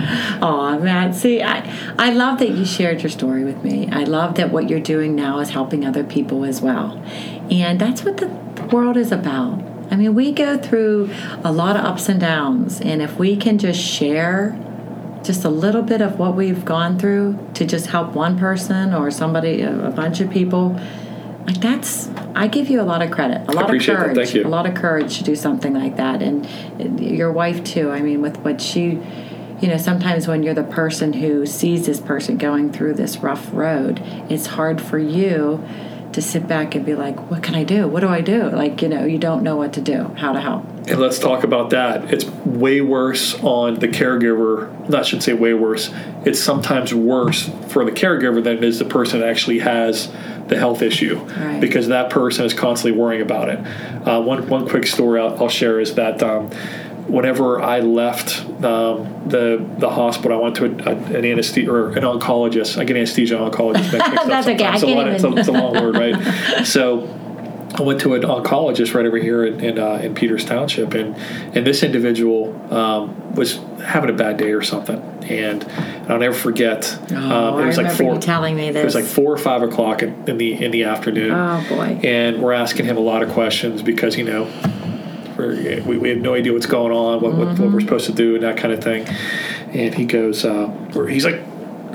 Oh 0.41 0.77
man, 0.79 1.13
see, 1.13 1.41
I 1.41 1.63
I 1.97 2.11
love 2.11 2.39
that 2.39 2.49
you 2.49 2.65
shared 2.65 3.01
your 3.01 3.09
story 3.09 3.43
with 3.43 3.63
me. 3.63 3.87
I 3.91 4.03
love 4.03 4.35
that 4.35 4.51
what 4.51 4.69
you're 4.69 4.79
doing 4.79 5.15
now 5.15 5.39
is 5.39 5.49
helping 5.51 5.85
other 5.85 6.03
people 6.03 6.43
as 6.43 6.61
well, 6.61 7.01
and 7.49 7.79
that's 7.79 8.03
what 8.03 8.17
the 8.17 8.27
world 8.71 8.97
is 8.97 9.11
about. 9.11 9.63
I 9.89 9.95
mean, 9.95 10.15
we 10.15 10.31
go 10.31 10.57
through 10.57 11.11
a 11.43 11.51
lot 11.51 11.77
of 11.77 11.85
ups 11.85 12.09
and 12.09 12.19
downs, 12.19 12.81
and 12.81 13.01
if 13.01 13.17
we 13.17 13.37
can 13.37 13.57
just 13.57 13.79
share 13.79 14.57
just 15.23 15.45
a 15.45 15.49
little 15.49 15.83
bit 15.83 16.01
of 16.01 16.19
what 16.19 16.35
we've 16.35 16.65
gone 16.65 16.99
through 16.99 17.39
to 17.53 17.65
just 17.65 17.87
help 17.87 18.13
one 18.13 18.37
person 18.37 18.93
or 18.93 19.11
somebody, 19.11 19.61
a 19.61 19.87
a 19.87 19.91
bunch 19.91 20.19
of 20.19 20.29
people, 20.29 20.79
like 21.45 21.59
that's 21.59 22.09
I 22.35 22.47
give 22.47 22.69
you 22.69 22.81
a 22.81 22.83
lot 22.83 23.01
of 23.01 23.11
credit, 23.11 23.47
a 23.47 23.51
lot 23.51 23.73
of 23.73 23.81
courage, 23.81 24.15
Thank 24.15 24.33
you. 24.33 24.45
a 24.45 24.47
lot 24.47 24.65
of 24.65 24.75
courage 24.75 25.17
to 25.17 25.23
do 25.23 25.35
something 25.35 25.73
like 25.73 25.97
that, 25.97 26.21
and 26.21 26.47
your 26.99 27.31
wife 27.31 27.63
too. 27.63 27.91
I 27.91 28.01
mean, 28.01 28.21
with 28.21 28.37
what 28.39 28.61
she, 28.61 28.99
you 29.61 29.67
know, 29.67 29.77
sometimes 29.77 30.27
when 30.27 30.43
you're 30.43 30.53
the 30.53 30.63
person 30.63 31.13
who 31.13 31.45
sees 31.45 31.85
this 31.85 31.99
person 31.99 32.37
going 32.37 32.71
through 32.71 32.93
this 32.93 33.17
rough 33.17 33.49
road, 33.53 34.01
it's 34.29 34.47
hard 34.47 34.81
for 34.81 34.97
you 34.99 35.63
to 36.13 36.21
sit 36.21 36.47
back 36.47 36.75
and 36.75 36.85
be 36.85 36.95
like, 36.95 37.29
"What 37.29 37.43
can 37.43 37.55
I 37.55 37.63
do? 37.63 37.87
What 37.87 38.01
do 38.01 38.07
I 38.07 38.21
do?" 38.21 38.49
Like, 38.49 38.81
you 38.81 38.87
know, 38.87 39.03
you 39.03 39.17
don't 39.17 39.43
know 39.43 39.55
what 39.55 39.73
to 39.73 39.81
do, 39.81 40.11
how 40.15 40.31
to 40.31 40.39
help. 40.39 40.63
And 40.87 40.99
let's 40.99 41.17
talk 41.17 41.43
about 41.43 41.69
that. 41.71 42.13
It's 42.13 42.25
way 42.45 42.81
worse 42.81 43.35
on 43.41 43.79
the 43.79 43.87
caregiver. 43.87 44.69
Not 44.89 45.01
I 45.01 45.03
shouldn't 45.03 45.23
say 45.23 45.33
way 45.33 45.53
worse. 45.53 45.91
It's 46.25 46.39
sometimes 46.39 46.93
worse 46.93 47.49
for 47.69 47.85
the 47.85 47.91
caregiver 47.91 48.43
than 48.43 48.57
it 48.57 48.63
is 48.63 48.79
the 48.79 48.85
person 48.85 49.19
that 49.21 49.29
actually 49.29 49.59
has 49.59 50.11
the 50.47 50.57
health 50.57 50.81
issue, 50.81 51.15
Right. 51.19 51.59
because 51.61 51.87
that 51.87 52.09
person 52.09 52.45
is 52.45 52.53
constantly 52.53 52.99
worrying 52.99 53.21
about 53.21 53.49
it. 53.49 53.59
Uh, 54.07 54.21
one 54.21 54.47
one 54.49 54.67
quick 54.67 54.85
story 54.87 55.19
I'll, 55.19 55.43
I'll 55.43 55.49
share 55.49 55.79
is 55.79 55.95
that. 55.95 56.21
Um, 56.23 56.49
Whenever 57.05 57.61
I 57.61 57.81
left 57.81 58.39
um, 58.63 59.23
the 59.27 59.63
the 59.77 59.89
hospital, 59.89 60.39
I 60.39 60.41
went 60.41 60.55
to 60.55 60.65
a, 60.65 60.69
a, 60.93 60.95
an 61.17 61.25
anesthesia 61.25 61.69
or 61.69 61.89
an 61.89 62.03
oncologist. 62.03 62.77
I 62.79 62.85
get 62.85 62.95
anesthesia 62.95 63.35
oncologist. 63.35 63.91
That's 64.25 64.47
okay. 64.47 64.73
It's 64.73 64.83
a 64.83 64.87
lot- 64.87 65.07
it's 65.09 65.23
a- 65.25 65.33
it's 65.35 65.47
a 65.49 65.51
long 65.51 65.73
word, 65.73 65.95
right? 65.97 66.65
So 66.65 67.01
I 67.75 67.81
went 67.81 68.01
to 68.01 68.13
an 68.13 68.21
oncologist 68.21 68.93
right 68.93 69.05
over 69.05 69.17
here 69.17 69.45
in 69.45 69.59
in, 69.59 69.79
uh, 69.79 69.95
in 69.95 70.13
Peters 70.13 70.45
Township, 70.45 70.93
and 70.93 71.15
and 71.55 71.65
this 71.65 71.81
individual 71.83 72.53
um, 72.73 73.33
was 73.33 73.57
having 73.83 74.09
a 74.09 74.13
bad 74.13 74.37
day 74.37 74.51
or 74.51 74.61
something, 74.61 75.01
and 75.23 75.63
I'll 76.09 76.19
never 76.19 76.35
forget. 76.35 76.97
Oh, 77.11 77.15
um, 77.15 77.59
it 77.59 77.63
I 77.63 77.65
was 77.67 77.77
like 77.77 77.87
remember 77.87 78.13
four. 78.13 78.21
telling 78.21 78.55
me 78.55 78.71
this. 78.71 78.81
It 78.81 78.85
was 78.85 78.95
like 78.95 79.05
four 79.05 79.33
or 79.33 79.37
five 79.37 79.63
o'clock 79.63 80.03
in, 80.03 80.29
in 80.29 80.37
the 80.37 80.63
in 80.63 80.71
the 80.71 80.83
afternoon. 80.83 81.31
Oh, 81.31 81.65
boy. 81.67 81.99
And 82.03 82.41
we're 82.41 82.53
asking 82.53 82.85
him 82.85 82.97
a 82.97 83.01
lot 83.01 83.23
of 83.23 83.29
questions 83.29 83.81
because 83.81 84.17
you 84.17 84.23
know. 84.23 84.51
We're, 85.35 85.81
we, 85.81 85.97
we 85.97 86.09
have 86.09 86.19
no 86.19 86.35
idea 86.35 86.53
what's 86.53 86.67
going 86.67 86.91
on, 86.91 87.19
what, 87.19 87.33
what, 87.33 87.57
what 87.57 87.71
we're 87.71 87.81
supposed 87.81 88.05
to 88.05 88.13
do, 88.13 88.35
and 88.35 88.43
that 88.43 88.55
kind 88.55 88.71
of 88.71 88.83
thing. 88.83 89.07
And 89.73 89.95
he 89.95 90.05
goes, 90.05 90.45
uh, 90.45 90.67
he's 91.09 91.25
like, 91.25 91.41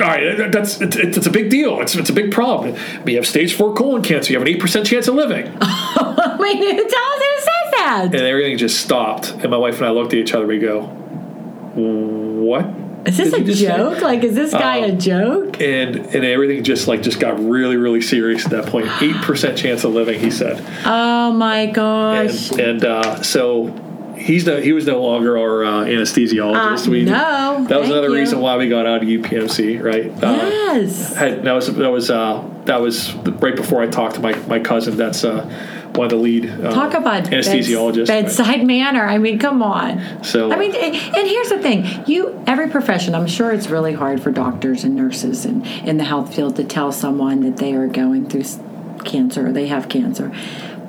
all 0.01 0.09
right, 0.09 0.51
that's 0.53 0.81
it's, 0.81 0.97
it's 0.97 1.27
a 1.27 1.31
big 1.31 1.51
deal. 1.51 1.81
It's, 1.81 1.95
it's 1.95 2.11
a 2.11 2.13
big 2.13 2.33
problem. 2.33 2.77
We 3.05 3.15
have 3.15 3.27
stage 3.27 3.55
four 3.55 3.75
colon 3.75 4.03
cancer. 4.03 4.33
You 4.33 4.39
have 4.39 4.47
an 4.47 4.53
eight 4.55 4.61
percent 4.61 4.87
chance 4.87 5.09
of 5.09 5.15
living. 5.15 5.45
Wait, 5.53 5.59
tell 5.59 5.63
us 5.63 7.23
who 7.23 7.39
says 7.39 7.73
that? 7.73 8.05
and 8.13 8.15
everything 8.15 8.57
just 8.59 8.81
stopped. 8.81 9.31
And 9.33 9.51
my 9.51 9.57
wife 9.57 9.77
and 9.79 9.87
I 9.87 9.91
looked 9.91 10.13
at 10.13 10.19
each 10.19 10.33
other. 10.35 10.47
We 10.47 10.59
go, 10.59 10.83
what? 11.75 12.67
Is 13.07 13.17
this 13.17 13.33
a 13.33 13.43
just 13.43 13.61
say? 13.61 13.69
joke? 13.69 14.01
Like, 14.03 14.23
is 14.25 14.35
this 14.35 14.51
guy 14.53 14.79
a 14.79 14.93
Um, 14.93 14.99
joke? 14.99 15.61
And 15.61 15.97
and 15.97 16.25
everything 16.25 16.63
just 16.65 16.89
like 16.89 17.03
just 17.03 17.21
got 17.21 17.39
really 17.39 17.77
really 17.77 18.01
serious 18.03 18.45
at 18.45 18.51
that 18.51 18.67
point. 18.67 18.89
Eight 19.01 19.17
percent 19.17 19.57
chance 19.57 19.85
of 19.85 19.95
living, 19.95 20.19
he 20.21 20.31
said. 20.31 20.63
Oh 20.85 21.33
my 21.33 21.67
gosh. 21.67 22.51
And 22.53 22.61
and 22.61 22.85
uh, 22.85 23.23
so 23.23 23.69
he's 24.19 24.47
no 24.47 24.61
he 24.61 24.73
was 24.73 24.87
no 24.87 25.03
longer 25.03 25.39
our 25.39 25.65
uh, 25.65 25.85
anesthesiologist. 25.85 26.87
Uh, 26.87 26.91
we, 26.91 27.05
no, 27.05 27.65
that 27.69 27.81
was 27.81 27.89
another 27.89 28.09
you. 28.09 28.17
reason 28.17 28.41
why 28.41 28.57
we 28.57 28.69
got 28.69 28.87
out 28.87 29.03
of 29.03 29.09
UPMC, 29.09 29.83
right? 29.83 30.11
Uh, 30.23 30.33
yes. 30.33 31.15
had, 31.15 31.43
that 31.45 31.53
was 31.53 31.75
that 31.75 31.91
was 31.91 32.11
uh, 32.11 32.49
that 32.65 32.81
was 32.81 33.15
right 33.15 33.57
before 33.57 33.83
I 33.83 33.87
talked 33.87 34.17
to 34.17 34.21
my, 34.21 34.35
my 34.47 34.59
cousin. 34.59 34.97
That's 34.97 35.25
uh, 35.25 35.45
one 35.95 36.07
of 36.07 36.11
the 36.11 36.17
lead 36.17 36.51
uh, 36.51 36.73
Talk 36.73 36.95
about 36.95 37.25
anesthesiologists. 37.25 38.07
beds- 38.07 38.37
bedside 38.37 38.67
manner. 38.67 39.05
I 39.05 39.19
mean, 39.19 39.39
come 39.39 39.63
on. 39.63 40.23
So 40.25 40.53
I 40.53 40.57
mean, 40.57 40.75
and 40.75 40.95
and 40.95 41.29
here's 41.29 41.49
the 41.49 41.59
thing: 41.59 42.05
you, 42.07 42.43
every 42.47 42.69
profession. 42.69 43.15
I'm 43.15 43.27
sure 43.27 43.53
it's 43.53 43.69
really 43.69 43.95
hard 43.95 44.23
for 44.23 44.31
doctors 44.31 44.85
and 44.85 44.95
nurses 44.95 45.45
and 45.45 45.67
in 45.67 45.97
the 45.97 46.05
health 46.05 46.35
field 46.35 46.57
to 46.57 46.65
tell 46.65 46.93
someone 46.93 47.41
that 47.41 47.57
they 47.57 47.75
are 47.75 47.87
going 47.87 48.29
through 48.29 48.45
cancer 49.05 49.49
or 49.49 49.53
they 49.53 49.69
have 49.69 49.89
cancer. 49.89 50.33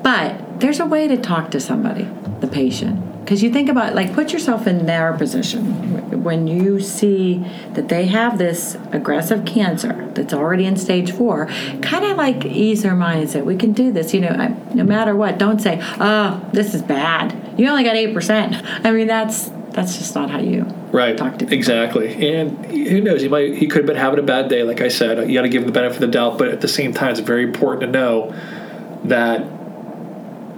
But 0.01 0.59
there's 0.59 0.79
a 0.79 0.85
way 0.85 1.07
to 1.07 1.17
talk 1.17 1.51
to 1.51 1.59
somebody, 1.59 2.07
the 2.39 2.47
patient, 2.47 3.18
because 3.29 3.43
you 3.43 3.51
think 3.51 3.69
about 3.69 3.93
like 3.93 4.11
put 4.15 4.33
yourself 4.33 4.65
in 4.65 4.87
their 4.87 5.13
position 5.13 6.23
when 6.23 6.47
you 6.47 6.79
see 6.79 7.45
that 7.73 7.87
they 7.87 8.07
have 8.07 8.39
this 8.39 8.75
aggressive 8.91 9.45
cancer 9.45 10.09
that's 10.15 10.33
already 10.33 10.65
in 10.65 10.75
stage 10.75 11.11
four. 11.11 11.45
Kind 11.83 12.05
of 12.05 12.17
like 12.17 12.43
ease 12.43 12.81
their 12.81 12.95
mindset. 12.95 13.45
We 13.45 13.55
can 13.55 13.71
do 13.71 13.91
this. 13.91 14.15
You 14.15 14.21
know, 14.21 14.29
I, 14.29 14.47
no 14.73 14.83
matter 14.83 15.15
what. 15.15 15.37
Don't 15.37 15.61
say, 15.61 15.79
"Oh, 15.99 16.43
this 16.53 16.73
is 16.73 16.81
bad. 16.81 17.35
You 17.55 17.67
only 17.67 17.83
got 17.83 17.95
eight 17.95 18.15
percent." 18.15 18.55
I 18.83 18.89
mean, 18.89 19.05
that's 19.05 19.51
that's 19.73 19.99
just 19.99 20.15
not 20.15 20.31
how 20.31 20.39
you 20.39 20.63
right, 20.91 21.15
talk 21.15 21.33
to 21.33 21.45
people. 21.45 21.53
exactly. 21.53 22.35
And 22.35 22.65
who 22.65 22.99
knows? 22.99 23.21
He 23.21 23.27
might 23.27 23.53
he 23.53 23.67
could 23.67 23.81
have 23.81 23.85
been 23.85 23.95
having 23.95 24.17
a 24.17 24.23
bad 24.23 24.49
day. 24.49 24.63
Like 24.63 24.81
I 24.81 24.87
said, 24.87 25.29
you 25.29 25.35
got 25.35 25.43
to 25.43 25.49
give 25.49 25.61
him 25.61 25.67
the 25.67 25.73
benefit 25.73 25.97
of 25.97 26.01
the 26.01 26.07
doubt. 26.07 26.39
But 26.39 26.47
at 26.47 26.61
the 26.61 26.67
same 26.67 26.95
time, 26.95 27.11
it's 27.11 27.19
very 27.19 27.43
important 27.43 27.81
to 27.81 27.91
know 27.91 28.33
that 29.03 29.59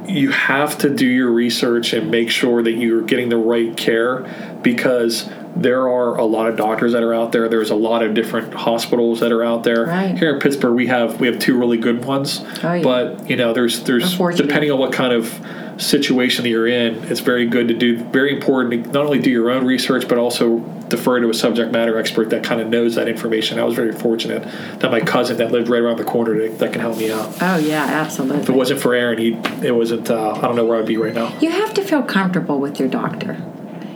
you 0.08 0.32
have 0.32 0.78
to 0.80 0.90
do 0.90 1.06
your 1.06 1.32
research 1.32 1.94
and 1.94 2.10
make 2.12 2.30
sure 2.30 2.62
that 2.64 2.74
you're 2.74 3.02
getting 3.02 3.30
the 3.30 3.38
right 3.38 3.76
care 3.76 4.60
because 4.62 5.30
there 5.56 5.90
are 5.90 6.18
a 6.18 6.26
lot 6.26 6.48
of 6.48 6.56
doctors 6.56 6.94
that 6.94 7.04
are 7.04 7.14
out 7.14 7.32
there. 7.32 7.50
There's 7.50 7.72
a 7.72 7.76
lot 7.76 8.04
of 8.04 8.14
different 8.14 8.54
hospitals 8.54 9.20
that 9.20 9.32
are 9.32 9.44
out 9.44 9.64
there. 9.64 9.86
Right. 9.86 10.18
Here 10.18 10.34
in 10.34 10.40
Pittsburgh, 10.40 10.76
we 10.76 10.88
have 10.88 11.20
we 11.20 11.28
have 11.28 11.40
two 11.40 11.58
really 11.58 11.78
good 11.78 12.06
ones. 12.06 12.44
Oh, 12.64 12.74
yeah. 12.74 12.82
But 12.82 13.30
you 13.30 13.36
know, 13.36 13.54
there's 13.54 13.84
there's 13.84 14.18
depending 14.18 14.72
on 14.72 14.80
what 14.80 14.94
kind 14.94 15.14
of 15.14 15.40
situation 15.82 16.44
that 16.44 16.50
you're 16.50 16.67
in, 16.67 17.04
it's 17.06 17.20
very 17.20 17.48
good 17.48 17.67
to 17.67 17.74
do 17.74 17.98
very 17.98 18.34
important 18.34 18.86
to 18.86 18.91
not 18.91 19.06
only 19.06 19.20
do 19.20 19.30
your 19.30 19.50
own 19.50 19.65
research 19.65 20.08
but 20.08 20.17
also 20.17 20.60
defer 20.89 21.20
to 21.20 21.30
a 21.30 21.34
subject 21.34 21.72
matter 21.72 21.98
expert 21.98 22.30
that 22.30 22.44
kind 22.44 22.62
of 22.62 22.67
knows 22.67 22.96
that 22.96 23.08
information. 23.08 23.60
I 23.60 23.63
was 23.63 23.76
very 23.76 23.91
fortunate 23.91 24.44
that 24.80 24.91
my 24.91 25.00
cousin 25.00 25.38
that 25.38 25.52
lived 25.52 25.70
right 25.70 25.82
around 25.82 25.98
the 25.98 26.04
corner 26.04 26.38
that, 26.38 26.60
that 26.60 26.74
can 26.74 26.82
help 26.82 26.98
me 26.98 27.12
out. 27.12 27.34
Oh 27.41 27.58
yeah, 27.58 27.84
absolutely. 27.84 28.44
If 28.44 28.50
it 28.50 28.56
wasn't 28.56 28.82
for 28.82 28.94
Aaron, 28.94 29.17
he 29.17 29.34
it 29.65 29.76
wasn't. 29.76 30.10
Uh, 30.10 30.32
I 30.32 30.41
don't 30.41 30.56
know 30.56 30.65
where 30.65 30.80
I'd 30.80 30.86
be 30.86 30.98
right 30.98 31.13
now. 31.13 31.38
You 31.39 31.50
have 31.50 31.74
to 31.76 31.82
feel 31.82 32.04
comfortable 32.04 32.60
with 32.60 32.80
your 32.80 32.89
doctor. 32.89 33.41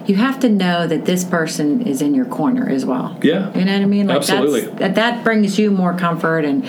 You 0.07 0.15
have 0.17 0.39
to 0.41 0.49
know 0.49 0.85
that 0.85 1.05
this 1.05 1.23
person 1.23 1.81
is 1.87 2.01
in 2.01 2.13
your 2.13 2.25
corner 2.25 2.69
as 2.69 2.85
well. 2.85 3.17
Yeah. 3.23 3.51
You 3.57 3.65
know 3.65 3.73
what 3.73 3.81
I 3.81 3.85
mean? 3.85 4.07
Like 4.07 4.17
Absolutely. 4.17 4.61
That 4.61 4.95
that 4.95 5.23
brings 5.23 5.57
you 5.57 5.71
more 5.71 5.97
comfort 5.97 6.45
and 6.45 6.65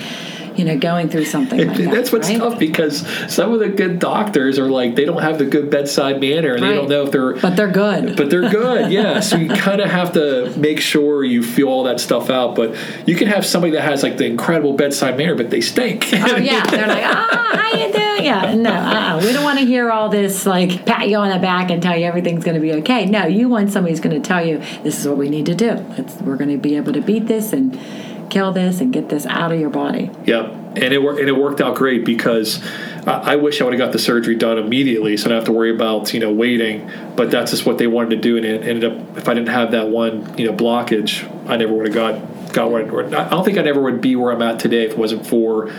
you 0.57 0.65
know 0.65 0.77
going 0.77 1.09
through 1.09 1.25
something 1.25 1.67
like 1.67 1.77
that. 1.77 1.91
That's 1.91 2.11
what's 2.11 2.29
right? 2.29 2.37
tough 2.37 2.59
because 2.59 3.05
some 3.33 3.53
of 3.53 3.59
the 3.59 3.69
good 3.69 3.99
doctors 3.99 4.57
are 4.59 4.69
like 4.69 4.95
they 4.95 5.05
don't 5.05 5.21
have 5.21 5.37
the 5.37 5.45
good 5.45 5.69
bedside 5.69 6.19
manner 6.19 6.55
and 6.55 6.63
they 6.63 6.73
don't 6.73 6.89
know 6.89 7.03
if 7.03 7.11
they're 7.11 7.33
But 7.35 7.55
they're 7.55 7.71
good. 7.71 8.15
but 8.17 8.29
they're 8.29 8.49
good, 8.49 8.91
yeah. 8.97 9.19
So 9.19 9.37
you 9.37 9.49
kind 9.49 9.81
of 9.81 9.89
have 9.89 10.13
to 10.13 10.53
make 10.57 10.79
sure 10.79 11.23
you 11.23 11.43
feel 11.43 11.67
all 11.67 11.83
that 11.83 11.99
stuff 11.99 12.29
out. 12.29 12.55
But 12.55 12.75
you 13.05 13.15
can 13.15 13.27
have 13.27 13.45
somebody 13.45 13.73
that 13.73 13.81
has 13.83 14.03
like 14.03 14.17
the 14.17 14.25
incredible 14.25 14.73
bedside 14.73 15.17
manner, 15.17 15.35
but 15.35 15.49
they 15.49 15.61
stink. 15.61 16.07
Oh 16.13 16.35
yeah, 16.37 16.65
they're 16.65 16.87
like, 16.87 17.03
ah, 17.03 17.51
how 17.53 17.77
you 17.77 17.91
doing? 17.93 18.25
Yeah, 18.25 18.55
no, 18.55 18.71
uh-uh. 18.71 19.21
we 19.23 19.31
don't 19.31 19.43
want 19.43 19.59
to 19.59 19.65
hear 19.65 19.91
all 19.91 20.09
this 20.09 20.45
like 20.45 20.85
pat 20.85 21.07
you 21.07 21.17
on 21.17 21.29
the 21.29 21.39
back 21.39 21.69
and 21.69 21.81
tell 21.81 21.95
you 21.97 22.05
everything's 22.05 22.43
going 22.43 22.55
to 22.55 22.61
be 22.61 22.73
okay. 22.73 23.05
No, 23.05 23.25
you 23.25 23.47
want 23.47 23.71
somebody 23.71 23.93
who's 23.93 23.99
going 23.99 24.19
to 24.21 24.27
tell 24.27 24.45
you 24.45 24.57
this 24.83 24.99
is 24.99 25.07
what 25.07 25.17
we 25.17 25.29
need 25.29 25.45
to 25.45 25.55
do. 25.55 25.85
It's, 25.97 26.15
we're 26.21 26.35
going 26.37 26.49
to 26.49 26.57
be 26.57 26.75
able 26.75 26.93
to 26.93 27.01
beat 27.01 27.27
this 27.27 27.53
and 27.53 27.79
kill 28.29 28.51
this 28.51 28.81
and 28.81 28.91
get 28.93 29.09
this 29.09 29.25
out 29.25 29.51
of 29.51 29.59
your 29.59 29.69
body. 29.69 30.09
Yep, 30.25 30.45
and 30.77 30.93
it 30.93 31.01
worked. 31.01 31.19
And 31.19 31.29
it 31.29 31.35
worked 31.37 31.61
out 31.61 31.75
great 31.75 32.05
because 32.05 32.63
I 33.05 33.33
I 33.33 33.35
wish 33.35 33.61
I 33.61 33.63
would 33.63 33.73
have 33.73 33.79
got 33.79 33.91
the 33.91 33.99
surgery 33.99 34.35
done 34.35 34.57
immediately, 34.57 35.17
so 35.17 35.25
I 35.25 35.29
don't 35.29 35.37
have 35.37 35.45
to 35.45 35.51
worry 35.53 35.73
about 35.73 36.13
you 36.13 36.19
know 36.19 36.31
waiting. 36.31 36.89
But 37.15 37.31
that's 37.31 37.51
just 37.51 37.65
what 37.65 37.77
they 37.77 37.87
wanted 37.87 38.11
to 38.11 38.17
do, 38.17 38.37
and 38.37 38.45
it 38.45 38.63
ended 38.63 38.91
up. 38.91 39.17
If 39.17 39.27
I 39.27 39.33
didn't 39.33 39.49
have 39.49 39.71
that 39.71 39.89
one 39.89 40.37
you 40.37 40.45
know 40.45 40.53
blockage, 40.53 41.23
I 41.49 41.57
never 41.57 41.73
would 41.73 41.87
have 41.87 41.95
got 41.95 42.53
got 42.53 42.71
where. 42.71 42.85
where- 42.85 43.05
I 43.15 43.29
don't 43.29 43.43
think 43.43 43.57
I 43.57 43.61
never 43.61 43.81
would 43.81 44.01
be 44.01 44.15
where 44.15 44.31
I'm 44.31 44.41
at 44.41 44.59
today 44.59 44.83
if 44.85 44.91
it 44.91 44.97
wasn't 44.97 45.25
for 45.25 45.71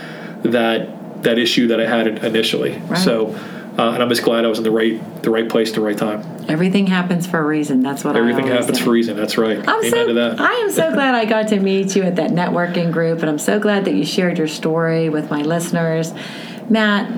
that 0.43 1.23
that 1.23 1.37
issue 1.37 1.67
that 1.67 1.79
I 1.81 1.85
had 1.85 2.23
initially. 2.23 2.77
Right. 2.87 2.97
So, 2.97 3.35
uh, 3.79 3.93
and 3.93 4.03
I'm 4.03 4.09
just 4.09 4.23
glad 4.23 4.43
I 4.43 4.49
was 4.49 4.57
in 4.57 4.65
the 4.65 4.71
right 4.71 5.23
the 5.23 5.31
right 5.31 5.47
place, 5.47 5.71
the 5.71 5.79
right 5.79 5.97
time. 5.97 6.21
Everything 6.49 6.85
happens 6.85 7.25
for 7.25 7.39
a 7.39 7.45
reason. 7.45 7.81
That's 7.81 8.03
what 8.03 8.17
Everything 8.17 8.47
happens 8.47 8.77
say. 8.77 8.83
for 8.83 8.89
a 8.89 8.93
reason. 8.93 9.15
That's 9.15 9.37
right. 9.37 9.57
I'm 9.57 9.79
Amen 9.79 9.91
so, 9.91 10.07
to 10.07 10.13
that. 10.15 10.41
I 10.41 10.51
am 10.51 10.69
so 10.69 10.91
glad 10.93 11.15
I 11.15 11.23
got 11.23 11.47
to 11.49 11.59
meet 11.61 11.95
you 11.95 12.03
at 12.03 12.17
that 12.17 12.31
networking 12.31 12.91
group, 12.91 13.19
and 13.19 13.29
I'm 13.29 13.39
so 13.39 13.57
glad 13.57 13.85
that 13.85 13.93
you 13.93 14.03
shared 14.03 14.37
your 14.37 14.49
story 14.49 15.07
with 15.07 15.31
my 15.31 15.43
listeners. 15.43 16.13
Matt, 16.69 17.09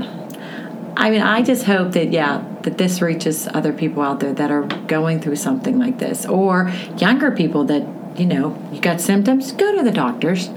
I 0.95 1.09
mean, 1.09 1.21
I 1.21 1.41
just 1.41 1.63
hope 1.63 1.93
that, 1.93 2.11
yeah, 2.11 2.45
that 2.61 2.77
this 2.77 3.01
reaches 3.01 3.47
other 3.47 3.73
people 3.73 4.03
out 4.03 4.19
there 4.19 4.33
that 4.33 4.51
are 4.51 4.67
going 4.85 5.19
through 5.19 5.37
something 5.37 5.79
like 5.79 5.97
this, 5.97 6.27
or 6.27 6.71
younger 6.97 7.31
people 7.31 7.63
that, 7.65 8.19
you 8.19 8.27
know, 8.27 8.55
you 8.71 8.79
got 8.79 9.01
symptoms, 9.01 9.51
go 9.51 9.75
to 9.75 9.83
the 9.83 9.91
doctors. 9.91 10.49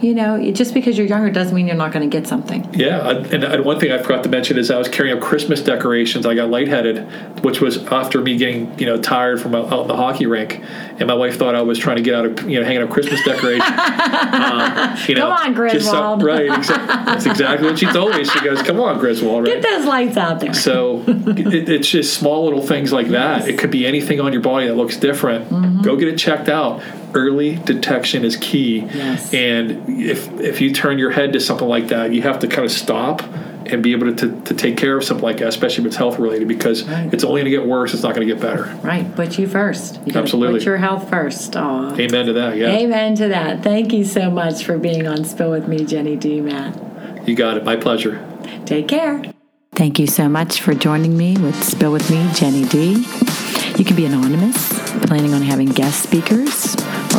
You 0.00 0.14
know, 0.14 0.50
just 0.52 0.74
because 0.74 0.98
you're 0.98 1.06
younger 1.06 1.30
doesn't 1.30 1.54
mean 1.54 1.66
you're 1.66 1.76
not 1.76 1.92
going 1.92 2.08
to 2.08 2.14
get 2.14 2.26
something. 2.26 2.68
Yeah, 2.74 3.08
and, 3.08 3.44
and 3.44 3.64
one 3.64 3.80
thing 3.80 3.92
I 3.92 3.98
forgot 3.98 4.22
to 4.24 4.28
mention 4.28 4.58
is 4.58 4.70
I 4.70 4.76
was 4.78 4.88
carrying 4.88 5.16
up 5.16 5.22
Christmas 5.22 5.62
decorations. 5.62 6.26
I 6.26 6.34
got 6.34 6.50
lightheaded, 6.50 7.42
which 7.42 7.60
was 7.60 7.84
after 7.86 8.20
me 8.20 8.36
getting 8.36 8.78
you 8.78 8.86
know 8.86 9.00
tired 9.00 9.40
from 9.40 9.54
out 9.54 9.82
in 9.82 9.88
the 9.88 9.96
hockey 9.96 10.26
rink, 10.26 10.62
and 10.98 11.06
my 11.06 11.14
wife 11.14 11.38
thought 11.38 11.54
I 11.54 11.62
was 11.62 11.78
trying 11.78 11.96
to 11.96 12.02
get 12.02 12.14
out 12.14 12.26
of 12.26 12.50
you 12.50 12.60
know 12.60 12.66
hanging 12.66 12.82
up 12.82 12.90
Christmas 12.90 13.22
decorations. 13.24 13.62
um, 13.70 14.96
you 15.08 15.14
know, 15.14 15.28
Come 15.28 15.32
on, 15.32 15.54
Griswold. 15.54 16.22
right? 16.22 16.50
Exa- 16.50 16.86
that's 17.06 17.26
exactly 17.26 17.68
what 17.68 17.78
she 17.78 17.86
told 17.86 18.14
me. 18.14 18.24
She 18.24 18.40
goes, 18.40 18.62
"Come 18.62 18.80
on, 18.80 18.98
Griswold." 18.98 19.44
Right? 19.44 19.60
Get 19.60 19.62
those 19.62 19.86
lights 19.86 20.16
out 20.16 20.40
there. 20.40 20.54
So 20.54 21.04
it, 21.06 21.68
it's 21.68 21.88
just 21.88 22.14
small 22.18 22.44
little 22.44 22.62
things 22.62 22.92
like 22.92 23.08
that. 23.08 23.48
It 23.48 23.58
could 23.58 23.70
be 23.70 23.86
anything 23.86 24.20
on 24.20 24.32
your 24.32 24.42
body 24.42 24.66
that 24.66 24.74
looks 24.74 24.96
different. 24.96 25.82
Go 25.82 25.96
get 25.96 26.08
it 26.08 26.18
checked 26.18 26.48
out. 26.48 26.82
Early 27.14 27.54
detection 27.56 28.24
is 28.24 28.36
key. 28.36 28.80
Yes. 28.80 29.32
And 29.32 29.85
if 29.88 30.30
if 30.40 30.60
you 30.60 30.72
turn 30.72 30.98
your 30.98 31.10
head 31.10 31.32
to 31.34 31.40
something 31.40 31.68
like 31.68 31.88
that, 31.88 32.12
you 32.12 32.22
have 32.22 32.38
to 32.40 32.48
kind 32.48 32.64
of 32.64 32.70
stop 32.72 33.22
and 33.66 33.82
be 33.82 33.90
able 33.90 34.14
to, 34.14 34.28
to, 34.30 34.40
to 34.42 34.54
take 34.54 34.76
care 34.76 34.96
of 34.96 35.02
something 35.02 35.24
like 35.24 35.38
that, 35.38 35.48
especially 35.48 35.82
if 35.82 35.88
it's 35.88 35.96
health 35.96 36.20
related, 36.20 36.46
because 36.46 36.84
Right. 36.84 37.12
it's 37.12 37.24
only 37.24 37.40
going 37.40 37.50
to 37.52 37.58
get 37.58 37.66
worse. 37.66 37.94
It's 37.94 38.02
not 38.04 38.14
going 38.14 38.24
to 38.26 38.32
get 38.32 38.40
better. 38.40 38.72
Right, 38.84 39.12
put 39.16 39.40
you 39.40 39.48
first. 39.48 39.98
You 40.06 40.12
Absolutely. 40.14 40.60
Put 40.60 40.66
your 40.66 40.76
health 40.76 41.10
first. 41.10 41.56
Aw. 41.56 41.96
Amen 41.96 42.26
to 42.26 42.32
that. 42.34 42.56
Yeah, 42.56 42.68
Amen 42.70 43.16
to 43.16 43.26
that. 43.26 43.64
Thank 43.64 43.92
you 43.92 44.04
so 44.04 44.30
much 44.30 44.64
for 44.64 44.78
being 44.78 45.08
on 45.08 45.24
Spill 45.24 45.50
with 45.50 45.66
Me, 45.66 45.84
Jenny 45.84 46.14
D. 46.14 46.40
Matt. 46.40 47.26
you 47.26 47.34
got 47.34 47.56
it. 47.56 47.64
My 47.64 47.74
pleasure. 47.74 48.24
Take 48.66 48.86
care. 48.86 49.24
Thank 49.74 49.98
you 49.98 50.06
so 50.06 50.28
much 50.28 50.60
for 50.62 50.72
joining 50.72 51.16
me 51.16 51.36
with 51.36 51.60
Spill 51.64 51.90
With 51.90 52.08
Me, 52.08 52.24
Jenny 52.34 52.64
D. 52.66 53.04
You 53.76 53.84
can 53.84 53.96
be 53.96 54.06
anonymous, 54.06 54.72
planning 55.06 55.34
on 55.34 55.42
having 55.42 55.68
guest 55.70 56.04
speakers, 56.04 56.76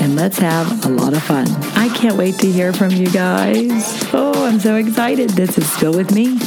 And 0.00 0.16
let's 0.16 0.38
have 0.38 0.86
a 0.86 0.88
lot 0.88 1.12
of 1.12 1.22
fun. 1.22 1.46
I 1.76 1.88
can't 1.94 2.16
wait 2.16 2.36
to 2.36 2.50
hear 2.50 2.72
from 2.72 2.90
you 2.90 3.10
guys. 3.10 4.02
Oh, 4.14 4.46
I'm 4.46 4.58
so 4.58 4.76
excited. 4.76 5.30
This 5.30 5.58
is 5.58 5.70
Spill 5.70 5.92
With 5.92 6.14
Me, 6.14 6.38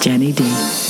Jenny 0.00 0.32
D. 0.32 0.85